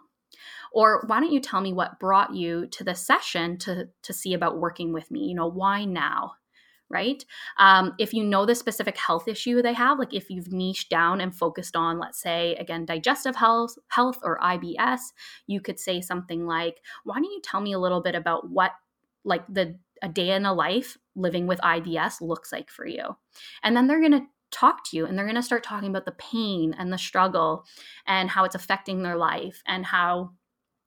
Or 0.72 1.04
why 1.06 1.20
don't 1.20 1.32
you 1.32 1.40
tell 1.40 1.60
me 1.60 1.72
what 1.72 2.00
brought 2.00 2.34
you 2.34 2.66
to 2.68 2.84
the 2.84 2.94
session 2.94 3.58
to, 3.58 3.88
to 4.02 4.12
see 4.12 4.34
about 4.34 4.58
working 4.58 4.92
with 4.92 5.10
me? 5.10 5.26
You 5.26 5.34
know, 5.34 5.48
why 5.48 5.84
now? 5.84 6.32
Right? 6.90 7.22
Um, 7.58 7.94
if 7.98 8.14
you 8.14 8.24
know 8.24 8.46
the 8.46 8.54
specific 8.54 8.96
health 8.96 9.28
issue 9.28 9.60
they 9.60 9.74
have, 9.74 9.98
like 9.98 10.14
if 10.14 10.30
you've 10.30 10.52
niched 10.52 10.88
down 10.88 11.20
and 11.20 11.36
focused 11.36 11.76
on, 11.76 11.98
let's 11.98 12.20
say, 12.20 12.54
again, 12.56 12.86
digestive 12.86 13.36
health, 13.36 13.74
health 13.88 14.18
or 14.22 14.38
IBS, 14.38 15.00
you 15.46 15.60
could 15.60 15.78
say 15.78 16.00
something 16.00 16.46
like, 16.46 16.80
"Why 17.04 17.16
don't 17.16 17.24
you 17.24 17.42
tell 17.44 17.60
me 17.60 17.74
a 17.74 17.78
little 17.78 18.00
bit 18.00 18.14
about 18.14 18.48
what 18.48 18.72
like 19.22 19.44
the 19.50 19.78
a 20.02 20.08
day 20.08 20.30
in 20.30 20.46
a 20.46 20.52
life 20.52 20.96
living 21.16 21.46
with 21.46 21.60
IBS 21.60 22.20
looks 22.20 22.52
like 22.52 22.70
for 22.70 22.86
you. 22.86 23.16
And 23.62 23.76
then 23.76 23.86
they're 23.86 24.00
going 24.00 24.12
to 24.12 24.26
talk 24.50 24.84
to 24.88 24.96
you 24.96 25.04
and 25.06 25.16
they're 25.16 25.26
going 25.26 25.36
to 25.36 25.42
start 25.42 25.62
talking 25.62 25.90
about 25.90 26.06
the 26.06 26.12
pain 26.12 26.74
and 26.78 26.92
the 26.92 26.98
struggle 26.98 27.64
and 28.06 28.30
how 28.30 28.44
it's 28.44 28.54
affecting 28.54 29.02
their 29.02 29.16
life 29.16 29.62
and 29.66 29.84
how 29.84 30.30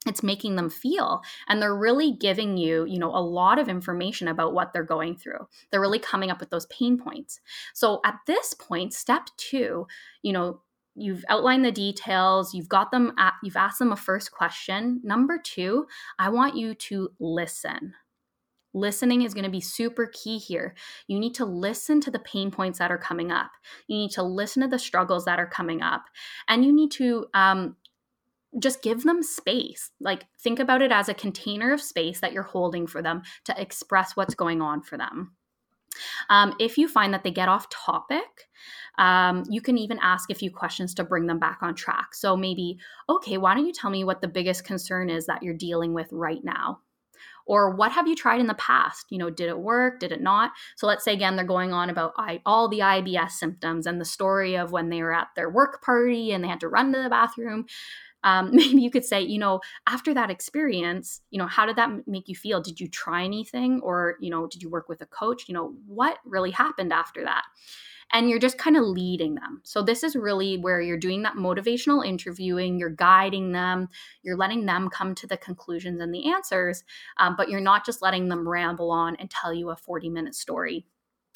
it's 0.07 0.23
making 0.23 0.55
them 0.55 0.69
feel 0.69 1.21
and 1.47 1.61
they're 1.61 1.75
really 1.75 2.11
giving 2.11 2.57
you 2.57 2.85
you 2.85 2.97
know 2.97 3.15
a 3.15 3.21
lot 3.21 3.59
of 3.59 3.69
information 3.69 4.27
about 4.27 4.53
what 4.53 4.73
they're 4.73 4.83
going 4.83 5.15
through 5.15 5.47
they're 5.69 5.81
really 5.81 5.99
coming 5.99 6.31
up 6.31 6.39
with 6.39 6.49
those 6.49 6.65
pain 6.67 6.97
points 6.97 7.39
so 7.73 7.99
at 8.05 8.15
this 8.27 8.53
point 8.53 8.93
step 8.93 9.27
2 9.37 9.85
you 10.23 10.33
know 10.33 10.61
you've 10.95 11.23
outlined 11.29 11.63
the 11.63 11.71
details 11.71 12.53
you've 12.53 12.69
got 12.69 12.91
them 12.91 13.13
at, 13.17 13.33
you've 13.43 13.55
asked 13.55 13.79
them 13.79 13.91
a 13.91 13.95
first 13.95 14.31
question 14.31 14.99
number 15.03 15.37
2 15.37 15.85
i 16.19 16.29
want 16.29 16.55
you 16.55 16.73
to 16.73 17.09
listen 17.19 17.93
Listening 18.73 19.23
is 19.23 19.33
going 19.33 19.43
to 19.43 19.49
be 19.49 19.59
super 19.59 20.09
key 20.13 20.37
here. 20.37 20.75
You 21.07 21.19
need 21.19 21.35
to 21.35 21.45
listen 21.45 21.99
to 22.01 22.11
the 22.11 22.19
pain 22.19 22.51
points 22.51 22.79
that 22.79 22.91
are 22.91 22.97
coming 22.97 23.31
up. 23.31 23.51
You 23.87 23.97
need 23.97 24.11
to 24.11 24.23
listen 24.23 24.61
to 24.61 24.69
the 24.69 24.79
struggles 24.79 25.25
that 25.25 25.39
are 25.39 25.47
coming 25.47 25.81
up. 25.81 26.05
And 26.47 26.63
you 26.63 26.73
need 26.73 26.91
to 26.91 27.25
um, 27.33 27.75
just 28.59 28.81
give 28.81 29.03
them 29.03 29.23
space. 29.23 29.91
Like, 29.99 30.25
think 30.39 30.59
about 30.59 30.81
it 30.81 30.91
as 30.91 31.09
a 31.09 31.13
container 31.13 31.73
of 31.73 31.81
space 31.81 32.19
that 32.19 32.33
you're 32.33 32.43
holding 32.43 32.87
for 32.87 33.01
them 33.01 33.21
to 33.45 33.61
express 33.61 34.15
what's 34.15 34.35
going 34.35 34.61
on 34.61 34.81
for 34.81 34.97
them. 34.97 35.33
Um, 36.29 36.55
if 36.59 36.77
you 36.77 36.87
find 36.87 37.13
that 37.13 37.23
they 37.23 37.31
get 37.31 37.49
off 37.49 37.69
topic, 37.69 38.47
um, 38.97 39.43
you 39.49 39.61
can 39.61 39.77
even 39.77 39.99
ask 40.01 40.29
a 40.29 40.35
few 40.35 40.51
questions 40.51 40.93
to 40.95 41.03
bring 41.03 41.27
them 41.27 41.39
back 41.39 41.59
on 41.61 41.75
track. 41.75 42.13
So 42.13 42.37
maybe, 42.37 42.77
okay, 43.09 43.37
why 43.37 43.55
don't 43.55 43.65
you 43.65 43.73
tell 43.73 43.89
me 43.89 44.03
what 44.03 44.21
the 44.21 44.27
biggest 44.27 44.63
concern 44.63 45.09
is 45.09 45.25
that 45.25 45.43
you're 45.43 45.53
dealing 45.53 45.93
with 45.93 46.07
right 46.11 46.43
now? 46.43 46.79
or 47.45 47.75
what 47.75 47.91
have 47.91 48.07
you 48.07 48.15
tried 48.15 48.39
in 48.39 48.47
the 48.47 48.53
past 48.55 49.07
you 49.09 49.17
know 49.17 49.29
did 49.29 49.49
it 49.49 49.57
work 49.57 49.99
did 49.99 50.11
it 50.11 50.21
not 50.21 50.51
so 50.75 50.87
let's 50.87 51.03
say 51.03 51.13
again 51.13 51.35
they're 51.35 51.45
going 51.45 51.73
on 51.73 51.89
about 51.89 52.13
I, 52.17 52.41
all 52.45 52.67
the 52.67 52.79
ibs 52.79 53.31
symptoms 53.31 53.85
and 53.85 53.99
the 53.99 54.05
story 54.05 54.55
of 54.55 54.71
when 54.71 54.89
they 54.89 55.01
were 55.01 55.13
at 55.13 55.29
their 55.35 55.49
work 55.49 55.81
party 55.83 56.31
and 56.31 56.43
they 56.43 56.47
had 56.47 56.59
to 56.61 56.67
run 56.67 56.93
to 56.93 57.01
the 57.01 57.09
bathroom 57.09 57.65
um, 58.23 58.49
maybe 58.55 58.81
you 58.81 58.91
could 58.91 59.05
say 59.05 59.21
you 59.21 59.39
know 59.39 59.61
after 59.87 60.13
that 60.13 60.29
experience 60.29 61.21
you 61.29 61.39
know 61.39 61.47
how 61.47 61.65
did 61.65 61.75
that 61.75 62.07
make 62.07 62.27
you 62.27 62.35
feel? 62.35 62.61
Did 62.61 62.79
you 62.79 62.87
try 62.87 63.23
anything? 63.23 63.81
Or 63.81 64.17
you 64.19 64.29
know 64.29 64.47
did 64.47 64.61
you 64.61 64.69
work 64.69 64.89
with 64.89 65.01
a 65.01 65.05
coach? 65.05 65.47
You 65.47 65.53
know 65.53 65.73
what 65.87 66.19
really 66.25 66.51
happened 66.51 66.93
after 66.93 67.23
that? 67.23 67.43
And 68.13 68.29
you're 68.29 68.39
just 68.39 68.57
kind 68.57 68.75
of 68.75 68.83
leading 68.83 69.35
them. 69.35 69.61
So, 69.63 69.81
this 69.81 70.03
is 70.03 70.17
really 70.17 70.57
where 70.57 70.81
you're 70.81 70.97
doing 70.97 71.23
that 71.23 71.35
motivational 71.35 72.05
interviewing, 72.05 72.77
you're 72.77 72.89
guiding 72.89 73.53
them, 73.53 73.87
you're 74.21 74.35
letting 74.35 74.65
them 74.65 74.89
come 74.89 75.15
to 75.15 75.27
the 75.27 75.37
conclusions 75.37 76.01
and 76.01 76.13
the 76.13 76.29
answers, 76.29 76.83
um, 77.17 77.35
but 77.37 77.47
you're 77.47 77.61
not 77.61 77.85
just 77.85 78.01
letting 78.01 78.27
them 78.27 78.47
ramble 78.47 78.91
on 78.91 79.15
and 79.15 79.29
tell 79.29 79.53
you 79.53 79.69
a 79.69 79.77
40 79.77 80.09
minute 80.09 80.35
story 80.35 80.85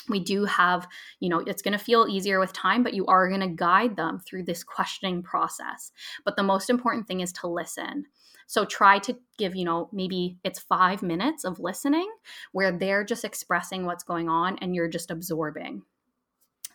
we 0.09 0.19
do 0.19 0.45
have 0.45 0.87
you 1.19 1.29
know 1.29 1.39
it's 1.39 1.61
going 1.61 1.77
to 1.77 1.83
feel 1.83 2.07
easier 2.09 2.39
with 2.39 2.53
time 2.53 2.83
but 2.83 2.93
you 2.93 3.05
are 3.07 3.27
going 3.27 3.41
to 3.41 3.47
guide 3.47 3.95
them 3.95 4.19
through 4.19 4.43
this 4.43 4.63
questioning 4.63 5.23
process. 5.23 5.91
But 6.23 6.35
the 6.35 6.43
most 6.43 6.69
important 6.69 7.07
thing 7.07 7.21
is 7.21 7.31
to 7.33 7.47
listen. 7.47 8.05
So 8.47 8.63
try 8.63 8.99
to 8.99 9.17
give 9.37 9.55
you 9.55 9.65
know 9.65 9.89
maybe 9.91 10.37
it's 10.43 10.59
5 10.59 11.01
minutes 11.01 11.43
of 11.43 11.59
listening 11.59 12.09
where 12.51 12.71
they're 12.71 13.03
just 13.03 13.25
expressing 13.25 13.85
what's 13.85 14.03
going 14.03 14.29
on 14.29 14.57
and 14.59 14.75
you're 14.75 14.89
just 14.89 15.11
absorbing. 15.11 15.83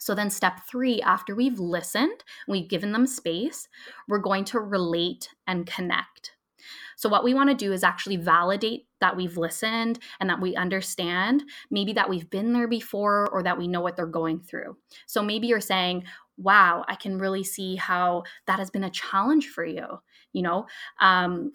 So 0.00 0.14
then, 0.14 0.30
step 0.30 0.60
three, 0.66 1.02
after 1.02 1.34
we've 1.34 1.60
listened, 1.60 2.24
we've 2.48 2.70
given 2.70 2.92
them 2.92 3.06
space, 3.06 3.68
we're 4.08 4.18
going 4.18 4.46
to 4.46 4.58
relate 4.58 5.28
and 5.46 5.66
connect. 5.66 6.32
So, 7.00 7.08
what 7.08 7.24
we 7.24 7.32
want 7.32 7.48
to 7.48 7.56
do 7.56 7.72
is 7.72 7.82
actually 7.82 8.16
validate 8.16 8.86
that 9.00 9.16
we've 9.16 9.38
listened 9.38 9.98
and 10.20 10.28
that 10.28 10.38
we 10.38 10.54
understand, 10.54 11.44
maybe 11.70 11.94
that 11.94 12.10
we've 12.10 12.28
been 12.28 12.52
there 12.52 12.68
before 12.68 13.26
or 13.32 13.42
that 13.42 13.56
we 13.56 13.68
know 13.68 13.80
what 13.80 13.96
they're 13.96 14.04
going 14.04 14.40
through. 14.40 14.76
So, 15.06 15.22
maybe 15.22 15.46
you're 15.46 15.62
saying, 15.62 16.04
Wow, 16.36 16.84
I 16.88 16.94
can 16.96 17.18
really 17.18 17.42
see 17.42 17.76
how 17.76 18.24
that 18.46 18.58
has 18.58 18.70
been 18.70 18.84
a 18.84 18.90
challenge 18.90 19.48
for 19.48 19.64
you. 19.64 19.86
You 20.34 20.42
know, 20.42 20.66
um, 21.00 21.52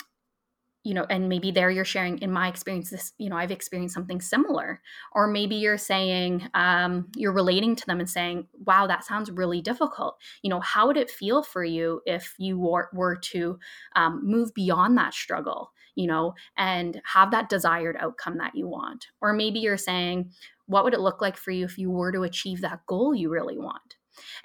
you 0.86 0.94
know 0.94 1.06
and 1.10 1.28
maybe 1.28 1.52
there 1.52 1.72
you're 1.72 1.84
sharing 1.84 2.20
in 2.20 2.32
my 2.32 2.48
experience 2.48 2.92
this 2.92 3.12
you 3.18 3.28
know 3.28 3.36
i've 3.36 3.52
experienced 3.52 3.96
something 3.96 4.22
similar. 4.22 4.82
Or 5.14 5.28
maybe 5.28 5.56
you're 5.56 5.78
saying 5.78 6.48
um, 6.54 7.08
you're 7.16 7.32
relating 7.34 7.76
to 7.76 7.86
them 7.86 8.00
and 8.00 8.10
saying 8.10 8.48
wow 8.66 8.88
that 8.88 9.04
sounds 9.04 9.32
really 9.32 9.62
difficult. 9.62 10.18
You 10.44 10.52
know 10.52 10.60
how 10.60 10.88
would 10.88 10.98
it 10.98 11.10
feel 11.10 11.44
for 11.44 11.64
you 11.64 12.02
if 12.06 12.36
you 12.38 12.60
were, 12.60 12.90
were 12.94 13.16
to 13.16 13.60
um, 13.96 14.22
move 14.24 14.54
beyond 14.54 14.98
that 14.98 15.14
struggle 15.14 15.72
you 15.96 16.08
know 16.08 16.36
and 16.58 17.02
have 17.06 17.32
that 17.32 17.50
desired 17.50 17.98
outcome 18.00 18.38
that 18.38 18.56
you 18.56 18.68
want? 18.68 19.08
Or 19.22 19.34
maybe 19.34 19.60
you're 19.60 19.78
saying 19.78 20.32
what 20.68 20.84
would 20.84 20.94
it 20.94 21.00
look 21.00 21.22
like 21.22 21.38
for 21.38 21.52
you 21.52 21.66
if 21.66 21.78
you 21.78 21.90
were 21.90 22.12
to 22.12 22.24
achieve 22.24 22.62
that 22.62 22.86
goal 22.86 23.16
you 23.16 23.30
really 23.30 23.58
want? 23.58 23.96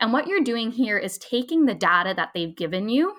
And 0.01 0.13
what 0.13 0.27
you're 0.27 0.43
doing 0.43 0.71
here 0.71 0.99
is 0.99 1.19
taking 1.19 1.67
the 1.67 1.75
data 1.75 2.15
that 2.17 2.31
they've 2.35 2.57
given 2.57 2.89
you 2.89 3.15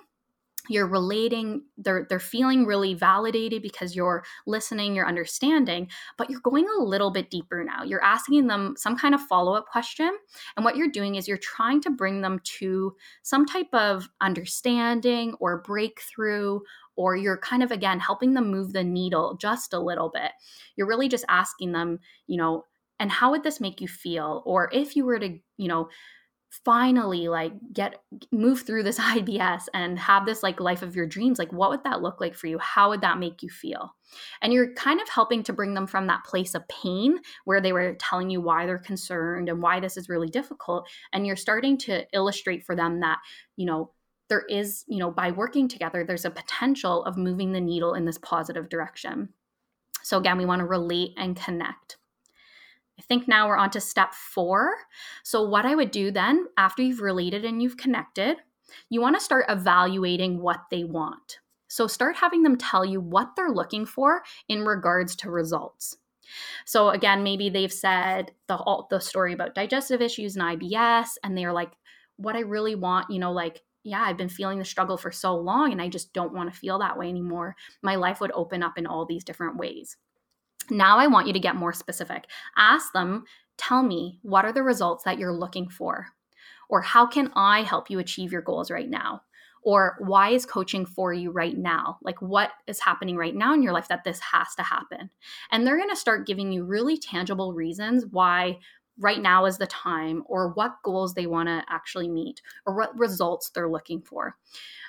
you're 0.70 0.88
relating 0.88 1.64
they're 1.78 2.06
they're 2.10 2.20
feeling 2.20 2.66
really 2.66 2.94
validated 2.94 3.62
because 3.62 3.96
you're 3.96 4.24
listening 4.46 4.96
you're 4.96 5.08
understanding 5.08 5.88
but 6.18 6.30
you're 6.30 6.42
going 6.42 6.68
a 6.78 6.84
little 6.84 7.12
bit 7.12 7.30
deeper 7.30 7.64
now. 7.64 7.84
You're 7.84 8.04
asking 8.04 8.48
them 8.48 8.76
some 8.78 8.98
kind 8.98 9.16
of 9.16 9.22
follow-up 9.22 9.68
question 9.68 10.12
and 10.56 10.64
what 10.66 10.76
you're 10.76 10.90
doing 10.90 11.16
is 11.16 11.28
you're 11.28 11.38
trying 11.38 11.82
to 11.82 11.90
bring 11.90 12.22
them 12.22 12.40
to 12.44 12.96
some 13.24 13.46
type 13.46 13.74
of 13.74 14.10
understanding 14.22 15.36
or 15.40 15.62
breakthrough 15.62 16.60
or 16.96 17.16
you're 17.16 17.38
kind 17.38 17.64
of 17.64 17.72
again 17.72 18.00
helping 18.00 18.34
them 18.34 18.52
move 18.52 18.74
the 18.74 18.84
needle 18.84 19.38
just 19.40 19.74
a 19.74 19.80
little 19.80 20.10
bit. 20.10 20.32
You're 20.76 20.88
really 20.88 21.10
just 21.10 21.26
asking 21.30 21.72
them 21.72 22.00
you 22.28 22.38
know 22.38 22.66
and 23.00 23.12
how 23.12 23.32
would 23.32 23.42
this 23.42 23.60
make 23.60 23.82
you 23.82 23.88
feel? 23.88 24.44
Or 24.46 24.70
if 24.72 24.96
you 24.96 25.06
were 25.06 25.18
to 25.20 25.40
you 25.58 25.68
know 25.68 25.90
finally 26.66 27.30
like 27.30 27.54
get 27.72 27.96
move 28.32 28.62
through 28.62 28.84
this 28.84 29.00
IBS 29.00 29.64
and 29.74 29.98
have 29.98 30.26
this 30.26 30.44
like 30.44 30.60
life 30.60 30.82
of 30.82 30.96
your 30.96 31.08
dreams 31.08 31.40
like 31.40 31.52
what 31.52 31.70
would 31.70 31.84
that 31.84 32.02
look 32.02 32.20
like 32.20 32.36
for 32.36 32.48
you? 32.48 32.60
How 32.60 32.90
would 32.90 33.02
that 33.02 33.18
make 33.18 33.42
you 33.42 33.50
feel? 33.50 33.96
And 34.42 34.52
you're 34.52 34.74
kind 34.74 35.00
of 35.02 35.08
helping 35.08 35.44
to 35.44 35.54
bring 35.54 35.74
them 35.74 35.88
from 35.88 36.08
that 36.08 36.26
place 36.26 36.54
of 36.54 36.68
pain 36.68 37.20
where 37.46 37.62
they 37.62 37.72
were 37.72 37.96
telling 37.96 38.30
you 38.30 38.42
why 38.42 38.66
they're 38.66 38.78
concerned 38.78 39.48
and 39.48 39.62
why 39.62 39.80
this 39.80 39.96
is 39.96 40.10
really 40.10 40.28
difficult 40.28 40.90
and 41.14 41.26
you're 41.26 41.38
starting 41.38 41.78
to 41.80 42.06
illustrate 42.14 42.66
for 42.66 42.76
them 42.76 43.00
that 43.00 43.20
you 43.56 43.66
know 43.66 43.92
there 44.28 44.46
is 44.50 44.84
you 44.88 44.98
know 44.98 45.10
by 45.10 45.32
working 45.32 45.68
together 45.68 46.04
there's 46.04 46.26
a 46.26 46.32
potential 46.32 47.04
of 47.06 47.18
moving 47.18 47.54
the 47.54 47.62
needle 47.62 47.94
in 47.94 48.06
this 48.06 48.18
positive 48.18 48.68
direction. 48.68 49.30
So 50.04 50.18
again 50.18 50.38
we 50.38 50.46
want 50.46 50.60
to 50.60 50.66
relate 50.66 51.12
and 51.18 51.38
connect 51.38 51.98
I 53.02 53.04
think 53.08 53.28
now 53.28 53.48
we're 53.48 53.58
on 53.58 53.72
to 53.72 53.82
step 53.82 54.14
four. 54.14 54.76
So, 55.24 55.42
what 55.42 55.66
I 55.66 55.74
would 55.74 55.90
do 55.90 56.12
then, 56.12 56.46
after 56.56 56.84
you've 56.84 57.02
related 57.02 57.44
and 57.44 57.60
you've 57.60 57.76
connected, 57.76 58.38
you 58.92 59.02
want 59.02 59.16
to 59.16 59.24
start 59.24 59.46
evaluating 59.50 60.40
what 60.40 60.60
they 60.70 60.84
want. 60.84 61.40
So, 61.68 61.88
start 61.88 62.18
having 62.18 62.44
them 62.44 62.58
tell 62.58 62.86
you 62.86 63.02
what 63.02 63.30
they're 63.36 63.50
looking 63.50 63.88
for 63.88 64.22
in 64.48 64.66
regards 64.66 65.16
to 65.18 65.32
results. 65.32 65.98
So, 66.68 66.90
again, 66.90 67.24
maybe 67.24 67.50
they've 67.50 67.74
said 67.74 68.34
the, 68.48 68.84
the 68.92 69.00
story 69.00 69.34
about 69.34 69.56
digestive 69.56 70.00
issues 70.00 70.36
and 70.36 70.62
IBS, 70.62 71.14
and 71.24 71.36
they're 71.36 71.54
like, 71.54 71.72
what 72.18 72.36
I 72.36 72.42
really 72.42 72.76
want, 72.76 73.10
you 73.10 73.18
know, 73.18 73.32
like, 73.32 73.64
yeah, 73.84 74.04
I've 74.06 74.18
been 74.18 74.30
feeling 74.30 74.60
the 74.60 74.66
struggle 74.66 74.96
for 74.96 75.12
so 75.12 75.36
long 75.36 75.72
and 75.72 75.82
I 75.82 75.90
just 75.90 76.14
don't 76.14 76.34
want 76.34 76.54
to 76.54 76.60
feel 76.60 76.78
that 76.80 77.00
way 77.00 77.10
anymore. 77.10 77.56
My 77.82 77.96
life 77.96 78.22
would 78.22 78.32
open 78.36 78.62
up 78.62 78.78
in 78.78 78.86
all 78.86 79.08
these 79.08 79.24
different 79.24 79.58
ways. 79.58 79.98
Now 80.70 80.98
I 80.98 81.08
want 81.08 81.28
you 81.28 81.34
to 81.34 81.40
get 81.40 81.56
more 81.56 81.74
specific. 81.74 82.26
Ask 82.58 82.94
them, 82.94 83.26
tell 83.58 83.84
me, 83.84 84.20
what 84.22 84.46
are 84.46 84.54
the 84.54 84.64
results 84.64 85.04
that 85.04 85.18
you're 85.18 85.34
looking 85.34 85.70
for? 85.70 86.08
Or 86.70 86.82
how 86.82 87.06
can 87.06 87.32
I 87.36 87.64
help 87.64 87.90
you 87.90 88.00
achieve 88.00 88.32
your 88.32 88.42
goals 88.42 88.72
right 88.72 88.90
now? 88.90 89.24
Or 89.64 89.98
why 90.00 90.30
is 90.30 90.46
coaching 90.46 90.86
for 90.86 91.14
you 91.14 91.32
right 91.32 91.56
now? 91.56 92.00
Like, 92.02 92.20
what 92.22 92.50
is 92.66 92.80
happening 92.80 93.16
right 93.16 93.36
now 93.36 93.54
in 93.54 93.62
your 93.62 93.74
life 93.74 93.90
that 93.90 94.04
this 94.04 94.20
has 94.20 94.56
to 94.56 94.64
happen? 94.64 95.12
And 95.52 95.68
they're 95.68 95.78
gonna 95.78 95.96
start 95.96 96.26
giving 96.26 96.52
you 96.52 96.64
really 96.64 96.98
tangible 96.98 97.54
reasons 97.54 98.06
why 98.10 98.60
right 99.00 99.22
now 99.22 99.46
is 99.46 99.58
the 99.58 99.68
time 99.68 100.24
or 100.26 100.50
what 100.50 100.76
goals 100.84 101.14
they 101.14 101.26
want 101.26 101.48
to 101.48 101.64
actually 101.70 102.08
meet 102.08 102.42
or 102.66 102.76
what 102.76 102.98
results 102.98 103.50
they're 103.50 103.70
looking 103.70 104.02
for. 104.02 104.36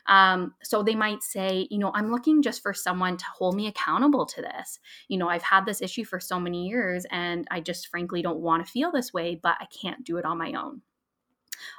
Um, 0.06 0.54
so 0.62 0.82
they 0.82 0.94
might 0.94 1.22
say, 1.22 1.68
you 1.70 1.78
know, 1.78 1.92
I'm 1.94 2.10
looking 2.10 2.42
just 2.42 2.62
for 2.62 2.74
someone 2.74 3.16
to 3.16 3.24
hold 3.36 3.54
me 3.54 3.68
accountable 3.68 4.26
to 4.26 4.42
this. 4.42 4.80
You 5.08 5.18
know, 5.18 5.28
I've 5.28 5.42
had 5.42 5.64
this 5.64 5.80
issue 5.80 6.04
for 6.04 6.20
so 6.20 6.40
many 6.40 6.66
years 6.68 7.06
and 7.10 7.46
I 7.50 7.60
just 7.60 7.88
frankly 7.88 8.22
don't 8.22 8.40
want 8.40 8.64
to 8.64 8.70
feel 8.70 8.90
this 8.90 9.12
way, 9.12 9.38
but 9.40 9.56
I 9.60 9.66
can't 9.66 10.04
do 10.04 10.16
it 10.16 10.24
on 10.24 10.38
my 10.38 10.52
own 10.52 10.82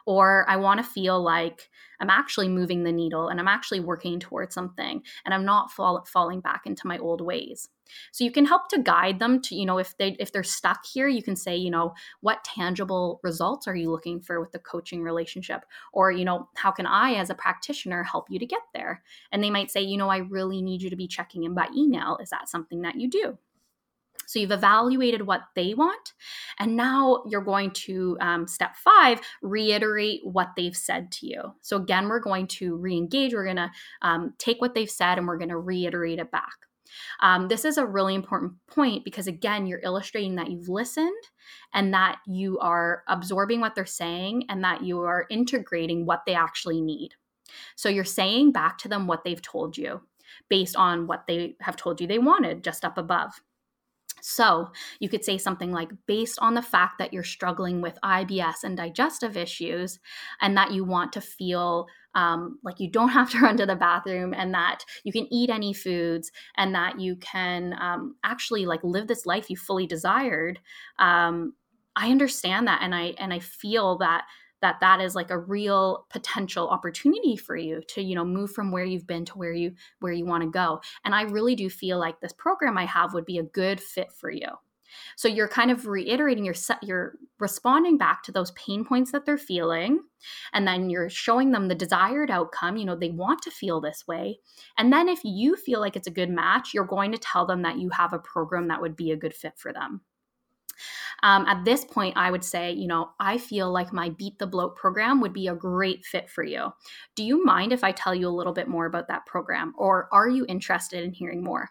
or 0.06 0.46
I 0.50 0.58
want 0.58 0.80
to 0.80 0.84
feel 0.84 1.22
like 1.22 1.70
I'm 2.00 2.10
actually 2.10 2.50
moving 2.50 2.84
the 2.84 2.92
needle 2.92 3.30
and 3.30 3.40
I'm 3.40 3.48
actually 3.48 3.80
working 3.80 4.20
towards 4.20 4.54
something 4.54 5.02
and 5.24 5.34
I'm 5.34 5.46
not 5.46 5.72
fall, 5.72 6.06
falling 6.06 6.42
back 6.42 6.64
into 6.66 6.88
my 6.88 6.98
old 6.98 7.22
ways. 7.22 7.70
So 8.12 8.24
you 8.24 8.32
can 8.32 8.46
help 8.46 8.70
to 8.70 8.82
guide 8.82 9.20
them 9.20 9.42
to, 9.44 9.56
you 9.56 9.66
know, 9.66 9.78
if 9.78 9.96
they 9.98 10.16
if 10.20 10.32
they're 10.32 10.44
stuck 10.44 10.86
here, 10.86 11.08
you 11.08 11.22
can 11.22 11.36
say, 11.36 11.56
you 11.56 11.70
know, 11.70 11.94
what 12.22 12.44
tangible 12.44 13.20
results 13.24 13.68
are 13.68 13.76
you 13.76 13.92
looking 13.92 14.20
for 14.20 14.40
with 14.40 14.52
the 14.52 14.60
coaching 14.60 15.04
relationship? 15.04 15.66
Or, 15.92 16.12
you 16.12 16.26
know, 16.26 16.50
how 16.56 16.72
can 16.72 16.86
I 16.86 17.14
as 17.16 17.30
a 17.30 17.36
practitioner 17.36 18.04
help 18.04 18.28
you 18.30 18.40
to 18.40 18.46
get 18.46 18.62
there? 18.74 19.04
And 19.32 19.44
they 19.44 19.50
might 19.50 19.72
say, 19.72 19.82
you 19.82 19.98
know, 19.98 20.10
I 20.10 20.18
really 20.18 20.62
need 20.62 20.82
you 20.82 20.90
to 20.90 20.96
be 20.96 21.08
checking 21.08 21.44
in 21.44 21.54
by 21.54 21.68
email. 21.76 22.18
Is 22.22 22.30
that 22.30 22.50
something 22.50 22.82
that 22.82 22.96
you 22.96 23.10
do? 23.10 23.38
So 24.26 24.40
you've 24.40 24.52
evaluated 24.52 25.26
what 25.26 25.42
they 25.56 25.74
want, 25.74 26.14
and 26.60 26.76
now 26.76 27.24
you're 27.30 27.42
going 27.42 27.72
to 27.72 28.18
um, 28.22 28.48
step 28.48 28.76
five 28.76 29.22
reiterate 29.42 30.22
what 30.24 30.50
they've 30.56 30.76
said 30.76 31.12
to 31.14 31.28
you. 31.28 31.42
So 31.62 31.78
again, 31.78 32.08
we're 32.08 32.20
going 32.20 32.48
to 32.48 32.76
re-engage. 32.76 33.34
We're 33.34 33.46
going 33.46 33.58
to 33.58 33.72
um, 34.02 34.34
take 34.38 34.62
what 34.62 34.74
they've 34.74 34.90
said 34.90 35.18
and 35.18 35.28
we're 35.28 35.38
going 35.38 35.50
to 35.50 35.58
reiterate 35.58 36.20
it 36.20 36.32
back. 36.32 36.54
Um, 37.22 37.48
this 37.48 37.66
is 37.66 37.78
a 37.78 37.86
really 37.86 38.16
important 38.16 38.54
point 38.68 39.04
because 39.04 39.28
again, 39.28 39.66
you're 39.66 39.82
illustrating 39.84 40.36
that 40.36 40.52
you've 40.52 40.70
listened 40.70 41.24
and 41.74 41.94
that 41.94 42.20
you 42.28 42.60
are 42.60 43.04
absorbing 43.08 43.62
what 43.62 43.76
they're 43.76 43.86
saying 43.86 44.46
and 44.50 44.64
that 44.64 44.84
you 44.84 45.00
are 45.02 45.26
integrating 45.30 46.06
what 46.06 46.22
they 46.26 46.36
actually 46.36 46.82
need. 46.82 47.16
So 47.76 47.90
you're 47.90 48.04
saying 48.04 48.52
back 48.52 48.78
to 48.80 48.88
them 48.88 49.08
what 49.08 49.24
they've 49.24 49.42
told 49.42 49.78
you 49.78 50.02
based 50.50 50.76
on 50.76 51.08
what 51.08 51.26
they 51.28 51.56
have 51.62 51.76
told 51.76 52.02
you 52.02 52.08
they 52.08 52.20
wanted 52.20 52.64
just 52.64 52.86
up 52.86 52.98
above. 52.98 53.42
So 54.26 54.70
you 55.02 55.10
could 55.10 55.26
say 55.26 55.38
something 55.38 55.74
like, 55.74 55.90
based 56.08 56.40
on 56.40 56.54
the 56.54 56.62
fact 56.62 56.98
that 56.98 57.12
you're 57.12 57.24
struggling 57.24 57.82
with 57.82 58.00
IBS 58.06 58.64
and 58.64 58.78
digestive 58.78 59.36
issues, 59.36 60.00
and 60.40 60.56
that 60.56 60.72
you 60.72 60.86
want 60.86 61.12
to 61.14 61.22
feel 61.22 61.88
um, 62.16 62.58
like 62.64 62.80
you 62.80 62.90
don't 62.90 63.10
have 63.10 63.30
to 63.32 63.40
run 63.42 63.58
to 63.58 63.66
the 63.66 63.76
bathroom, 63.76 64.34
and 64.34 64.54
that 64.54 64.86
you 65.04 65.12
can 65.12 65.28
eat 65.30 65.50
any 65.50 65.74
foods, 65.74 66.32
and 66.56 66.74
that 66.74 67.02
you 67.02 67.18
can 67.18 67.76
um, 67.82 68.16
actually 68.24 68.66
like 68.66 68.82
live 68.82 69.08
this 69.08 69.26
life 69.26 69.50
you 69.50 69.58
fully 69.58 69.88
desired. 69.88 70.58
Um, 71.00 71.54
I 71.98 72.10
understand 72.10 72.68
that, 72.68 72.80
and 72.82 72.96
I 72.96 73.16
and 73.18 73.34
I 73.34 73.40
feel 73.40 73.98
that 73.98 74.24
that 74.64 74.80
that 74.80 75.02
is 75.02 75.14
like 75.14 75.30
a 75.30 75.38
real 75.38 76.08
potential 76.10 76.70
opportunity 76.70 77.36
for 77.36 77.56
you 77.56 77.82
to 77.90 78.02
you 78.02 78.16
know 78.16 78.26
move 78.26 78.52
from 78.52 78.72
where 78.72 78.86
you've 78.86 79.06
been 79.06 79.26
to 79.26 79.38
where 79.38 79.54
you 79.54 79.74
where 80.00 80.14
you 80.14 80.26
want 80.26 80.44
to 80.44 80.50
go. 80.50 80.82
And 81.06 81.14
i 81.14 81.24
really 81.24 81.56
do 81.56 81.70
feel 81.70 82.00
like 82.00 82.20
this 82.20 82.34
program 82.34 82.78
i 82.78 82.86
have 82.86 83.14
would 83.14 83.26
be 83.26 83.38
a 83.38 83.44
good 83.44 83.80
fit 83.80 84.12
for 84.12 84.32
you. 84.32 84.48
So 85.16 85.28
you're 85.28 85.48
kind 85.48 85.72
of 85.72 85.88
reiterating 85.88 86.46
your 86.46 86.54
set, 86.54 86.82
you're 86.84 87.16
responding 87.40 87.98
back 87.98 88.24
to 88.24 88.32
those 88.32 88.52
pain 88.52 88.86
points 88.86 89.12
that 89.12 89.26
they're 89.26 89.38
feeling 89.40 90.00
and 90.54 90.68
then 90.68 90.90
you're 90.90 91.10
showing 91.10 91.52
them 91.52 91.68
the 91.68 91.76
desired 91.76 92.32
outcome 92.32 92.78
you 92.78 92.86
know 92.86 92.96
they 92.96 93.10
want 93.10 93.42
to 93.44 93.52
feel 93.52 93.82
this 93.82 94.06
way. 94.08 94.40
And 94.78 94.94
then 94.94 95.10
if 95.10 95.20
you 95.24 95.56
feel 95.56 95.80
like 95.82 95.96
it's 95.96 96.08
a 96.08 96.12
good 96.20 96.30
match 96.30 96.74
you're 96.74 96.86
going 96.86 97.12
to 97.12 97.18
tell 97.18 97.46
them 97.46 97.64
that 97.64 97.80
you 97.80 97.90
have 97.90 98.14
a 98.14 98.20
program 98.20 98.70
that 98.70 98.82
would 98.82 98.96
be 98.96 99.12
a 99.12 99.18
good 99.18 99.34
fit 99.34 99.54
for 99.58 99.74
them 99.74 100.02
um, 101.24 101.46
at 101.48 101.66
this 101.66 101.84
point, 101.86 102.16
I 102.18 102.30
would 102.30 102.44
say, 102.44 102.72
you 102.72 102.88
know, 102.88 103.10
I 103.20 103.38
feel 103.38 103.72
like 103.72 103.92
my 103.92 104.10
Beat 104.10 104.38
the 104.38 104.48
Bloat 104.48 104.76
program 104.76 105.22
would 105.22 105.34
be 105.34 105.48
a 105.48 105.56
great 105.56 106.06
fit 106.06 106.30
for 106.30 106.44
you. 106.44 106.74
Do 107.16 107.24
you 107.24 107.44
mind 107.44 107.74
if 107.74 107.84
I 107.84 107.92
tell 107.92 108.14
you 108.14 108.28
a 108.28 108.38
little 108.38 108.54
bit 108.54 108.68
more 108.68 108.86
about 108.86 109.08
that 109.08 109.26
program, 109.26 109.74
or 109.78 110.08
are 110.12 110.30
you 110.30 110.46
interested 110.48 111.04
in 111.04 111.14
hearing 111.14 111.44
more? 111.44 111.70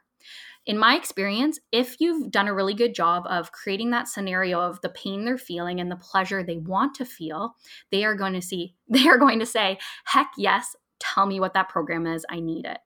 in 0.65 0.79
my 0.79 0.95
experience, 0.95 1.59
if 1.73 1.97
you've 1.99 2.31
done 2.31 2.47
a 2.47 2.55
really 2.55 2.75
good 2.75 2.95
job 2.95 3.25
of 3.27 3.51
creating 3.51 3.91
that 3.91 4.07
scenario 4.07 4.61
of 4.61 4.81
the 4.81 4.91
pain 4.91 5.25
they're 5.25 5.38
feeling 5.38 5.81
and 5.81 5.91
the 5.91 5.97
pleasure 5.97 6.43
they 6.43 6.59
want 6.59 6.95
to 6.95 7.05
feel, 7.05 7.57
they 7.91 8.05
are 8.05 8.15
going 8.15 8.33
to 8.35 8.43
see, 8.43 8.75
they 8.88 9.09
are 9.09 9.19
going 9.19 9.41
to 9.41 9.47
say, 9.47 9.79
heck 10.05 10.31
yes, 10.37 10.77
tell 11.01 11.27
me 11.27 11.41
what 11.41 11.55
that 11.55 11.69
program 11.69 12.07
is. 12.07 12.25
I 12.31 12.41
need 12.41 12.65
it. 12.65 12.79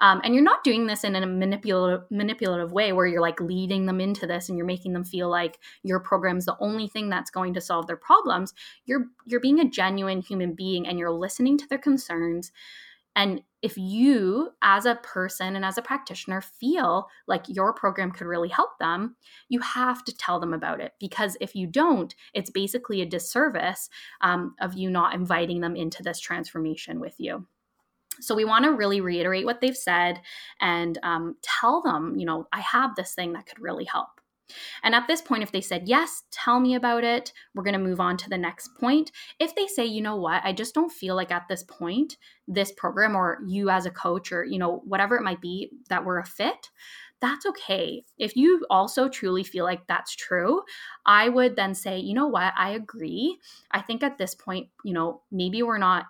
Um, 0.00 0.20
and 0.24 0.34
you're 0.34 0.42
not 0.42 0.64
doing 0.64 0.86
this 0.86 1.04
in 1.04 1.16
a 1.16 1.26
manipulative 1.26 2.04
manipulative 2.10 2.72
way 2.72 2.92
where 2.92 3.06
you're 3.06 3.22
like 3.22 3.40
leading 3.40 3.86
them 3.86 4.00
into 4.00 4.26
this 4.26 4.48
and 4.48 4.56
you're 4.56 4.66
making 4.66 4.92
them 4.92 5.04
feel 5.04 5.28
like 5.28 5.58
your 5.82 6.00
program's 6.00 6.44
the 6.44 6.56
only 6.60 6.88
thing 6.88 7.08
that's 7.08 7.30
going 7.30 7.54
to 7.54 7.60
solve 7.60 7.86
their 7.86 7.96
problems. 7.96 8.54
You're 8.84 9.06
you're 9.26 9.40
being 9.40 9.60
a 9.60 9.68
genuine 9.68 10.20
human 10.20 10.54
being 10.54 10.86
and 10.86 10.98
you're 10.98 11.10
listening 11.10 11.58
to 11.58 11.66
their 11.68 11.78
concerns. 11.78 12.52
And 13.16 13.42
if 13.62 13.76
you, 13.76 14.50
as 14.62 14.86
a 14.86 14.94
person 14.94 15.56
and 15.56 15.64
as 15.64 15.76
a 15.76 15.82
practitioner, 15.82 16.40
feel 16.40 17.08
like 17.26 17.48
your 17.48 17.72
program 17.72 18.12
could 18.12 18.28
really 18.28 18.48
help 18.48 18.78
them, 18.78 19.16
you 19.48 19.58
have 19.58 20.04
to 20.04 20.16
tell 20.16 20.38
them 20.38 20.54
about 20.54 20.80
it. 20.80 20.92
Because 21.00 21.36
if 21.40 21.56
you 21.56 21.66
don't, 21.66 22.14
it's 22.32 22.50
basically 22.50 23.00
a 23.00 23.06
disservice 23.06 23.90
um, 24.20 24.54
of 24.60 24.74
you 24.74 24.88
not 24.88 25.14
inviting 25.14 25.60
them 25.60 25.74
into 25.74 26.04
this 26.04 26.20
transformation 26.20 27.00
with 27.00 27.16
you. 27.18 27.48
So 28.20 28.34
we 28.34 28.44
want 28.44 28.64
to 28.64 28.72
really 28.72 29.00
reiterate 29.00 29.44
what 29.44 29.60
they've 29.60 29.76
said 29.76 30.20
and 30.60 30.98
um, 31.02 31.36
tell 31.42 31.82
them, 31.82 32.16
you 32.18 32.26
know, 32.26 32.46
I 32.52 32.60
have 32.60 32.94
this 32.94 33.14
thing 33.14 33.32
that 33.32 33.46
could 33.46 33.60
really 33.60 33.84
help. 33.84 34.08
And 34.82 34.94
at 34.94 35.06
this 35.06 35.20
point, 35.20 35.42
if 35.42 35.52
they 35.52 35.60
said, 35.60 35.88
yes, 35.88 36.22
tell 36.30 36.58
me 36.58 36.74
about 36.74 37.04
it, 37.04 37.32
we're 37.54 37.64
going 37.64 37.74
to 37.74 37.78
move 37.78 38.00
on 38.00 38.16
to 38.18 38.30
the 38.30 38.38
next 38.38 38.74
point. 38.80 39.12
If 39.38 39.54
they 39.54 39.66
say, 39.66 39.84
you 39.84 40.00
know 40.00 40.16
what, 40.16 40.42
I 40.44 40.52
just 40.52 40.74
don't 40.74 40.92
feel 40.92 41.14
like 41.14 41.30
at 41.30 41.48
this 41.48 41.62
point, 41.62 42.16
this 42.46 42.72
program 42.72 43.14
or 43.14 43.40
you 43.46 43.68
as 43.70 43.86
a 43.86 43.90
coach 43.90 44.32
or, 44.32 44.44
you 44.44 44.58
know, 44.58 44.82
whatever 44.84 45.16
it 45.16 45.22
might 45.22 45.40
be 45.40 45.70
that 45.90 46.04
we're 46.04 46.18
a 46.18 46.24
fit, 46.24 46.70
that's 47.20 47.46
okay. 47.46 48.04
If 48.16 48.36
you 48.36 48.64
also 48.70 49.08
truly 49.08 49.42
feel 49.42 49.64
like 49.64 49.86
that's 49.86 50.14
true, 50.14 50.62
I 51.04 51.28
would 51.28 51.56
then 51.56 51.74
say, 51.74 51.98
you 51.98 52.14
know 52.14 52.28
what, 52.28 52.54
I 52.56 52.70
agree. 52.70 53.38
I 53.70 53.80
think 53.80 54.02
at 54.02 54.18
this 54.18 54.34
point, 54.34 54.68
you 54.84 54.94
know, 54.94 55.22
maybe 55.30 55.62
we're 55.62 55.78
not 55.78 56.06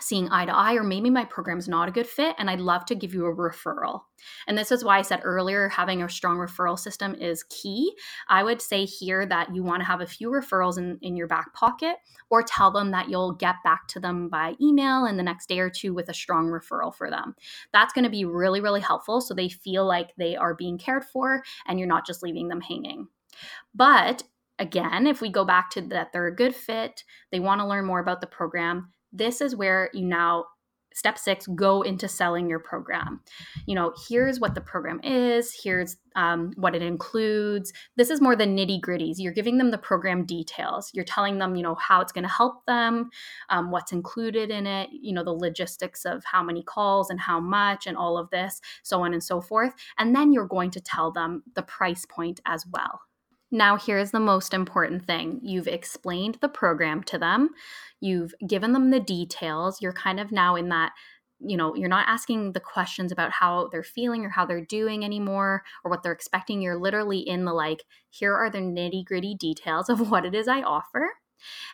seeing 0.00 0.28
eye 0.30 0.46
to 0.46 0.54
eye, 0.54 0.74
or 0.74 0.82
maybe 0.82 1.10
my 1.10 1.24
program's 1.24 1.68
not 1.68 1.88
a 1.88 1.92
good 1.92 2.06
fit, 2.06 2.34
and 2.38 2.50
I'd 2.50 2.60
love 2.60 2.84
to 2.86 2.94
give 2.94 3.14
you 3.14 3.26
a 3.26 3.34
referral. 3.34 4.02
And 4.46 4.56
this 4.56 4.72
is 4.72 4.84
why 4.84 4.98
I 4.98 5.02
said 5.02 5.20
earlier 5.24 5.68
having 5.68 6.02
a 6.02 6.08
strong 6.08 6.38
referral 6.38 6.78
system 6.78 7.14
is 7.14 7.44
key. 7.44 7.92
I 8.28 8.42
would 8.42 8.60
say 8.60 8.84
here 8.84 9.26
that 9.26 9.54
you 9.54 9.62
want 9.62 9.80
to 9.80 9.86
have 9.86 10.00
a 10.00 10.06
few 10.06 10.30
referrals 10.30 10.78
in, 10.78 10.98
in 11.02 11.16
your 11.16 11.26
back 11.26 11.52
pocket, 11.54 11.96
or 12.30 12.42
tell 12.42 12.70
them 12.70 12.90
that 12.90 13.08
you'll 13.08 13.32
get 13.32 13.56
back 13.64 13.86
to 13.88 14.00
them 14.00 14.28
by 14.28 14.54
email 14.60 15.06
in 15.06 15.16
the 15.16 15.22
next 15.22 15.48
day 15.48 15.58
or 15.58 15.70
two 15.70 15.94
with 15.94 16.08
a 16.08 16.14
strong 16.14 16.48
referral 16.48 16.94
for 16.94 17.10
them. 17.10 17.34
That's 17.72 17.92
going 17.92 18.04
to 18.04 18.10
be 18.10 18.24
really, 18.24 18.60
really 18.60 18.80
helpful 18.80 19.20
so 19.20 19.34
they 19.34 19.48
feel 19.48 19.86
like 19.86 20.14
they 20.16 20.36
are 20.36 20.54
being 20.54 20.78
cared 20.78 21.04
for 21.04 21.42
and 21.66 21.78
you're 21.78 21.88
not 21.88 22.06
just 22.06 22.22
leaving 22.22 22.48
them 22.48 22.60
hanging. 22.60 23.08
But 23.74 24.24
again, 24.58 25.06
if 25.06 25.20
we 25.20 25.28
go 25.28 25.44
back 25.44 25.70
to 25.70 25.82
that 25.82 26.12
they're 26.12 26.26
a 26.26 26.34
good 26.34 26.54
fit, 26.54 27.04
they 27.30 27.40
want 27.40 27.60
to 27.60 27.66
learn 27.66 27.84
more 27.84 28.00
about 28.00 28.20
the 28.20 28.26
program, 28.26 28.90
this 29.12 29.40
is 29.40 29.56
where 29.56 29.90
you 29.92 30.04
now 30.04 30.44
step 30.96 31.18
six 31.18 31.46
go 31.48 31.82
into 31.82 32.08
selling 32.08 32.48
your 32.48 32.58
program. 32.58 33.20
You 33.66 33.74
know 33.74 33.92
here's 34.08 34.40
what 34.40 34.54
the 34.54 34.62
program 34.62 34.98
is 35.04 35.54
here's 35.62 35.96
um, 36.16 36.52
what 36.56 36.74
it 36.74 36.80
includes. 36.80 37.70
This 37.96 38.08
is 38.08 38.22
more 38.22 38.34
the 38.34 38.46
nitty 38.46 38.80
gritties 38.80 39.16
you're 39.18 39.34
giving 39.34 39.58
them 39.58 39.70
the 39.70 39.78
program 39.78 40.24
details. 40.24 40.90
You're 40.94 41.04
telling 41.04 41.38
them 41.38 41.54
you 41.54 41.62
know 41.62 41.74
how 41.74 42.00
it's 42.00 42.12
going 42.12 42.24
to 42.24 42.30
help 42.30 42.64
them 42.64 43.10
um, 43.50 43.70
what's 43.70 43.92
included 43.92 44.50
in 44.50 44.66
it 44.66 44.88
you 44.90 45.12
know 45.12 45.22
the 45.22 45.32
logistics 45.32 46.06
of 46.06 46.24
how 46.24 46.42
many 46.42 46.62
calls 46.62 47.10
and 47.10 47.20
how 47.20 47.40
much 47.40 47.86
and 47.86 47.96
all 47.96 48.16
of 48.16 48.30
this 48.30 48.60
so 48.82 49.02
on 49.02 49.12
and 49.12 49.22
so 49.22 49.40
forth. 49.40 49.74
And 49.98 50.16
then 50.16 50.32
you're 50.32 50.46
going 50.46 50.70
to 50.70 50.80
tell 50.80 51.12
them 51.12 51.42
the 51.54 51.62
price 51.62 52.06
point 52.06 52.40
as 52.46 52.64
well 52.66 53.02
now, 53.50 53.76
here's 53.76 54.10
the 54.10 54.20
most 54.20 54.52
important 54.52 55.06
thing 55.06 55.40
you've 55.42 55.68
explained 55.68 56.38
the 56.40 56.48
program 56.48 57.02
to 57.04 57.18
them, 57.18 57.50
you've 58.00 58.34
given 58.46 58.72
them 58.72 58.90
the 58.90 59.00
details. 59.00 59.80
You're 59.80 59.92
kind 59.92 60.18
of 60.18 60.32
now 60.32 60.56
in 60.56 60.68
that 60.70 60.92
you 61.38 61.56
know, 61.56 61.74
you're 61.74 61.88
not 61.88 62.08
asking 62.08 62.52
the 62.52 62.60
questions 62.60 63.12
about 63.12 63.30
how 63.30 63.68
they're 63.70 63.82
feeling 63.82 64.24
or 64.24 64.30
how 64.30 64.46
they're 64.46 64.64
doing 64.64 65.04
anymore 65.04 65.62
or 65.84 65.90
what 65.90 66.02
they're 66.02 66.12
expecting. 66.12 66.62
You're 66.62 66.78
literally 66.78 67.18
in 67.18 67.44
the 67.44 67.52
like, 67.52 67.84
here 68.10 68.34
are 68.34 68.48
the 68.48 68.58
nitty 68.58 69.04
gritty 69.04 69.34
details 69.34 69.88
of 69.88 70.10
what 70.10 70.24
it 70.24 70.34
is 70.34 70.48
I 70.48 70.62
offer. 70.62 71.10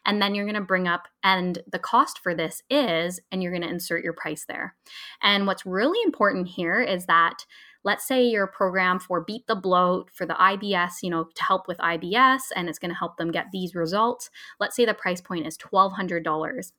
And 0.04 0.20
then 0.20 0.34
you're 0.34 0.44
going 0.44 0.56
to 0.56 0.60
bring 0.60 0.88
up, 0.88 1.06
and 1.22 1.60
the 1.70 1.78
cost 1.78 2.18
for 2.18 2.34
this 2.34 2.62
is, 2.68 3.20
and 3.30 3.40
you're 3.40 3.52
going 3.52 3.62
to 3.62 3.68
insert 3.68 4.02
your 4.02 4.12
price 4.12 4.44
there. 4.46 4.74
And 5.22 5.46
what's 5.46 5.64
really 5.64 6.00
important 6.04 6.48
here 6.48 6.80
is 6.80 7.06
that 7.06 7.46
let's 7.84 8.06
say 8.06 8.24
you're 8.24 8.46
program 8.46 8.98
for 8.98 9.20
beat 9.20 9.46
the 9.46 9.54
bloat 9.54 10.10
for 10.12 10.26
the 10.26 10.34
IBS, 10.34 11.02
you 11.02 11.10
know, 11.10 11.28
to 11.34 11.42
help 11.42 11.68
with 11.68 11.78
IBS 11.78 12.40
and 12.54 12.68
it's 12.68 12.78
going 12.78 12.90
to 12.90 12.98
help 12.98 13.16
them 13.16 13.30
get 13.30 13.46
these 13.52 13.74
results. 13.74 14.30
Let's 14.60 14.76
say 14.76 14.84
the 14.84 14.94
price 14.94 15.20
point 15.20 15.46
is 15.46 15.58
$1200. 15.58 16.72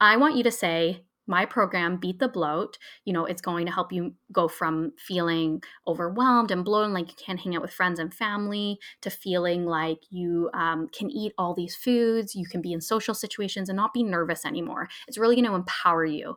I 0.00 0.16
want 0.16 0.36
you 0.36 0.42
to 0.42 0.50
say 0.50 1.04
my 1.26 1.44
program 1.44 1.96
beat 1.96 2.18
the 2.18 2.28
bloat 2.28 2.78
you 3.04 3.12
know 3.12 3.24
it's 3.24 3.42
going 3.42 3.66
to 3.66 3.72
help 3.72 3.92
you 3.92 4.14
go 4.32 4.48
from 4.48 4.92
feeling 4.96 5.60
overwhelmed 5.86 6.50
and 6.50 6.64
bloated 6.64 6.92
like 6.92 7.08
you 7.08 7.16
can't 7.24 7.40
hang 7.40 7.56
out 7.56 7.62
with 7.62 7.72
friends 7.72 7.98
and 7.98 8.14
family 8.14 8.78
to 9.02 9.10
feeling 9.10 9.64
like 9.64 9.98
you 10.10 10.48
um, 10.54 10.88
can 10.88 11.10
eat 11.10 11.32
all 11.36 11.54
these 11.54 11.74
foods 11.74 12.34
you 12.34 12.46
can 12.46 12.62
be 12.62 12.72
in 12.72 12.80
social 12.80 13.14
situations 13.14 13.68
and 13.68 13.76
not 13.76 13.92
be 13.92 14.02
nervous 14.02 14.44
anymore 14.44 14.88
it's 15.08 15.18
really 15.18 15.34
going 15.34 15.46
to 15.46 15.54
empower 15.54 16.04
you 16.04 16.36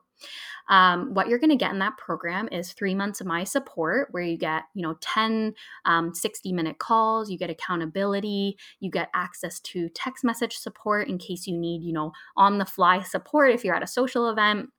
um, 0.70 1.14
what 1.14 1.28
you're 1.28 1.40
going 1.40 1.50
to 1.50 1.56
get 1.56 1.72
in 1.72 1.80
that 1.80 1.98
program 1.98 2.48
is 2.52 2.72
three 2.72 2.94
months 2.94 3.22
of 3.22 3.28
my 3.28 3.44
support, 3.44 4.10
where 4.12 4.24
you 4.24 4.38
get, 4.38 4.64
you 4.76 4.84
know, 4.84 4.96
10 5.02 5.54
um, 5.86 6.14
60 6.14 6.54
minute 6.54 6.78
calls, 6.78 7.30
you 7.30 7.38
get 7.38 7.50
accountability, 7.50 8.58
you 8.80 8.92
get 8.92 9.10
access 9.14 9.60
to 9.62 9.90
text 9.90 10.24
message 10.24 10.58
support 10.58 11.08
in 11.08 11.18
case 11.18 11.48
you 11.48 11.58
need, 11.58 11.82
you 11.82 11.94
know, 11.94 12.12
on 12.38 12.58
the 12.58 12.66
fly 12.66 13.02
support 13.02 13.52
if 13.52 13.64
you're 13.64 13.76
at 13.76 13.84
a 13.84 13.88
social 13.88 14.30
event 14.30 14.70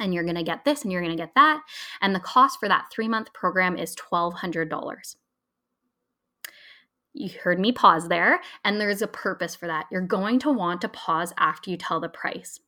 and 0.00 0.14
you're 0.14 0.24
going 0.24 0.36
to 0.36 0.42
get 0.42 0.64
this 0.64 0.82
and 0.82 0.92
you're 0.92 1.02
going 1.02 1.16
to 1.16 1.22
get 1.22 1.34
that. 1.34 1.60
And 2.00 2.14
the 2.14 2.20
cost 2.20 2.58
for 2.58 2.68
that 2.68 2.86
three 2.90 3.08
month 3.08 3.32
program 3.32 3.76
is 3.76 3.94
$1,200. 3.96 5.16
You 7.14 7.30
heard 7.42 7.58
me 7.58 7.72
pause 7.72 8.08
there, 8.08 8.40
and 8.64 8.80
there's 8.80 9.02
a 9.02 9.08
purpose 9.08 9.56
for 9.56 9.66
that. 9.66 9.86
You're 9.90 10.02
going 10.02 10.38
to 10.40 10.52
want 10.52 10.82
to 10.82 10.88
pause 10.88 11.32
after 11.36 11.70
you 11.70 11.76
tell 11.76 11.98
the 12.00 12.08
price. 12.08 12.60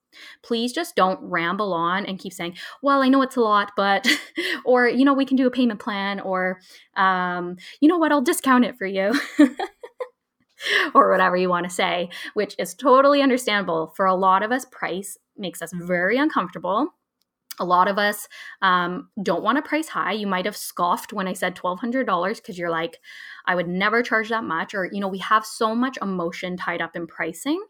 Please 0.43 0.73
just 0.73 0.97
don't 0.97 1.21
ramble 1.23 1.73
on 1.73 2.07
and 2.07 2.19
keep 2.19 2.33
saying, 2.33 2.57
well, 2.83 3.03
I 3.03 3.09
know 3.09 3.23
it's 3.23 3.37
a 3.37 3.41
lot, 3.41 3.73
but, 3.77 4.07
or, 4.65 4.89
you 4.89 5.05
know, 5.05 5.15
we 5.15 5.25
can 5.25 5.37
do 5.37 5.47
a 5.47 5.51
payment 5.51 5.81
plan, 5.81 6.21
or, 6.21 6.61
um, 6.97 7.57
you 7.81 7.89
know 7.89 7.99
what, 7.99 8.13
I'll 8.13 8.23
discount 8.23 8.65
it 8.65 8.77
for 8.77 8.87
you. 8.87 9.13
or 10.95 11.11
whatever 11.11 11.37
you 11.37 11.49
want 11.49 11.65
to 11.65 11.71
say, 11.71 12.11
which 12.35 12.55
is 12.59 12.75
totally 12.75 13.23
understandable. 13.23 13.93
For 13.97 14.07
a 14.07 14.15
lot 14.15 14.43
of 14.43 14.53
us, 14.53 14.65
price 14.67 15.17
makes 15.37 15.63
us 15.63 15.73
very 15.73 16.19
uncomfortable. 16.19 16.89
A 17.61 17.65
lot 17.65 17.87
of 17.89 17.99
us 17.99 18.27
um, 18.63 19.09
don't 19.23 19.43
want 19.43 19.57
to 19.57 19.63
price 19.63 19.89
high. 19.89 20.13
You 20.13 20.27
might 20.27 20.47
have 20.47 20.57
scoffed 20.57 21.13
when 21.13 21.29
I 21.29 21.35
said 21.35 21.55
$1,200 21.55 22.37
because 22.37 22.59
you're 22.59 22.71
like, 22.71 22.99
I 23.47 23.55
would 23.55 23.69
never 23.69 24.03
charge 24.03 24.31
that 24.31 24.45
much. 24.45 24.75
Or, 24.75 24.89
you 24.91 25.01
know, 25.01 25.09
we 25.09 25.19
have 25.19 25.45
so 25.47 25.75
much 25.75 25.99
emotion 26.03 26.57
tied 26.57 26.81
up 26.81 26.97
in 26.97 27.07
pricing. 27.07 27.63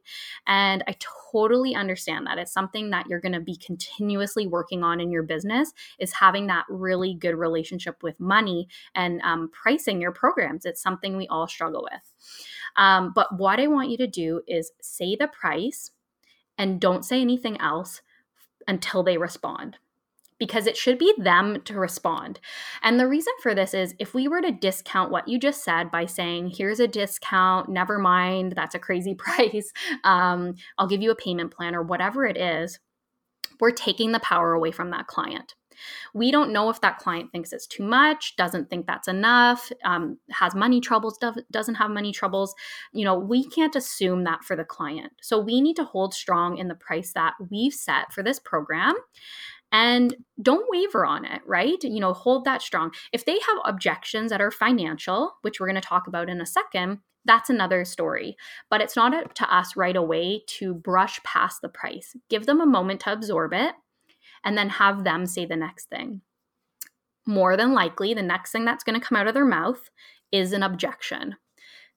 And 0.46 0.82
I 0.86 0.96
totally 1.32 1.74
understand 1.74 2.26
that. 2.26 2.38
It's 2.38 2.52
something 2.52 2.90
that 2.90 3.06
you're 3.08 3.20
going 3.20 3.32
to 3.32 3.40
be 3.40 3.56
continuously 3.56 4.46
working 4.46 4.82
on 4.82 5.00
in 5.00 5.10
your 5.10 5.22
business 5.22 5.72
is 5.98 6.12
having 6.12 6.46
that 6.46 6.64
really 6.68 7.14
good 7.14 7.34
relationship 7.34 8.02
with 8.02 8.18
money 8.18 8.68
and 8.94 9.20
um, 9.22 9.50
pricing 9.52 10.00
your 10.00 10.12
programs. 10.12 10.64
It's 10.64 10.82
something 10.82 11.16
we 11.16 11.28
all 11.28 11.48
struggle 11.48 11.86
with. 11.90 12.12
Um, 12.76 13.12
but 13.14 13.38
what 13.38 13.60
I 13.60 13.66
want 13.66 13.90
you 13.90 13.96
to 13.98 14.06
do 14.06 14.42
is 14.46 14.72
say 14.80 15.16
the 15.16 15.28
price 15.28 15.90
and 16.58 16.80
don't 16.80 17.04
say 17.04 17.20
anything 17.20 17.58
else 17.60 18.02
until 18.68 19.02
they 19.02 19.18
respond 19.18 19.76
because 20.40 20.66
it 20.66 20.76
should 20.76 20.98
be 20.98 21.14
them 21.18 21.60
to 21.66 21.74
respond. 21.74 22.40
And 22.82 22.98
the 22.98 23.06
reason 23.06 23.32
for 23.42 23.54
this 23.54 23.74
is 23.74 23.94
if 24.00 24.14
we 24.14 24.26
were 24.26 24.40
to 24.40 24.50
discount 24.50 25.12
what 25.12 25.28
you 25.28 25.38
just 25.38 25.62
said 25.62 25.90
by 25.90 26.06
saying, 26.06 26.54
here's 26.56 26.80
a 26.80 26.88
discount, 26.88 27.68
never 27.68 27.98
mind, 27.98 28.54
that's 28.56 28.74
a 28.74 28.80
crazy 28.80 29.14
price, 29.18 29.70
um, 30.02 30.54
I'll 30.78 30.88
give 30.88 31.02
you 31.02 31.12
a 31.12 31.16
payment 31.16 31.52
plan 31.52 31.76
or 31.76 31.82
whatever 31.82 32.26
it 32.26 32.38
is, 32.38 32.80
we're 33.60 33.70
taking 33.70 34.12
the 34.12 34.20
power 34.20 34.54
away 34.54 34.72
from 34.72 34.90
that 34.90 35.06
client. 35.06 35.54
We 36.14 36.30
don't 36.30 36.52
know 36.52 36.70
if 36.70 36.80
that 36.80 36.98
client 36.98 37.32
thinks 37.32 37.52
it's 37.52 37.66
too 37.66 37.82
much, 37.82 38.36
doesn't 38.36 38.70
think 38.70 38.86
that's 38.86 39.08
enough, 39.08 39.70
um, 39.84 40.18
has 40.30 40.54
money 40.54 40.80
troubles, 40.80 41.18
doesn't 41.50 41.74
have 41.76 41.90
money 41.90 42.12
troubles. 42.12 42.54
You 42.92 43.04
know, 43.04 43.18
we 43.18 43.44
can't 43.48 43.76
assume 43.76 44.24
that 44.24 44.44
for 44.44 44.56
the 44.56 44.64
client. 44.64 45.12
So 45.20 45.38
we 45.38 45.60
need 45.60 45.76
to 45.76 45.84
hold 45.84 46.14
strong 46.14 46.58
in 46.58 46.68
the 46.68 46.74
price 46.74 47.12
that 47.14 47.34
we've 47.50 47.74
set 47.74 48.12
for 48.12 48.22
this 48.22 48.38
program 48.38 48.94
and 49.72 50.16
don't 50.42 50.66
waver 50.70 51.04
on 51.04 51.24
it, 51.24 51.42
right? 51.46 51.82
You 51.82 52.00
know, 52.00 52.12
hold 52.12 52.44
that 52.44 52.62
strong. 52.62 52.92
If 53.12 53.24
they 53.24 53.38
have 53.38 53.58
objections 53.64 54.30
that 54.30 54.40
are 54.40 54.50
financial, 54.50 55.36
which 55.42 55.60
we're 55.60 55.68
going 55.68 55.80
to 55.80 55.88
talk 55.88 56.06
about 56.06 56.28
in 56.28 56.40
a 56.40 56.46
second, 56.46 56.98
that's 57.24 57.50
another 57.50 57.84
story. 57.84 58.36
But 58.68 58.80
it's 58.80 58.96
not 58.96 59.14
up 59.14 59.34
to 59.34 59.54
us 59.54 59.76
right 59.76 59.96
away 59.96 60.42
to 60.58 60.74
brush 60.74 61.22
past 61.22 61.60
the 61.62 61.68
price. 61.68 62.16
Give 62.28 62.46
them 62.46 62.60
a 62.60 62.66
moment 62.66 63.00
to 63.00 63.12
absorb 63.12 63.52
it 63.52 63.74
and 64.44 64.56
then 64.56 64.68
have 64.68 65.04
them 65.04 65.26
say 65.26 65.46
the 65.46 65.56
next 65.56 65.88
thing. 65.88 66.22
More 67.26 67.56
than 67.56 67.72
likely, 67.72 68.14
the 68.14 68.22
next 68.22 68.52
thing 68.52 68.64
that's 68.64 68.84
going 68.84 68.98
to 68.98 69.06
come 69.06 69.16
out 69.16 69.26
of 69.26 69.34
their 69.34 69.44
mouth 69.44 69.90
is 70.32 70.52
an 70.52 70.62
objection. 70.62 71.36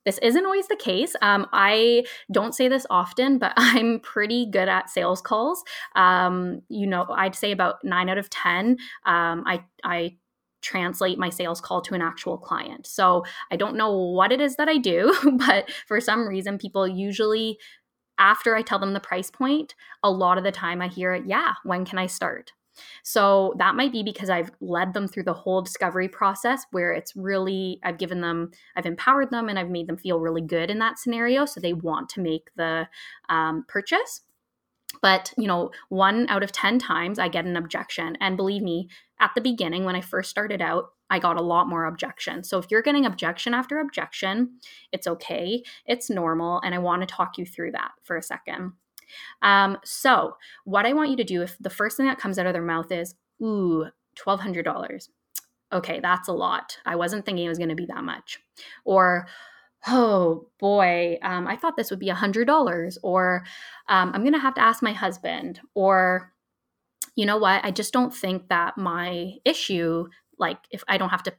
This 0.05 0.17
isn't 0.17 0.45
always 0.45 0.67
the 0.67 0.75
case. 0.75 1.15
Um, 1.21 1.47
I 1.53 2.05
don't 2.31 2.53
say 2.53 2.67
this 2.67 2.85
often, 2.89 3.37
but 3.37 3.53
I'm 3.57 3.99
pretty 4.01 4.47
good 4.49 4.67
at 4.67 4.89
sales 4.89 5.21
calls. 5.21 5.63
Um, 5.95 6.61
you 6.69 6.87
know, 6.87 7.05
I'd 7.09 7.35
say 7.35 7.51
about 7.51 7.83
nine 7.83 8.09
out 8.09 8.17
of 8.17 8.29
10. 8.29 8.77
Um, 9.05 9.43
I, 9.45 9.63
I 9.83 10.17
translate 10.61 11.19
my 11.19 11.29
sales 11.29 11.61
call 11.61 11.81
to 11.81 11.93
an 11.93 12.01
actual 12.01 12.37
client. 12.37 12.87
So 12.87 13.23
I 13.51 13.55
don't 13.55 13.75
know 13.75 13.95
what 13.95 14.31
it 14.31 14.41
is 14.41 14.55
that 14.55 14.69
I 14.69 14.77
do, 14.77 15.15
but 15.37 15.69
for 15.87 15.99
some 15.99 16.27
reason, 16.27 16.57
people 16.57 16.87
usually 16.87 17.59
after 18.17 18.55
I 18.55 18.61
tell 18.61 18.79
them 18.79 18.93
the 18.93 18.99
price 18.99 19.31
point, 19.31 19.75
a 20.03 20.11
lot 20.11 20.37
of 20.37 20.43
the 20.43 20.51
time 20.51 20.81
I 20.81 20.87
hear, 20.87 21.13
it, 21.13 21.25
yeah, 21.25 21.53
when 21.63 21.85
can 21.85 21.97
I 21.97 22.07
start? 22.07 22.51
So 23.03 23.53
that 23.59 23.75
might 23.75 23.91
be 23.91 24.03
because 24.03 24.29
I've 24.29 24.51
led 24.59 24.93
them 24.93 25.07
through 25.07 25.23
the 25.23 25.33
whole 25.33 25.61
discovery 25.61 26.07
process 26.07 26.65
where 26.71 26.91
it's 26.91 27.15
really, 27.15 27.79
I've 27.83 27.97
given 27.97 28.21
them, 28.21 28.51
I've 28.75 28.85
empowered 28.85 29.29
them 29.29 29.49
and 29.49 29.59
I've 29.59 29.69
made 29.69 29.87
them 29.87 29.97
feel 29.97 30.19
really 30.19 30.41
good 30.41 30.69
in 30.69 30.79
that 30.79 30.97
scenario. 30.97 31.45
So 31.45 31.59
they 31.59 31.73
want 31.73 32.09
to 32.09 32.21
make 32.21 32.49
the 32.55 32.87
um, 33.29 33.65
purchase. 33.67 34.21
But, 35.01 35.33
you 35.37 35.47
know, 35.47 35.71
one 35.89 36.27
out 36.29 36.43
of 36.43 36.51
10 36.51 36.79
times 36.79 37.19
I 37.19 37.27
get 37.27 37.45
an 37.45 37.57
objection. 37.57 38.17
And 38.21 38.37
believe 38.37 38.61
me, 38.61 38.89
at 39.19 39.31
the 39.35 39.41
beginning, 39.41 39.83
when 39.83 39.95
I 39.95 40.01
first 40.01 40.29
started 40.29 40.61
out, 40.61 40.91
I 41.09 41.19
got 41.19 41.37
a 41.37 41.41
lot 41.41 41.67
more 41.67 41.85
objection. 41.85 42.43
So 42.43 42.57
if 42.57 42.67
you're 42.69 42.81
getting 42.81 43.05
objection 43.05 43.53
after 43.53 43.79
objection, 43.79 44.59
it's 44.91 45.07
okay. 45.07 45.63
It's 45.85 46.09
normal. 46.09 46.61
And 46.63 46.73
I 46.73 46.79
want 46.79 47.01
to 47.01 47.05
talk 47.05 47.37
you 47.37 47.45
through 47.45 47.71
that 47.71 47.91
for 48.03 48.17
a 48.17 48.23
second. 48.23 48.73
Um, 49.41 49.77
so, 49.83 50.37
what 50.65 50.85
I 50.85 50.93
want 50.93 51.11
you 51.11 51.17
to 51.17 51.23
do 51.23 51.41
if 51.43 51.57
the 51.59 51.69
first 51.69 51.97
thing 51.97 52.07
that 52.07 52.17
comes 52.17 52.39
out 52.39 52.47
of 52.47 52.53
their 52.53 52.63
mouth 52.63 52.91
is, 52.91 53.15
ooh, 53.41 53.85
$1,200. 54.17 55.09
Okay, 55.71 55.99
that's 55.99 56.27
a 56.27 56.33
lot. 56.33 56.77
I 56.85 56.95
wasn't 56.95 57.25
thinking 57.25 57.45
it 57.45 57.49
was 57.49 57.57
going 57.57 57.69
to 57.69 57.75
be 57.75 57.85
that 57.87 58.03
much. 58.03 58.39
Or, 58.85 59.27
oh 59.87 60.47
boy, 60.59 61.17
um, 61.21 61.47
I 61.47 61.55
thought 61.55 61.75
this 61.75 61.89
would 61.89 61.99
be 61.99 62.07
$100. 62.09 62.97
Or, 63.03 63.43
um, 63.89 64.11
I'm 64.13 64.21
going 64.21 64.33
to 64.33 64.39
have 64.39 64.55
to 64.55 64.61
ask 64.61 64.81
my 64.81 64.93
husband. 64.93 65.59
Or, 65.73 66.31
you 67.15 67.25
know 67.25 67.37
what? 67.37 67.63
I 67.63 67.71
just 67.71 67.93
don't 67.93 68.13
think 68.13 68.49
that 68.49 68.77
my 68.77 69.33
issue, 69.45 70.07
like 70.39 70.57
if 70.71 70.83
I 70.87 70.97
don't 70.97 71.09
have 71.09 71.23
to 71.23 71.33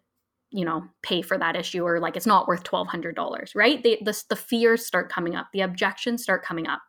you 0.50 0.64
know 0.64 0.84
pay 1.02 1.20
for 1.20 1.36
that 1.36 1.56
issue 1.56 1.84
or 1.84 1.98
like 1.98 2.16
it's 2.16 2.26
not 2.26 2.46
worth 2.46 2.62
$1200 2.62 3.56
right 3.56 3.82
they, 3.82 3.96
the, 4.04 4.22
the 4.28 4.36
fears 4.36 4.86
start 4.86 5.10
coming 5.10 5.34
up 5.34 5.48
the 5.52 5.60
objections 5.62 6.22
start 6.22 6.44
coming 6.44 6.68
up 6.68 6.80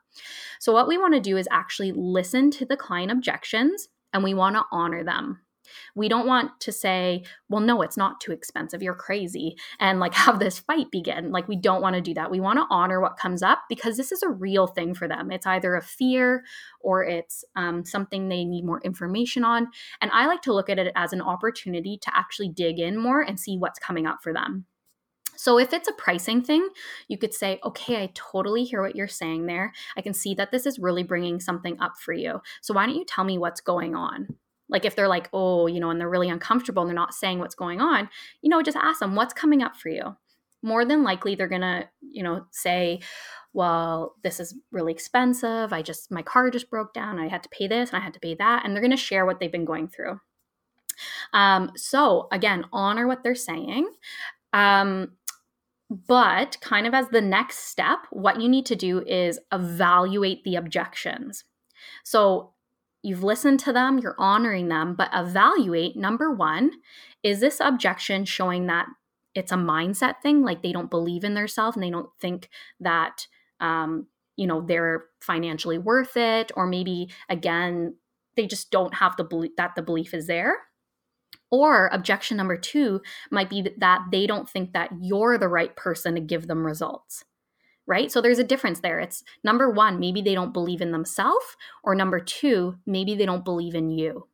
so 0.60 0.72
what 0.72 0.88
we 0.88 1.00
want 1.00 1.16
to 1.16 1.20
do 1.20 1.36
is 1.36 1.48
actually 1.52 1.92
listen 1.92 2.52
to 2.52 2.66
the 2.66 2.78
client 2.78 3.12
objections 3.12 3.88
and 4.14 4.24
we 4.24 4.36
want 4.36 4.56
to 4.56 4.64
honor 4.72 5.04
them 5.04 5.42
we 5.96 6.10
don't 6.10 6.28
want 6.28 6.60
to 6.62 6.72
say, 6.72 7.24
well, 7.50 7.62
no, 7.62 7.82
it's 7.82 7.98
not 7.98 8.20
too 8.20 8.32
expensive. 8.32 8.82
You're 8.82 8.96
crazy. 8.96 9.56
And 9.80 10.00
like 10.00 10.14
have 10.26 10.40
this 10.40 10.60
fight 10.60 10.92
begin. 10.92 11.32
Like, 11.32 11.48
we 11.48 11.56
don't 11.56 11.82
want 11.82 11.96
to 11.96 12.02
do 12.02 12.14
that. 12.14 12.32
We 12.32 12.40
want 12.40 12.60
to 12.60 12.66
honor 12.70 13.02
what 13.02 13.18
comes 13.18 13.44
up 13.44 13.60
because 13.70 13.98
this 13.98 14.12
is 14.12 14.24
a 14.24 14.30
real 14.30 14.68
thing 14.68 14.94
for 14.94 15.08
them. 15.08 15.32
It's 15.32 15.46
either 15.48 15.76
a 15.76 15.82
fear 15.82 16.44
or 16.82 17.04
it's 17.04 17.44
um, 17.56 17.86
something 17.86 18.30
they 18.30 18.46
need 18.46 18.66
more 18.66 18.82
information 18.82 19.44
on. 19.44 19.68
And 20.02 20.12
I 20.12 20.28
like 20.28 20.42
to 20.44 20.54
look 20.54 20.70
at 20.70 20.80
it 20.80 20.92
as 20.96 21.14
an 21.14 21.22
opportunity 21.22 21.98
to 22.02 22.18
actually 22.18 22.50
dig 22.50 22.80
in 22.80 22.98
more 22.98 23.22
and 23.22 23.40
see 23.40 23.58
what's 23.58 23.80
coming 23.80 24.06
up 24.06 24.20
for 24.22 24.34
them. 24.34 24.66
So, 25.38 25.60
if 25.60 25.74
it's 25.74 25.88
a 25.88 25.94
pricing 25.94 26.42
thing, 26.42 26.68
you 27.08 27.18
could 27.18 27.34
say, 27.34 27.60
okay, 27.64 28.02
I 28.02 28.12
totally 28.14 28.64
hear 28.64 28.82
what 28.82 28.96
you're 28.96 29.08
saying 29.08 29.46
there. 29.46 29.74
I 29.98 30.02
can 30.02 30.14
see 30.14 30.34
that 30.36 30.52
this 30.52 30.66
is 30.66 30.80
really 30.80 31.04
bringing 31.04 31.40
something 31.40 31.80
up 31.80 31.94
for 32.00 32.14
you. 32.14 32.42
So, 32.62 32.74
why 32.74 32.86
don't 32.86 32.96
you 32.96 33.06
tell 33.06 33.24
me 33.24 33.38
what's 33.38 33.62
going 33.62 33.96
on? 33.96 34.36
Like 34.70 34.86
if 34.86 34.96
they're 34.96 35.08
like, 35.08 35.30
oh, 35.34 35.68
you 35.68 35.80
know, 35.80 35.90
and 35.90 36.00
they're 36.00 36.10
really 36.10 36.30
uncomfortable 36.30 36.82
and 36.82 36.90
they're 36.90 36.96
not 36.96 37.14
saying 37.14 37.40
what's 37.40 37.56
going 37.56 37.82
on, 37.82 38.10
you 38.42 38.50
know, 38.50 38.62
just 38.62 38.78
ask 38.78 39.00
them, 39.00 39.16
what's 39.16 39.34
coming 39.34 39.62
up 39.62 39.76
for 39.76 39.90
you? 39.90 40.16
More 40.62 40.84
than 40.86 41.04
likely, 41.04 41.36
they're 41.36 41.48
to, 41.62 41.88
you 42.02 42.24
know, 42.24 42.46
say, 42.52 43.02
well, 43.54 44.16
this 44.24 44.40
is 44.40 44.56
really 44.72 44.92
expensive. 44.92 45.72
I 45.72 45.82
just, 45.82 46.12
my 46.12 46.24
car 46.24 46.50
just 46.50 46.70
broke 46.70 46.94
down. 46.94 47.20
I 47.20 47.28
had 47.28 47.44
to 47.44 47.50
pay 47.50 47.68
this 47.68 47.92
and 47.92 48.02
I 48.02 48.04
had 48.04 48.14
to 48.16 48.20
pay 48.20 48.34
that. 48.36 48.66
And 48.66 48.74
they're 48.74 48.82
to 48.92 48.98
share 48.98 49.26
what 49.26 49.40
they've 49.40 49.52
been 49.52 49.66
going 49.66 49.88
through. 49.88 50.20
Um, 51.34 51.72
so 51.76 52.28
again, 52.32 52.66
honor 52.74 53.08
what 53.08 53.24
they're 53.24 53.36
saying. 53.36 53.88
Um, 54.54 55.12
but 55.90 56.58
kind 56.62 56.88
of 56.88 56.94
as 56.94 57.10
the 57.10 57.22
next 57.22 57.60
step, 57.70 58.00
what 58.10 58.42
you 58.42 58.50
need 58.50 58.66
to 58.66 58.76
do 58.76 59.02
is 59.06 59.40
evaluate 59.52 60.44
the 60.44 60.56
objections. 60.56 61.44
So 62.04 62.54
You've 63.06 63.24
listened 63.24 63.60
to 63.60 63.72
them, 63.72 64.00
you're 64.00 64.16
honoring 64.18 64.68
them, 64.68 64.96
but 64.96 65.12
evaluate 65.14 65.96
number 65.96 66.32
one, 66.32 66.72
is 67.22 67.40
this 67.40 67.60
objection 67.60 68.26
showing 68.26 68.66
that 68.66 68.88
it's 69.36 69.52
a 69.52 69.56
mindset 69.56 70.22
thing? 70.24 70.42
Like 70.42 70.64
they 70.64 70.72
don't 70.72 70.90
believe 70.90 71.24
in 71.24 71.36
themselves 71.36 71.78
and 71.78 71.84
they 71.84 71.92
don't 71.92 72.10
think 72.20 72.50
that, 72.80 73.28
um, 73.60 74.08
you 74.38 74.48
know, 74.48 74.60
they're 74.60 75.06
financially 75.22 75.78
worth 75.78 76.18
it, 76.18 76.52
or 76.56 76.66
maybe 76.66 77.12
again, 77.30 77.94
they 78.36 78.48
just 78.48 78.72
don't 78.72 78.96
have 78.96 79.16
the 79.18 79.24
belief 79.24 79.52
that 79.58 79.76
the 79.76 79.84
belief 79.84 80.12
is 80.16 80.26
there. 80.26 80.56
Or 81.52 81.90
objection 81.94 82.38
number 82.38 82.58
two 82.58 83.02
might 83.30 83.52
be 83.52 83.70
that 83.78 84.02
they 84.12 84.26
don't 84.26 84.50
think 84.50 84.74
that 84.74 84.90
you're 85.00 85.38
the 85.38 85.48
right 85.48 85.76
person 85.76 86.16
to 86.16 86.22
give 86.22 86.48
them 86.48 86.66
results 86.66 87.24
right? 87.88 88.12
So 88.12 88.22
there's 88.22 88.40
a 88.40 88.44
difference 88.44 88.80
there. 88.80 89.00
It's 89.00 89.24
number 89.44 89.70
one, 89.70 90.00
maybe 90.00 90.22
they 90.22 90.34
don't 90.34 90.54
believe 90.54 90.82
in 90.82 90.92
themselves, 90.92 91.46
or 91.84 91.96
number 91.96 92.20
two, 92.20 92.76
maybe 92.86 93.16
they 93.16 93.26
don't 93.26 93.46
believe 93.46 93.76
in 93.76 93.90
you. 93.90 94.28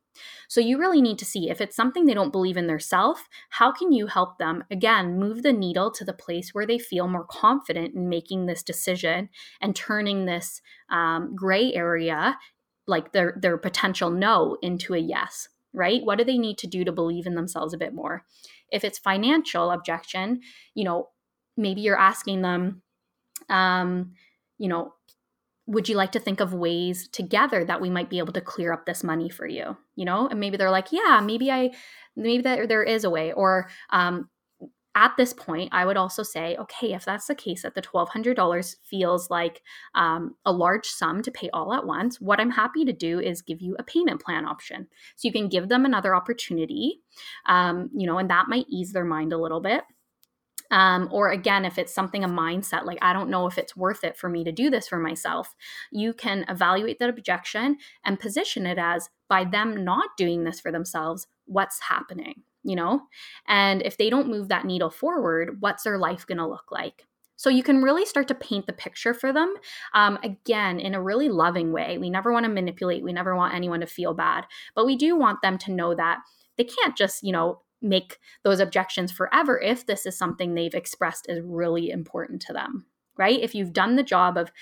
So 0.48 0.60
you 0.60 0.78
really 0.78 1.00
need 1.00 1.18
to 1.18 1.24
see 1.24 1.48
if 1.48 1.60
it's 1.60 1.74
something 1.74 2.04
they 2.04 2.14
don't 2.14 2.32
believe 2.32 2.58
in 2.58 2.66
themselves, 2.66 3.22
how 3.50 3.72
can 3.72 3.92
you 3.92 4.06
help 4.06 4.38
them 4.38 4.64
again 4.70 5.18
move 5.18 5.42
the 5.42 5.52
needle 5.52 5.90
to 5.92 6.04
the 6.04 6.12
place 6.12 6.50
where 6.52 6.66
they 6.66 6.78
feel 6.78 7.08
more 7.08 7.24
confident 7.24 7.94
in 7.94 8.08
making 8.08 8.46
this 8.46 8.62
decision 8.62 9.30
and 9.60 9.74
turning 9.74 10.26
this 10.26 10.60
um, 10.90 11.34
gray 11.34 11.72
area, 11.72 12.38
like 12.86 13.12
their 13.12 13.38
their 13.40 13.56
potential 13.56 14.10
no, 14.10 14.58
into 14.60 14.94
a 14.94 14.98
yes. 14.98 15.48
Right? 15.74 16.04
What 16.04 16.18
do 16.18 16.24
they 16.24 16.36
need 16.36 16.58
to 16.58 16.66
do 16.66 16.84
to 16.84 16.92
believe 16.92 17.26
in 17.26 17.34
themselves 17.34 17.72
a 17.72 17.78
bit 17.78 17.94
more? 17.94 18.26
If 18.70 18.84
it's 18.84 18.98
financial 18.98 19.70
objection, 19.70 20.42
you 20.74 20.84
know, 20.84 21.08
maybe 21.56 21.80
you're 21.80 21.98
asking 21.98 22.42
them, 22.42 22.82
um, 23.48 24.12
you 24.58 24.68
know, 24.68 24.92
would 25.66 25.88
you 25.88 25.96
like 25.96 26.12
to 26.12 26.20
think 26.20 26.40
of 26.40 26.52
ways 26.52 27.08
together 27.08 27.64
that 27.64 27.80
we 27.80 27.88
might 27.88 28.10
be 28.10 28.18
able 28.18 28.32
to 28.32 28.40
clear 28.40 28.72
up 28.72 28.84
this 28.84 29.04
money 29.04 29.28
for 29.28 29.46
you 29.46 29.76
you 29.94 30.04
know 30.04 30.26
and 30.26 30.40
maybe 30.40 30.56
they're 30.56 30.72
like 30.72 30.90
yeah 30.90 31.20
maybe 31.22 31.52
i 31.52 31.70
maybe 32.16 32.42
that 32.42 32.68
there 32.68 32.82
is 32.82 33.04
a 33.04 33.10
way 33.10 33.32
or 33.32 33.68
um, 33.90 34.28
at 34.94 35.14
this 35.16 35.32
point, 35.32 35.70
I 35.72 35.86
would 35.86 35.96
also 35.96 36.22
say, 36.22 36.56
okay, 36.56 36.92
if 36.92 37.04
that's 37.04 37.26
the 37.26 37.34
case, 37.34 37.62
that 37.62 37.74
the 37.74 37.80
$1,200 37.80 38.76
feels 38.84 39.30
like 39.30 39.62
um, 39.94 40.34
a 40.44 40.52
large 40.52 40.86
sum 40.86 41.22
to 41.22 41.30
pay 41.30 41.48
all 41.52 41.72
at 41.72 41.86
once, 41.86 42.20
what 42.20 42.40
I'm 42.40 42.50
happy 42.50 42.84
to 42.84 42.92
do 42.92 43.18
is 43.18 43.40
give 43.40 43.62
you 43.62 43.74
a 43.78 43.84
payment 43.84 44.20
plan 44.20 44.44
option. 44.44 44.88
So 45.16 45.28
you 45.28 45.32
can 45.32 45.48
give 45.48 45.68
them 45.68 45.86
another 45.86 46.14
opportunity, 46.14 47.00
um, 47.46 47.88
you 47.96 48.06
know, 48.06 48.18
and 48.18 48.28
that 48.28 48.48
might 48.48 48.66
ease 48.68 48.92
their 48.92 49.04
mind 49.04 49.32
a 49.32 49.38
little 49.38 49.60
bit. 49.60 49.82
Um, 50.72 51.08
or 51.12 51.30
again, 51.30 51.64
if 51.64 51.78
it's 51.78 51.94
something 51.94 52.24
a 52.24 52.28
mindset, 52.28 52.84
like 52.84 52.98
I 53.02 53.12
don't 53.12 53.30
know 53.30 53.46
if 53.46 53.58
it's 53.58 53.76
worth 53.76 54.02
it 54.02 54.16
for 54.16 54.28
me 54.28 54.42
to 54.42 54.50
do 54.50 54.70
this 54.70 54.88
for 54.88 54.98
myself, 54.98 55.54
you 55.92 56.12
can 56.14 56.44
evaluate 56.48 56.98
that 56.98 57.10
objection 57.10 57.76
and 58.04 58.18
position 58.18 58.66
it 58.66 58.78
as 58.78 59.08
by 59.28 59.44
them 59.44 59.84
not 59.84 60.16
doing 60.16 60.44
this 60.44 60.58
for 60.58 60.72
themselves, 60.72 61.26
what's 61.44 61.78
happening, 61.80 62.42
you 62.64 62.74
know? 62.74 63.02
And 63.46 63.82
if 63.82 63.98
they 63.98 64.10
don't 64.10 64.28
move 64.28 64.48
that 64.48 64.64
needle 64.64 64.90
forward, 64.90 65.58
what's 65.60 65.84
their 65.84 65.98
life 65.98 66.26
gonna 66.26 66.48
look 66.48 66.72
like? 66.72 67.06
So 67.36 67.50
you 67.50 67.62
can 67.62 67.82
really 67.82 68.06
start 68.06 68.28
to 68.28 68.34
paint 68.34 68.66
the 68.66 68.72
picture 68.72 69.12
for 69.12 69.32
them, 69.32 69.54
um, 69.94 70.18
again, 70.22 70.78
in 70.78 70.94
a 70.94 71.02
really 71.02 71.28
loving 71.28 71.72
way. 71.72 71.98
We 71.98 72.08
never 72.08 72.32
want 72.32 72.44
to 72.44 72.52
manipulate, 72.52 73.02
we 73.02 73.12
never 73.12 73.34
want 73.36 73.54
anyone 73.54 73.80
to 73.80 73.86
feel 73.86 74.14
bad, 74.14 74.46
but 74.74 74.86
we 74.86 74.96
do 74.96 75.16
want 75.16 75.42
them 75.42 75.58
to 75.58 75.72
know 75.72 75.94
that 75.94 76.20
they 76.56 76.64
can't 76.64 76.96
just, 76.96 77.22
you 77.22 77.32
know, 77.32 77.60
make 77.82 78.18
those 78.44 78.60
objections 78.60 79.12
forever 79.12 79.60
if 79.60 79.86
this 79.86 80.06
is 80.06 80.16
something 80.16 80.54
they've 80.54 80.74
expressed 80.74 81.28
is 81.28 81.40
really 81.42 81.90
important 81.90 82.42
to 82.42 82.52
them, 82.52 82.86
right? 83.16 83.40
If 83.40 83.54
you've 83.54 83.72
done 83.72 83.96
the 83.96 84.02
job 84.02 84.36
of 84.36 84.52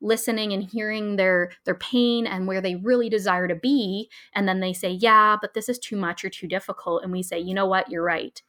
listening 0.00 0.52
and 0.52 0.62
hearing 0.62 1.16
their 1.16 1.50
their 1.64 1.74
pain 1.74 2.26
and 2.26 2.46
where 2.46 2.60
they 2.60 2.76
really 2.76 3.08
desire 3.08 3.48
to 3.48 3.54
be 3.54 4.08
and 4.32 4.46
then 4.46 4.60
they 4.60 4.72
say 4.72 4.90
yeah 4.90 5.36
but 5.40 5.54
this 5.54 5.68
is 5.68 5.76
too 5.76 5.96
much 5.96 6.24
or 6.24 6.30
too 6.30 6.46
difficult 6.46 7.02
and 7.02 7.10
we 7.10 7.22
say 7.22 7.38
you 7.38 7.54
know 7.54 7.66
what? 7.66 7.90
You're 7.90 8.04
right. 8.04 8.40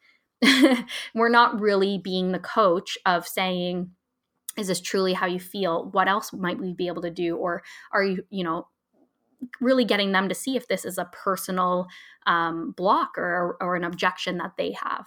We're 1.14 1.28
not 1.28 1.60
really 1.60 1.98
being 1.98 2.32
the 2.32 2.38
coach 2.38 2.96
of 3.04 3.26
saying 3.26 3.90
is 4.56 4.66
this 4.66 4.80
truly 4.80 5.12
how 5.12 5.26
you 5.26 5.38
feel? 5.40 5.88
What 5.92 6.08
else 6.08 6.32
might 6.32 6.58
we 6.58 6.72
be 6.72 6.88
able 6.88 7.02
to 7.02 7.10
do? 7.10 7.36
Or 7.36 7.62
are 7.92 8.04
you 8.04 8.24
you 8.30 8.44
know 8.44 8.68
really 9.60 9.84
getting 9.84 10.12
them 10.12 10.28
to 10.28 10.34
see 10.34 10.56
if 10.56 10.68
this 10.68 10.84
is 10.84 10.98
a 10.98 11.10
personal 11.12 11.86
um, 12.26 12.72
block 12.76 13.16
or, 13.16 13.56
or 13.60 13.76
an 13.76 13.84
objection 13.84 14.38
that 14.38 14.52
they 14.56 14.72
have 14.72 15.06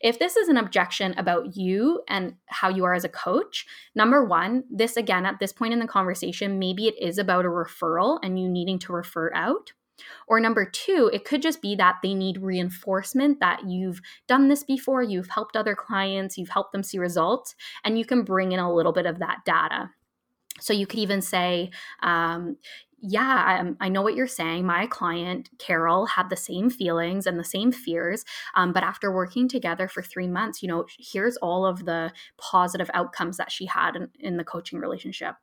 if 0.00 0.18
this 0.18 0.36
is 0.36 0.48
an 0.48 0.56
objection 0.56 1.14
about 1.16 1.56
you 1.56 2.02
and 2.08 2.34
how 2.46 2.68
you 2.68 2.84
are 2.84 2.94
as 2.94 3.04
a 3.04 3.08
coach, 3.08 3.66
number 3.94 4.24
one, 4.24 4.64
this 4.70 4.96
again, 4.96 5.26
at 5.26 5.38
this 5.38 5.52
point 5.52 5.72
in 5.72 5.78
the 5.78 5.86
conversation, 5.86 6.58
maybe 6.58 6.88
it 6.88 6.94
is 7.00 7.18
about 7.18 7.44
a 7.44 7.48
referral 7.48 8.18
and 8.22 8.40
you 8.40 8.48
needing 8.48 8.78
to 8.80 8.92
refer 8.92 9.32
out. 9.34 9.72
Or 10.26 10.40
number 10.40 10.64
two, 10.64 11.10
it 11.12 11.24
could 11.24 11.42
just 11.42 11.62
be 11.62 11.76
that 11.76 11.96
they 12.02 12.14
need 12.14 12.38
reinforcement 12.38 13.40
that 13.40 13.68
you've 13.68 14.00
done 14.26 14.48
this 14.48 14.64
before, 14.64 15.02
you've 15.02 15.28
helped 15.28 15.56
other 15.56 15.76
clients, 15.76 16.36
you've 16.36 16.48
helped 16.48 16.72
them 16.72 16.82
see 16.82 16.98
results, 16.98 17.54
and 17.84 17.98
you 17.98 18.04
can 18.04 18.24
bring 18.24 18.52
in 18.52 18.58
a 18.58 18.72
little 18.72 18.92
bit 18.92 19.06
of 19.06 19.20
that 19.20 19.44
data. 19.44 19.90
So 20.60 20.72
you 20.72 20.86
could 20.86 20.98
even 20.98 21.22
say, 21.22 21.70
um, 22.02 22.56
yeah, 23.04 23.74
I, 23.80 23.86
I, 23.86 23.88
know 23.88 24.00
what 24.00 24.14
you're 24.14 24.28
saying. 24.28 24.64
My 24.64 24.86
client, 24.86 25.50
Carol, 25.58 26.06
had 26.06 26.30
the 26.30 26.36
same 26.36 26.70
feelings 26.70 27.26
and 27.26 27.36
the 27.36 27.44
same 27.44 27.72
fears. 27.72 28.24
Um, 28.54 28.72
but 28.72 28.84
after 28.84 29.12
working 29.12 29.48
together 29.48 29.88
for 29.88 30.02
three 30.02 30.28
months, 30.28 30.62
you 30.62 30.68
know, 30.68 30.86
here's 30.98 31.36
all 31.38 31.66
of 31.66 31.84
the 31.84 32.12
positive 32.38 32.88
outcomes 32.94 33.38
that 33.38 33.50
she 33.50 33.66
had 33.66 33.96
in, 33.96 34.08
in 34.20 34.36
the 34.36 34.44
coaching 34.44 34.78
relationship. 34.78 35.34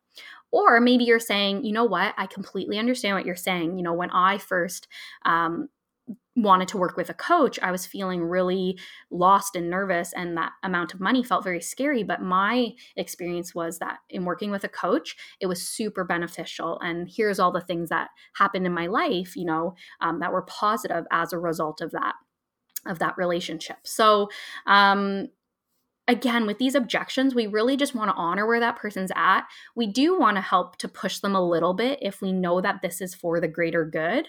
Or 0.51 0.79
maybe 0.79 1.03
you're 1.03 1.19
saying, 1.19 1.65
you 1.65 1.73
know 1.73 1.83
what, 1.83 2.13
I 2.17 2.27
completely 2.27 2.79
understand 2.79 3.17
what 3.17 3.25
you're 3.25 3.35
saying. 3.35 3.77
You 3.77 3.83
know, 3.83 3.93
when 3.93 4.09
I 4.11 4.37
first 4.37 4.87
um, 5.25 5.67
wanted 6.41 6.67
to 6.69 6.77
work 6.77 6.97
with 6.97 7.09
a 7.09 7.13
coach, 7.13 7.59
I 7.61 7.71
was 7.71 7.85
feeling 7.85 8.23
really 8.23 8.79
lost 9.11 9.55
and 9.55 9.69
nervous, 9.69 10.13
and 10.13 10.37
that 10.37 10.51
amount 10.63 10.93
of 10.93 10.99
money 10.99 11.23
felt 11.23 11.43
very 11.43 11.61
scary. 11.61 12.03
But 12.03 12.21
my 12.21 12.69
experience 12.95 13.53
was 13.53 13.79
that 13.79 13.99
in 14.09 14.25
working 14.25 14.51
with 14.51 14.63
a 14.63 14.69
coach, 14.69 15.15
it 15.39 15.47
was 15.47 15.61
super 15.61 16.03
beneficial. 16.03 16.79
And 16.79 17.09
here's 17.09 17.39
all 17.39 17.51
the 17.51 17.61
things 17.61 17.89
that 17.89 18.09
happened 18.35 18.65
in 18.65 18.73
my 18.73 18.87
life, 18.87 19.35
you 19.35 19.45
know, 19.45 19.75
um, 20.01 20.19
that 20.19 20.31
were 20.31 20.43
positive 20.43 21.05
as 21.11 21.33
a 21.33 21.39
result 21.39 21.81
of 21.81 21.91
that 21.91 22.15
of 22.85 22.99
that 22.99 23.17
relationship. 23.17 23.77
So, 23.83 24.29
um, 24.65 25.27
again, 26.07 26.47
with 26.47 26.57
these 26.57 26.75
objections, 26.75 27.35
we 27.35 27.45
really 27.45 27.77
just 27.77 27.93
want 27.93 28.09
to 28.09 28.15
honor 28.15 28.47
where 28.47 28.59
that 28.59 28.77
person's 28.77 29.11
at. 29.15 29.43
We 29.75 29.85
do 29.85 30.19
want 30.19 30.37
to 30.37 30.41
help 30.41 30.77
to 30.77 30.87
push 30.87 31.19
them 31.19 31.35
a 31.35 31.47
little 31.47 31.75
bit 31.75 31.99
if 32.01 32.19
we 32.21 32.31
know 32.31 32.61
that 32.61 32.81
this 32.81 32.99
is 32.99 33.13
for 33.13 33.39
the 33.39 33.47
greater 33.47 33.85
good. 33.85 34.27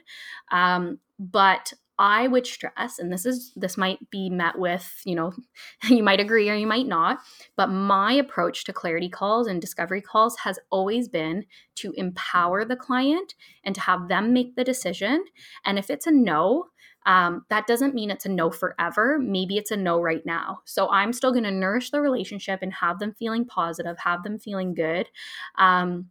Um, 0.53 0.99
but 1.19 1.73
I 2.01 2.29
would 2.29 2.47
stress, 2.47 2.99
and 2.99 3.13
this 3.13 3.27
is 3.27 3.53
this 3.55 3.77
might 3.77 3.99
be 4.09 4.31
met 4.31 4.59
with, 4.59 5.03
you 5.05 5.15
know, 5.15 5.35
you 5.85 6.03
might 6.03 6.19
agree 6.19 6.49
or 6.49 6.55
you 6.55 6.67
might 6.67 6.87
not, 6.87 7.19
but 7.57 7.67
my 7.67 8.15
approach 8.15 8.65
to 8.65 8.73
clarity 8.73 9.11
calls 9.11 9.47
and 9.47 9.61
discovery 9.61 10.01
calls 10.01 10.39
has 10.39 10.59
always 10.71 11.09
been 11.09 11.45
to 11.77 11.93
empower 11.99 12.65
the 12.65 12.75
client 12.75 13.35
and 13.65 13.75
to 13.75 13.83
have 13.83 14.09
them 14.09 14.33
make 14.33 14.57
the 14.57 14.65
decision. 14.65 15.23
And 15.67 15.79
if 15.79 15.91
it's 15.91 16.07
a 16.07 16.11
no, 16.11 16.69
um, 17.05 17.45
that 17.51 17.67
doesn't 17.67 17.95
mean 17.95 18.11
it's 18.11 18.25
a 18.25 18.31
no 18.31 18.51
forever. 18.51 19.19
Maybe 19.19 19.59
it's 19.59 19.71
a 19.71 19.77
no 19.77 20.01
right 20.01 20.25
now. 20.25 20.61
So 20.65 20.89
I'm 20.89 21.13
still 21.13 21.33
going 21.33 21.45
to 21.45 21.51
nourish 21.51 21.91
the 21.91 22.01
relationship 22.01 22.61
and 22.63 22.73
have 22.73 22.99
them 22.99 23.15
feeling 23.19 23.45
positive, 23.45 23.99
have 23.99 24.23
them 24.23 24.39
feeling 24.39 24.73
good. 24.73 25.07
Um, 25.59 26.07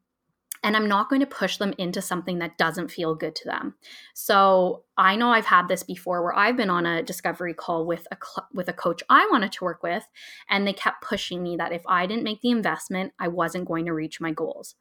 and 0.64 0.76
I'm 0.76 0.88
not 0.88 1.10
going 1.10 1.22
to 1.22 1.26
push 1.26 1.58
them 1.58 1.74
into 1.78 2.02
something 2.02 2.40
that 2.40 2.58
doesn't 2.58 2.92
feel 2.92 3.16
good 3.16 3.36
to 3.36 3.46
them. 3.46 3.76
So 4.14 4.84
I 4.98 5.16
know 5.16 5.32
I've 5.32 5.46
had 5.46 5.68
this 5.68 5.84
before 5.84 6.22
where 6.24 6.38
I've 6.38 6.58
been 6.58 6.70
on 6.70 6.86
a 6.86 7.02
discovery 7.02 7.54
call 7.54 7.86
with 7.86 8.08
a 8.12 8.18
cl- 8.22 8.48
with 8.54 8.68
a 8.68 8.74
coach 8.74 9.02
I 9.10 9.28
wanted 9.32 9.52
to 9.54 9.64
work 9.64 9.84
with 9.84 10.04
and 10.50 10.68
they 10.68 10.74
kept 10.74 11.04
pushing 11.04 11.42
me 11.42 11.56
that 11.58 11.72
if 11.72 11.84
I 11.88 12.06
didn't 12.06 12.24
make 12.24 12.42
the 12.42 12.52
investment, 12.52 13.14
I 13.20 13.30
wasn't 13.30 13.68
going 13.68 13.86
to 13.86 13.94
reach 13.94 14.20
my 14.20 14.32
goals. 14.32 14.76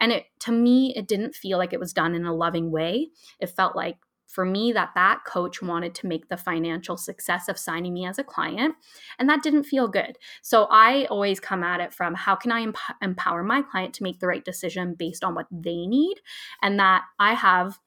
And 0.00 0.12
it 0.12 0.26
to 0.40 0.52
me 0.52 0.94
it 0.96 1.06
didn't 1.06 1.34
feel 1.34 1.58
like 1.58 1.72
it 1.72 1.80
was 1.80 1.92
done 1.92 2.14
in 2.14 2.24
a 2.24 2.34
loving 2.34 2.70
way. 2.70 3.10
It 3.38 3.50
felt 3.50 3.76
like 3.76 3.98
for 4.30 4.44
me 4.44 4.72
that 4.72 4.90
that 4.94 5.20
coach 5.26 5.60
wanted 5.60 5.94
to 5.96 6.06
make 6.06 6.28
the 6.28 6.36
financial 6.36 6.96
success 6.96 7.48
of 7.48 7.58
signing 7.58 7.92
me 7.92 8.06
as 8.06 8.18
a 8.18 8.24
client 8.24 8.74
and 9.18 9.28
that 9.28 9.42
didn't 9.42 9.64
feel 9.64 9.88
good. 9.88 10.16
So 10.42 10.66
i 10.70 11.04
always 11.06 11.40
come 11.40 11.62
at 11.62 11.80
it 11.80 11.92
from 11.92 12.14
how 12.14 12.36
can 12.36 12.52
i 12.52 12.62
emp- 12.62 12.76
empower 13.02 13.42
my 13.42 13.62
client 13.62 13.94
to 13.94 14.02
make 14.02 14.20
the 14.20 14.26
right 14.26 14.44
decision 14.44 14.94
based 14.94 15.24
on 15.24 15.34
what 15.34 15.46
they 15.50 15.86
need 15.86 16.16
and 16.62 16.78
that 16.78 17.02
i 17.18 17.34
have 17.34 17.78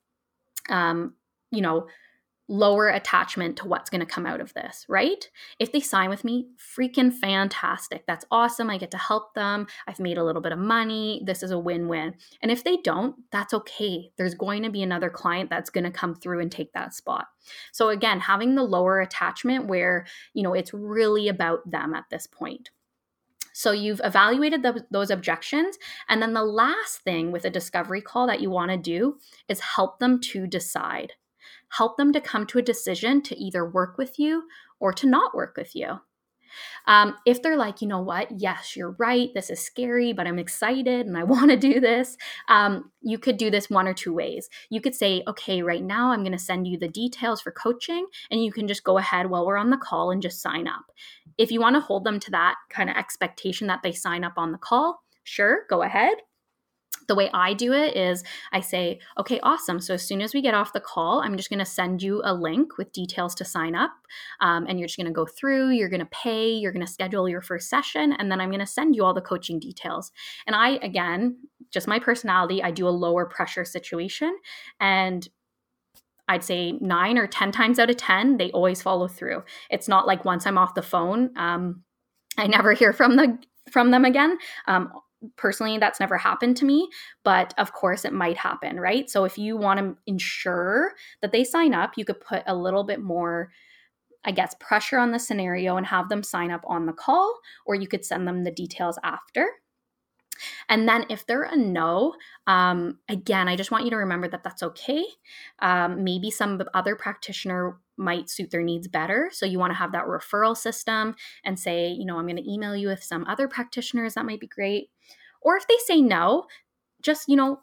um, 0.70 1.14
you 1.52 1.62
know 1.62 1.88
lower 2.50 2.90
attachment 2.90 3.58
to 3.58 3.68
what's 3.68 3.90
going 3.90 4.02
to 4.02 4.06
come 4.06 4.26
out 4.26 4.42
of 4.42 4.54
this, 4.54 4.86
right? 4.90 5.30
If 5.60 5.72
they 5.72 5.80
sign 5.80 6.10
with 6.10 6.24
me, 6.24 6.48
freaking 6.58 7.14
fantastic. 7.14 8.06
That's 8.06 8.26
awesome. 8.30 8.70
I 8.70 8.78
get 8.78 8.92
to 8.92 8.98
help 8.98 9.34
them. 9.34 9.68
I've 9.88 10.00
made 10.00 10.18
a 10.18 10.24
little 10.24 10.42
bit 10.42 10.52
of 10.52 10.60
money. 10.60 11.22
This 11.26 11.42
is 11.42 11.52
a 11.52 11.60
win 11.60 11.88
win. 11.88 12.16
And 12.42 12.52
if 12.52 12.64
they 12.64 12.78
don't, 12.78 13.16
that's 13.32 13.54
okay. 13.54 14.12
There's 14.18 14.36
going 14.36 14.64
to 14.64 14.70
be 14.70 14.84
another 14.84 15.10
client 15.10 15.50
that's 15.50 15.70
going 15.70 15.86
to 15.86 15.92
come 15.92 16.16
through 16.16 16.42
and 16.42 16.52
take 16.52 16.74
that 16.74 16.94
spot. 16.94 17.28
So, 17.72 17.90
again, 17.90 18.20
having 18.20 18.56
the 18.56 18.64
lower 18.64 19.00
attachment 19.00 19.68
where, 19.68 20.06
you 20.34 20.44
know, 20.44 20.54
it's 20.54 20.74
really 20.74 21.30
about 21.30 21.70
them 21.70 21.94
at 21.94 22.06
this 22.10 22.28
point. 22.28 22.70
So 23.56 23.72
you've 23.72 24.02
evaluated 24.04 24.64
the, 24.64 24.84
those 24.90 25.12
objections. 25.12 25.78
And 26.10 26.22
then 26.22 26.34
the 26.34 26.44
last 26.44 27.02
thing 27.02 27.32
with 27.32 27.46
a 27.46 27.52
discovery 27.52 28.02
call 28.02 28.26
that 28.28 28.42
you 28.42 28.50
want 28.50 28.72
to 28.72 28.78
do 28.78 29.20
is 29.48 29.60
help 29.60 30.00
them 30.00 30.20
to 30.22 30.48
decide 30.48 31.14
help 31.78 31.98
them 31.98 32.14
to 32.14 32.22
come 32.22 32.46
to 32.48 32.60
a 32.60 32.64
decision 32.64 33.22
to 33.22 33.38
either 33.38 33.66
work 33.66 33.98
with 33.98 34.20
you 34.20 34.44
or 34.80 34.94
to 34.94 35.08
not 35.08 35.36
work 35.36 35.56
with 35.58 35.76
you. 35.76 36.00
Um, 36.86 37.16
if 37.26 37.42
they're 37.42 37.58
like, 37.58 37.82
you 37.82 37.88
know 37.88 38.02
what, 38.02 38.28
yes, 38.38 38.76
you're 38.76 38.96
right, 39.00 39.30
this 39.34 39.50
is 39.50 39.60
scary, 39.60 40.14
but 40.14 40.28
I'm 40.28 40.38
excited 40.38 41.08
and 41.08 41.18
I 41.18 41.24
want 41.34 41.50
to 41.50 41.58
do 41.58 41.80
this, 41.80 42.16
um, 42.48 42.92
you 43.02 43.18
could 43.18 43.38
do 43.38 43.50
this 43.50 43.70
one 43.70 43.88
or 43.88 43.94
two 43.94 44.14
ways. 44.14 44.50
You 44.70 44.82
could 44.82 44.94
say, 44.94 45.24
okay, 45.28 45.64
right 45.64 45.84
now 45.84 46.12
I'm 46.12 46.22
going 46.22 46.34
to 46.34 46.38
send 46.38 46.68
you 46.68 46.78
the 46.78 46.88
details 46.88 47.42
for 47.42 47.52
coaching, 47.52 48.06
and 48.30 48.44
you 48.44 48.52
can 48.52 48.68
just 48.68 48.84
go 48.84 48.98
ahead 48.98 49.30
while 49.30 49.46
we're 49.46 49.58
on 49.58 49.72
the 49.72 49.78
call 49.78 50.12
and 50.12 50.22
just 50.22 50.42
sign 50.42 50.68
up. 50.68 50.92
If 51.38 51.52
you 51.52 51.60
want 51.60 51.76
to 51.76 51.82
hold 51.82 52.04
them 52.04 52.20
to 52.20 52.32
that 52.32 52.56
kind 52.70 52.90
of 52.90 52.98
expectation 52.98 53.68
that 53.68 53.82
they 53.84 53.92
sign 53.92 54.24
up 54.24 54.34
on 54.38 54.52
the 54.52 54.58
call, 54.58 55.02
sure, 55.24 55.66
go 55.70 55.82
ahead 55.82 56.18
the 57.08 57.16
way 57.16 57.30
I 57.34 57.54
do 57.54 57.74
it 57.74 57.96
is 57.96 58.24
I 58.52 58.60
say, 58.60 59.00
okay, 59.20 59.40
awesome. 59.42 59.80
So 59.80 59.94
as 59.94 60.08
soon 60.08 60.22
as 60.22 60.34
we 60.34 60.42
get 60.42 60.54
off 60.54 60.74
the 60.74 60.80
call, 60.80 61.22
I'm 61.22 61.38
just 61.38 61.50
going 61.50 61.60
to 61.60 61.66
send 61.66 62.02
you 62.02 62.22
a 62.24 62.34
link 62.34 62.78
with 62.78 62.92
details 62.92 63.36
to 63.36 63.46
sign 63.46 63.76
up. 63.76 63.92
Um, 64.40 64.66
and 64.68 64.80
you're 64.80 64.88
just 64.88 64.98
going 64.98 65.08
to 65.08 65.14
go 65.14 65.26
through, 65.26 65.72
you're 65.72 65.90
going 65.90 66.00
to 66.00 66.06
pay, 66.08 66.52
you're 66.52 66.72
going 66.72 66.86
to 66.86 66.92
schedule 66.92 67.28
your 67.28 67.42
first 67.42 67.70
session, 67.70 68.14
and 68.14 68.32
then 68.32 68.40
I'm 68.40 68.50
going 68.50 68.60
to 68.60 68.66
send 68.66 68.96
you 68.96 69.04
all 69.04 69.14
the 69.14 69.22
coaching 69.22 69.60
details. 69.60 70.12
And 70.48 70.56
I, 70.56 70.72
again, 70.82 71.38
just 71.72 71.88
my 71.88 72.00
personality, 72.00 72.62
I 72.62 72.72
do 72.72 72.88
a 72.88 72.90
lower 72.90 73.26
pressure 73.26 73.66
situation. 73.66 74.38
And 74.80 75.28
I'd 76.28 76.44
say 76.44 76.74
nine 76.74 77.18
or 77.18 77.28
10 77.28 77.52
times 77.52 77.80
out 77.80 77.90
of 77.90 77.98
10, 77.98 78.38
they 78.38 78.52
always 78.52 78.82
follow 78.82 79.08
through. 79.08 79.44
It's 79.70 79.88
not 79.88 80.08
like 80.08 80.24
once 80.24 80.48
I'm 80.48 80.58
off 80.58 80.76
the 80.76 80.82
phone, 80.82 81.32
um, 81.38 81.84
I 82.38 82.48
never 82.48 82.74
hear 82.74 82.94
from 82.94 83.16
the 83.16 83.38
from 83.72 83.92
them 83.92 84.06
again. 84.06 84.38
Um, 84.68 84.92
personally 85.36 85.78
that's 85.78 86.00
never 86.00 86.18
happened 86.18 86.58
to 86.58 86.66
me 86.66 86.88
but 87.24 87.54
of 87.58 87.74
course 87.74 88.06
it 88.06 88.14
might 88.14 88.38
happen 88.38 88.80
right 88.80 89.10
so 89.10 89.24
if 89.24 89.38
you 89.38 89.58
want 89.58 89.80
to 89.80 89.96
ensure 90.08 90.94
that 91.22 91.32
they 91.32 91.44
sign 91.44 91.74
up 91.74 91.94
you 91.98 92.06
could 92.06 92.20
put 92.20 92.44
a 92.48 92.56
little 92.56 92.84
bit 92.84 93.02
more 93.02 93.50
i 94.26 94.32
guess 94.32 94.56
pressure 94.60 94.98
on 94.98 95.12
the 95.12 95.20
scenario 95.20 95.78
and 95.78 95.86
have 95.86 96.10
them 96.10 96.24
sign 96.24 96.52
up 96.52 96.64
on 96.68 96.86
the 96.86 96.94
call 96.94 97.40
or 97.66 97.76
you 97.76 97.88
could 97.88 98.06
send 98.06 98.28
them 98.28 98.44
the 98.44 98.52
details 98.52 98.98
after 99.04 99.48
and 100.70 100.88
then 100.88 101.06
if 101.10 101.26
they're 101.26 101.44
a 101.44 101.56
no, 101.56 102.16
um, 102.48 103.00
again, 103.10 103.48
I 103.48 103.56
just 103.56 103.72
want 103.72 103.84
you 103.86 103.92
to 103.92 103.98
remember 103.98 104.28
that 104.28 104.44
that's 104.44 104.64
okay. 104.64 105.06
Um, 105.60 106.04
maybe 106.04 106.32
some 106.32 106.62
other 106.74 106.96
practitioner 106.96 107.78
might 107.98 108.30
suit 108.30 108.52
their 108.52 108.64
needs 108.64 108.88
better. 108.88 109.30
So 109.32 109.46
you 109.46 109.60
want 109.60 109.72
to 109.72 109.78
have 109.78 109.92
that 109.92 110.06
referral 110.06 110.58
system 110.58 111.16
and 111.44 111.60
say, 111.60 111.90
you 111.90 112.06
know, 112.06 112.18
I'm 112.18 112.26
going 112.28 112.38
to 112.38 112.52
email 112.52 112.76
you 112.76 112.88
with 112.88 113.04
some 113.04 113.26
other 113.28 113.48
practitioners. 113.48 114.16
That 114.16 114.26
might 114.26 114.40
be 114.40 114.48
great. 114.48 114.90
Or 115.42 115.58
if 115.58 115.68
they 115.68 115.78
say 115.86 116.02
no, 116.02 116.46
just, 117.02 117.28
you 117.28 117.36
know, 117.36 117.60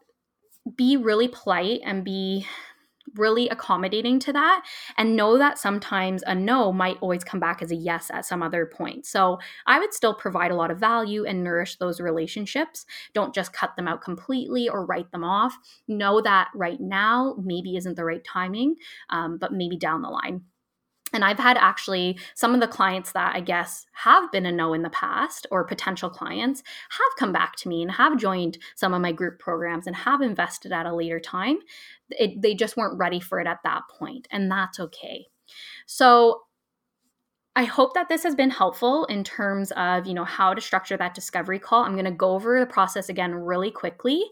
be 0.76 0.96
really 0.96 1.28
polite 1.28 1.80
and 1.84 2.04
be 2.04 2.46
really 3.16 3.48
accommodating 3.48 4.18
to 4.20 4.32
that 4.32 4.64
and 4.96 5.16
know 5.16 5.38
that 5.38 5.58
sometimes 5.58 6.22
a 6.26 6.34
no 6.34 6.72
might 6.72 6.98
always 7.00 7.24
come 7.24 7.40
back 7.40 7.62
as 7.62 7.70
a 7.70 7.76
yes 7.76 8.10
at 8.12 8.26
some 8.26 8.42
other 8.42 8.66
point. 8.66 9.06
So 9.06 9.38
I 9.66 9.78
would 9.78 9.94
still 9.94 10.14
provide 10.14 10.50
a 10.50 10.56
lot 10.56 10.70
of 10.70 10.78
value 10.78 11.24
and 11.24 11.42
nourish 11.42 11.76
those 11.76 12.00
relationships. 12.00 12.86
Don't 13.14 13.34
just 13.34 13.52
cut 13.52 13.76
them 13.76 13.88
out 13.88 14.02
completely 14.02 14.68
or 14.68 14.84
write 14.86 15.10
them 15.12 15.24
off. 15.24 15.56
Know 15.88 16.20
that 16.20 16.48
right 16.54 16.80
now 16.80 17.36
maybe 17.42 17.76
isn't 17.76 17.96
the 17.96 18.04
right 18.04 18.24
timing, 18.24 18.76
um, 19.10 19.38
but 19.38 19.52
maybe 19.52 19.76
down 19.76 20.02
the 20.02 20.08
line. 20.08 20.42
And 21.12 21.24
I've 21.24 21.38
had 21.38 21.56
actually 21.56 22.18
some 22.34 22.54
of 22.54 22.60
the 22.60 22.68
clients 22.68 23.12
that 23.12 23.34
I 23.34 23.40
guess 23.40 23.86
have 23.92 24.30
been 24.32 24.46
a 24.46 24.52
no 24.52 24.72
in 24.74 24.82
the 24.82 24.90
past 24.90 25.46
or 25.50 25.64
potential 25.64 26.10
clients 26.10 26.62
have 26.90 27.18
come 27.18 27.32
back 27.32 27.56
to 27.56 27.68
me 27.68 27.82
and 27.82 27.90
have 27.90 28.18
joined 28.18 28.58
some 28.74 28.94
of 28.94 29.02
my 29.02 29.12
group 29.12 29.38
programs 29.38 29.86
and 29.86 29.96
have 29.96 30.20
invested 30.20 30.72
at 30.72 30.86
a 30.86 30.94
later 30.94 31.20
time. 31.20 31.58
It, 32.10 32.40
they 32.40 32.54
just 32.54 32.76
weren't 32.76 32.98
ready 32.98 33.20
for 33.20 33.40
it 33.40 33.46
at 33.46 33.60
that 33.64 33.82
point, 33.90 34.28
and 34.30 34.50
that's 34.50 34.80
okay. 34.80 35.26
So 35.86 36.42
I 37.56 37.64
hope 37.64 37.94
that 37.94 38.08
this 38.08 38.22
has 38.22 38.34
been 38.34 38.50
helpful 38.50 39.04
in 39.06 39.24
terms 39.24 39.72
of 39.72 40.06
you 40.06 40.14
know 40.14 40.24
how 40.24 40.54
to 40.54 40.60
structure 40.60 40.96
that 40.96 41.14
discovery 41.14 41.58
call. 41.58 41.82
I'm 41.82 41.92
going 41.92 42.04
to 42.04 42.10
go 42.10 42.34
over 42.34 42.60
the 42.60 42.66
process 42.66 43.08
again 43.08 43.34
really 43.34 43.70
quickly, 43.70 44.24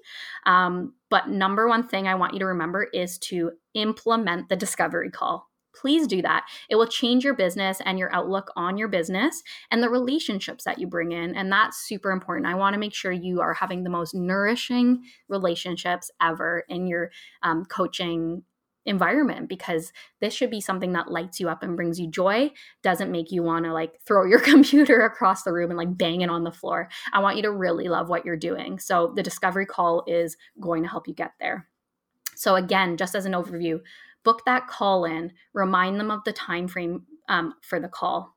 um, 0.47 0.95
but 1.11 1.29
number 1.29 1.69
one 1.69 1.87
thing 1.87 2.07
I 2.07 2.15
want 2.15 2.33
you 2.33 2.39
to 2.41 2.47
remember 2.47 2.85
is 2.93 3.19
to 3.19 3.53
implement 3.75 4.49
the 4.49 4.57
discovery 4.57 5.11
call 5.11 5.49
please 5.75 6.07
do 6.07 6.23
that. 6.23 6.47
It 6.69 6.77
will 6.77 6.87
change 6.87 7.25
your 7.25 7.35
business 7.35 7.81
and 7.85 7.99
your 7.99 8.15
outlook 8.15 8.51
on 8.57 8.79
your 8.79 8.89
business 8.89 9.43
and 9.71 9.83
the 9.83 9.91
relationships 9.91 10.65
that 10.65 10.79
you 10.79 10.87
bring 10.87 11.13
in. 11.13 11.35
And 11.35 11.51
that's 11.51 11.87
super 11.87 12.11
important. 12.11 12.47
I 12.47 12.55
want 12.55 12.75
to 12.75 12.81
make 12.81 12.95
sure 12.95 13.13
you 13.13 13.41
are 13.41 13.55
having 13.55 13.85
the 13.85 13.91
most 13.91 14.15
nourishing 14.15 15.03
relationships 15.29 16.11
ever 16.21 16.65
in 16.69 16.87
your 16.87 17.11
um, 17.43 17.65
coaching 17.65 18.43
environment 18.89 19.49
because 19.49 19.93
this 20.21 20.33
should 20.33 20.51
be 20.51 20.61
something 20.61 20.93
that 20.93 21.11
lights 21.11 21.39
you 21.39 21.49
up 21.49 21.63
and 21.63 21.77
brings 21.77 22.01
you 22.01 22.09
joy 22.09 22.51
doesn't 22.83 23.13
make 23.13 23.31
you 23.31 23.43
want 23.43 23.65
to 23.65 23.73
like 23.73 24.01
throw 24.07 24.25
your 24.25 24.41
computer 24.53 25.03
across 25.03 25.43
the 25.43 25.53
room 25.53 25.71
and 25.71 25.77
like 25.77 25.97
bang 25.97 26.23
it 26.23 26.31
on 26.31 26.43
the 26.43 26.51
floor 26.51 26.89
i 27.13 27.21
want 27.21 27.37
you 27.37 27.43
to 27.43 27.53
really 27.53 27.89
love 27.89 28.09
what 28.09 28.25
you're 28.25 28.37
doing 28.37 28.79
so 28.79 29.13
the 29.15 29.23
discovery 29.23 29.67
call 29.67 30.03
is 30.07 30.37
going 30.59 30.83
to 30.83 30.89
help 30.89 31.07
you 31.07 31.15
get 31.15 31.33
there 31.39 31.69
so 32.35 32.55
again 32.55 32.97
just 32.97 33.15
as 33.15 33.27
an 33.27 33.33
overview 33.33 33.79
book 34.29 34.45
that 34.45 34.69
call 34.69 35.07
in 35.07 35.33
remind 35.55 35.99
them 35.99 36.11
of 36.11 36.23
the 36.25 36.35
time 36.35 36.69
frame 36.69 37.03
um, 37.31 37.55
for 37.63 37.81
the 37.81 37.89
call. 37.89 38.37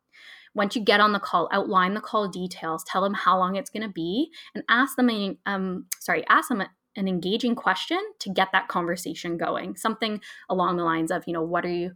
Once 0.55 0.73
you 0.73 0.81
get 0.81 1.01
on 1.01 1.11
the 1.11 1.19
call 1.19 1.49
outline 1.51 1.95
the 1.95 1.99
call 1.99 2.29
details 2.29 2.81
tell 2.85 3.01
them 3.01 3.13
how 3.13 3.37
long 3.37 3.57
it's 3.57 3.69
going 3.69 3.83
to 3.83 3.89
be 3.89 4.31
and 4.55 4.63
ask 4.69 4.95
them 4.95 5.09
a, 5.09 5.37
um, 5.45 5.85
sorry 5.99 6.23
ask 6.29 6.47
them 6.47 6.63
an 6.95 7.07
engaging 7.09 7.55
question 7.55 7.99
to 8.19 8.29
get 8.29 8.47
that 8.53 8.69
conversation 8.69 9.35
going. 9.35 9.75
Something 9.75 10.21
along 10.47 10.77
the 10.77 10.85
lines 10.85 11.11
of 11.11 11.25
you 11.27 11.33
know 11.33 11.43
what 11.43 11.65
are 11.65 11.69
you 11.69 11.91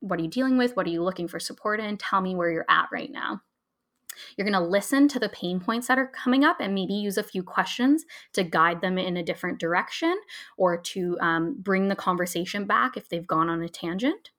what 0.00 0.18
are 0.18 0.22
you 0.22 0.30
dealing 0.30 0.56
with? 0.56 0.74
What 0.74 0.86
are 0.86 0.90
you 0.90 1.02
looking 1.02 1.28
for 1.28 1.38
support 1.38 1.78
in? 1.78 1.98
Tell 1.98 2.22
me 2.22 2.34
where 2.34 2.50
you're 2.50 2.70
at 2.70 2.88
right 2.90 3.10
now 3.10 3.42
you're 4.36 4.48
going 4.48 4.60
to 4.60 4.68
listen 4.68 5.08
to 5.08 5.18
the 5.18 5.28
pain 5.28 5.60
points 5.60 5.88
that 5.88 5.98
are 5.98 6.08
coming 6.08 6.44
up 6.44 6.60
and 6.60 6.74
maybe 6.74 6.94
use 6.94 7.18
a 7.18 7.22
few 7.22 7.42
questions 7.42 8.04
to 8.32 8.42
guide 8.42 8.80
them 8.80 8.98
in 8.98 9.16
a 9.16 9.22
different 9.22 9.58
direction 9.58 10.16
or 10.56 10.76
to 10.78 11.18
um, 11.20 11.56
bring 11.58 11.88
the 11.88 11.96
conversation 11.96 12.64
back 12.64 12.96
if 12.96 13.08
they've 13.08 13.26
gone 13.26 13.48
on 13.48 13.62
a 13.62 13.68
tangent. 13.68 14.30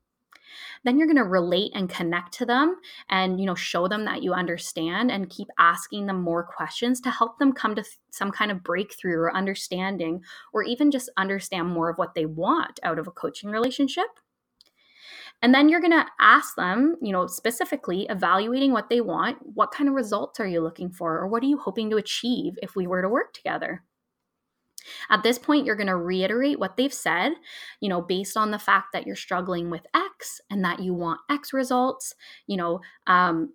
Then 0.83 0.97
you're 0.97 1.07
going 1.07 1.17
to 1.17 1.23
relate 1.23 1.71
and 1.73 1.89
connect 1.89 2.33
to 2.35 2.45
them 2.45 2.77
and 3.09 3.39
you 3.39 3.45
know 3.45 3.55
show 3.55 3.87
them 3.87 4.05
that 4.05 4.23
you 4.23 4.33
understand 4.33 5.11
and 5.11 5.29
keep 5.29 5.47
asking 5.59 6.05
them 6.05 6.21
more 6.21 6.43
questions 6.43 7.01
to 7.01 7.11
help 7.11 7.39
them 7.39 7.51
come 7.51 7.75
to 7.75 7.83
some 8.11 8.31
kind 8.31 8.51
of 8.51 8.63
breakthrough 8.63 9.17
or 9.17 9.35
understanding 9.35 10.21
or 10.53 10.63
even 10.63 10.91
just 10.91 11.09
understand 11.17 11.67
more 11.67 11.89
of 11.89 11.97
what 11.97 12.13
they 12.13 12.25
want 12.25 12.79
out 12.83 12.99
of 12.99 13.07
a 13.07 13.11
coaching 13.11 13.49
relationship 13.49 14.07
and 15.41 15.53
then 15.53 15.69
you're 15.69 15.81
going 15.81 15.91
to 15.91 16.05
ask 16.19 16.55
them, 16.55 16.95
you 17.01 17.11
know, 17.11 17.27
specifically 17.27 18.07
evaluating 18.09 18.71
what 18.71 18.89
they 18.89 19.01
want. 19.01 19.37
What 19.53 19.71
kind 19.71 19.87
of 19.87 19.95
results 19.95 20.39
are 20.39 20.47
you 20.47 20.61
looking 20.61 20.89
for? 20.89 21.17
Or 21.17 21.27
what 21.27 21.43
are 21.43 21.47
you 21.47 21.59
hoping 21.59 21.89
to 21.91 21.97
achieve 21.97 22.57
if 22.61 22.75
we 22.75 22.87
were 22.87 23.01
to 23.01 23.09
work 23.09 23.33
together? 23.33 23.83
At 25.09 25.21
this 25.21 25.37
point, 25.37 25.65
you're 25.65 25.75
going 25.75 25.87
to 25.87 25.95
reiterate 25.95 26.59
what 26.59 26.77
they've 26.77 26.93
said, 26.93 27.33
you 27.81 27.89
know, 27.89 28.01
based 28.01 28.37
on 28.37 28.51
the 28.51 28.59
fact 28.59 28.87
that 28.93 29.05
you're 29.05 29.15
struggling 29.15 29.69
with 29.69 29.85
X 29.93 30.41
and 30.49 30.63
that 30.63 30.79
you 30.79 30.93
want 30.93 31.19
X 31.29 31.53
results. 31.53 32.15
You 32.47 32.57
know, 32.57 32.79
um, 33.05 33.53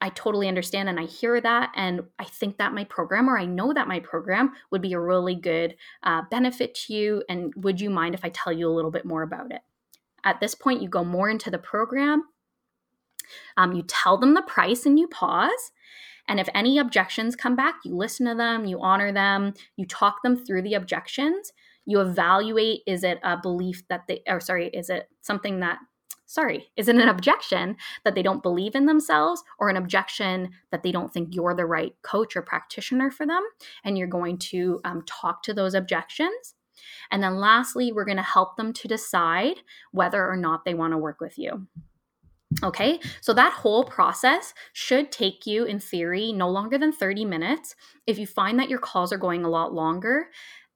I 0.00 0.10
totally 0.10 0.46
understand 0.46 0.88
and 0.88 1.00
I 1.00 1.06
hear 1.06 1.40
that. 1.40 1.72
And 1.74 2.02
I 2.18 2.24
think 2.24 2.58
that 2.58 2.74
my 2.74 2.84
program, 2.84 3.28
or 3.28 3.38
I 3.38 3.46
know 3.46 3.72
that 3.72 3.88
my 3.88 4.00
program, 4.00 4.52
would 4.70 4.82
be 4.82 4.92
a 4.92 5.00
really 5.00 5.34
good 5.34 5.76
uh, 6.02 6.22
benefit 6.30 6.74
to 6.86 6.92
you. 6.94 7.24
And 7.28 7.52
would 7.56 7.80
you 7.80 7.90
mind 7.90 8.14
if 8.14 8.24
I 8.24 8.28
tell 8.28 8.52
you 8.52 8.68
a 8.68 8.74
little 8.74 8.90
bit 8.90 9.06
more 9.06 9.22
about 9.22 9.52
it? 9.52 9.62
At 10.24 10.40
this 10.40 10.54
point, 10.54 10.82
you 10.82 10.88
go 10.88 11.04
more 11.04 11.28
into 11.28 11.50
the 11.50 11.58
program. 11.58 12.24
Um, 13.56 13.72
you 13.72 13.82
tell 13.82 14.18
them 14.18 14.34
the 14.34 14.42
price 14.42 14.86
and 14.86 14.98
you 14.98 15.08
pause. 15.08 15.72
And 16.26 16.40
if 16.40 16.48
any 16.54 16.78
objections 16.78 17.36
come 17.36 17.54
back, 17.54 17.76
you 17.84 17.94
listen 17.94 18.26
to 18.26 18.34
them, 18.34 18.64
you 18.64 18.80
honor 18.80 19.12
them, 19.12 19.54
you 19.76 19.86
talk 19.86 20.22
them 20.22 20.36
through 20.36 20.62
the 20.62 20.74
objections. 20.74 21.52
You 21.84 22.00
evaluate 22.00 22.80
is 22.86 23.04
it 23.04 23.18
a 23.22 23.36
belief 23.36 23.82
that 23.88 24.06
they, 24.08 24.22
or 24.26 24.40
sorry, 24.40 24.68
is 24.68 24.88
it 24.88 25.08
something 25.20 25.60
that, 25.60 25.78
sorry, 26.24 26.70
is 26.76 26.88
it 26.88 26.96
an 26.96 27.08
objection 27.08 27.76
that 28.04 28.14
they 28.14 28.22
don't 28.22 28.42
believe 28.42 28.74
in 28.74 28.86
themselves 28.86 29.42
or 29.58 29.68
an 29.68 29.76
objection 29.76 30.50
that 30.70 30.82
they 30.82 30.92
don't 30.92 31.12
think 31.12 31.34
you're 31.34 31.54
the 31.54 31.66
right 31.66 31.92
coach 32.02 32.36
or 32.36 32.42
practitioner 32.42 33.10
for 33.10 33.26
them? 33.26 33.42
And 33.84 33.98
you're 33.98 34.06
going 34.06 34.38
to 34.38 34.80
um, 34.84 35.02
talk 35.06 35.42
to 35.42 35.52
those 35.52 35.74
objections 35.74 36.54
and 37.10 37.22
then 37.22 37.36
lastly, 37.36 37.92
we're 37.92 38.04
going 38.04 38.16
to 38.16 38.22
help 38.22 38.56
them 38.56 38.72
to 38.72 38.88
decide 38.88 39.56
whether 39.92 40.28
or 40.28 40.36
not 40.36 40.64
they 40.64 40.74
want 40.74 40.92
to 40.92 40.98
work 40.98 41.20
with 41.20 41.38
you. 41.38 41.66
Okay, 42.62 43.00
so 43.20 43.32
that 43.34 43.52
whole 43.52 43.84
process 43.84 44.54
should 44.72 45.10
take 45.10 45.46
you, 45.46 45.64
in 45.64 45.80
theory, 45.80 46.32
no 46.32 46.48
longer 46.48 46.78
than 46.78 46.92
30 46.92 47.24
minutes. 47.24 47.74
If 48.06 48.18
you 48.18 48.26
find 48.26 48.58
that 48.58 48.68
your 48.68 48.78
calls 48.78 49.12
are 49.12 49.18
going 49.18 49.44
a 49.44 49.50
lot 49.50 49.74
longer, 49.74 50.28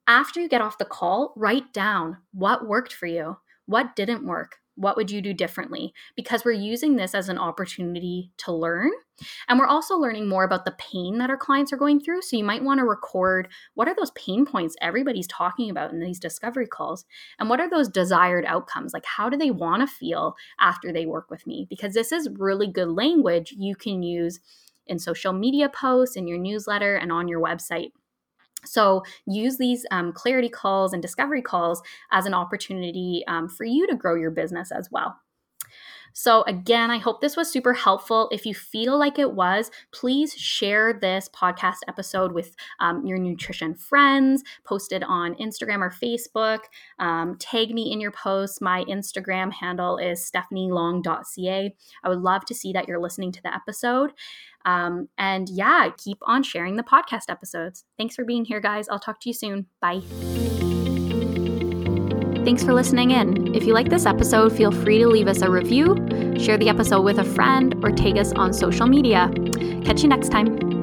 after 0.06 0.40
you 0.40 0.48
get 0.48 0.60
off 0.60 0.78
the 0.78 0.84
call, 0.84 1.32
write 1.36 1.72
down 1.72 2.18
what 2.32 2.66
worked 2.66 2.92
for 2.92 3.06
you, 3.06 3.36
what 3.66 3.94
didn't 3.94 4.26
work, 4.26 4.56
what 4.78 4.96
would 4.96 5.10
you 5.10 5.20
do 5.20 5.34
differently? 5.34 5.92
Because 6.14 6.44
we're 6.44 6.52
using 6.52 6.96
this 6.96 7.14
as 7.14 7.28
an 7.28 7.36
opportunity 7.36 8.30
to 8.38 8.52
learn. 8.52 8.90
And 9.48 9.58
we're 9.58 9.66
also 9.66 9.96
learning 9.96 10.28
more 10.28 10.44
about 10.44 10.64
the 10.64 10.76
pain 10.78 11.18
that 11.18 11.30
our 11.30 11.36
clients 11.36 11.72
are 11.72 11.76
going 11.76 12.00
through. 12.00 12.22
So 12.22 12.36
you 12.36 12.44
might 12.44 12.62
want 12.62 12.78
to 12.78 12.84
record 12.84 13.48
what 13.74 13.88
are 13.88 13.94
those 13.96 14.12
pain 14.12 14.46
points 14.46 14.76
everybody's 14.80 15.26
talking 15.26 15.68
about 15.68 15.92
in 15.92 15.98
these 15.98 16.20
discovery 16.20 16.68
calls? 16.68 17.04
And 17.40 17.50
what 17.50 17.58
are 17.58 17.68
those 17.68 17.88
desired 17.88 18.44
outcomes? 18.44 18.94
Like, 18.94 19.04
how 19.04 19.28
do 19.28 19.36
they 19.36 19.50
want 19.50 19.82
to 19.82 19.92
feel 19.92 20.36
after 20.60 20.92
they 20.92 21.06
work 21.06 21.28
with 21.28 21.46
me? 21.46 21.66
Because 21.68 21.94
this 21.94 22.12
is 22.12 22.28
really 22.38 22.68
good 22.68 22.88
language 22.88 23.54
you 23.58 23.74
can 23.74 24.04
use 24.04 24.38
in 24.86 25.00
social 25.00 25.32
media 25.32 25.68
posts, 25.68 26.16
in 26.16 26.28
your 26.28 26.38
newsletter, 26.38 26.94
and 26.94 27.10
on 27.10 27.26
your 27.26 27.42
website. 27.42 27.90
So 28.64 29.02
use 29.26 29.58
these 29.58 29.86
um, 29.90 30.12
clarity 30.12 30.48
calls 30.48 30.92
and 30.92 31.00
discovery 31.00 31.42
calls 31.42 31.82
as 32.10 32.26
an 32.26 32.34
opportunity 32.34 33.24
um, 33.28 33.48
for 33.48 33.64
you 33.64 33.86
to 33.86 33.94
grow 33.94 34.14
your 34.14 34.30
business 34.30 34.72
as 34.72 34.88
well. 34.90 35.16
So, 36.12 36.42
again, 36.48 36.90
I 36.90 36.98
hope 36.98 37.20
this 37.20 37.36
was 37.36 37.48
super 37.48 37.72
helpful. 37.72 38.28
If 38.32 38.44
you 38.44 38.52
feel 38.52 38.98
like 38.98 39.20
it 39.20 39.34
was, 39.34 39.70
please 39.92 40.32
share 40.32 40.92
this 40.92 41.28
podcast 41.28 41.78
episode 41.86 42.32
with 42.32 42.56
um, 42.80 43.06
your 43.06 43.18
nutrition 43.18 43.74
friends, 43.74 44.42
post 44.64 44.90
it 44.92 45.04
on 45.04 45.36
Instagram 45.36 45.78
or 45.78 45.90
Facebook. 45.90 46.60
Um, 46.98 47.36
tag 47.38 47.72
me 47.72 47.92
in 47.92 48.00
your 48.00 48.10
posts. 48.10 48.60
My 48.60 48.84
Instagram 48.86 49.52
handle 49.52 49.96
is 49.98 50.28
stephanielong.ca. 50.28 51.76
I 52.02 52.08
would 52.08 52.20
love 52.20 52.44
to 52.46 52.54
see 52.54 52.72
that 52.72 52.88
you're 52.88 53.00
listening 53.00 53.30
to 53.32 53.42
the 53.42 53.54
episode. 53.54 54.10
Um, 54.68 55.08
and 55.16 55.48
yeah, 55.48 55.90
keep 55.96 56.18
on 56.22 56.42
sharing 56.42 56.76
the 56.76 56.82
podcast 56.82 57.30
episodes. 57.30 57.84
Thanks 57.96 58.14
for 58.14 58.24
being 58.24 58.44
here, 58.44 58.60
guys. 58.60 58.86
I'll 58.88 58.98
talk 58.98 59.18
to 59.20 59.28
you 59.30 59.32
soon. 59.32 59.66
Bye. 59.80 60.02
Thanks 62.44 62.62
for 62.64 62.74
listening 62.74 63.10
in. 63.10 63.54
If 63.54 63.64
you 63.64 63.72
like 63.72 63.88
this 63.88 64.04
episode, 64.04 64.52
feel 64.52 64.70
free 64.70 64.98
to 64.98 65.08
leave 65.08 65.26
us 65.26 65.40
a 65.40 65.50
review, 65.50 65.94
share 66.38 66.58
the 66.58 66.68
episode 66.68 67.02
with 67.02 67.18
a 67.18 67.24
friend, 67.24 67.74
or 67.82 67.90
tag 67.90 68.18
us 68.18 68.32
on 68.32 68.52
social 68.52 68.86
media. 68.86 69.30
Catch 69.84 70.02
you 70.02 70.08
next 70.08 70.30
time. 70.30 70.77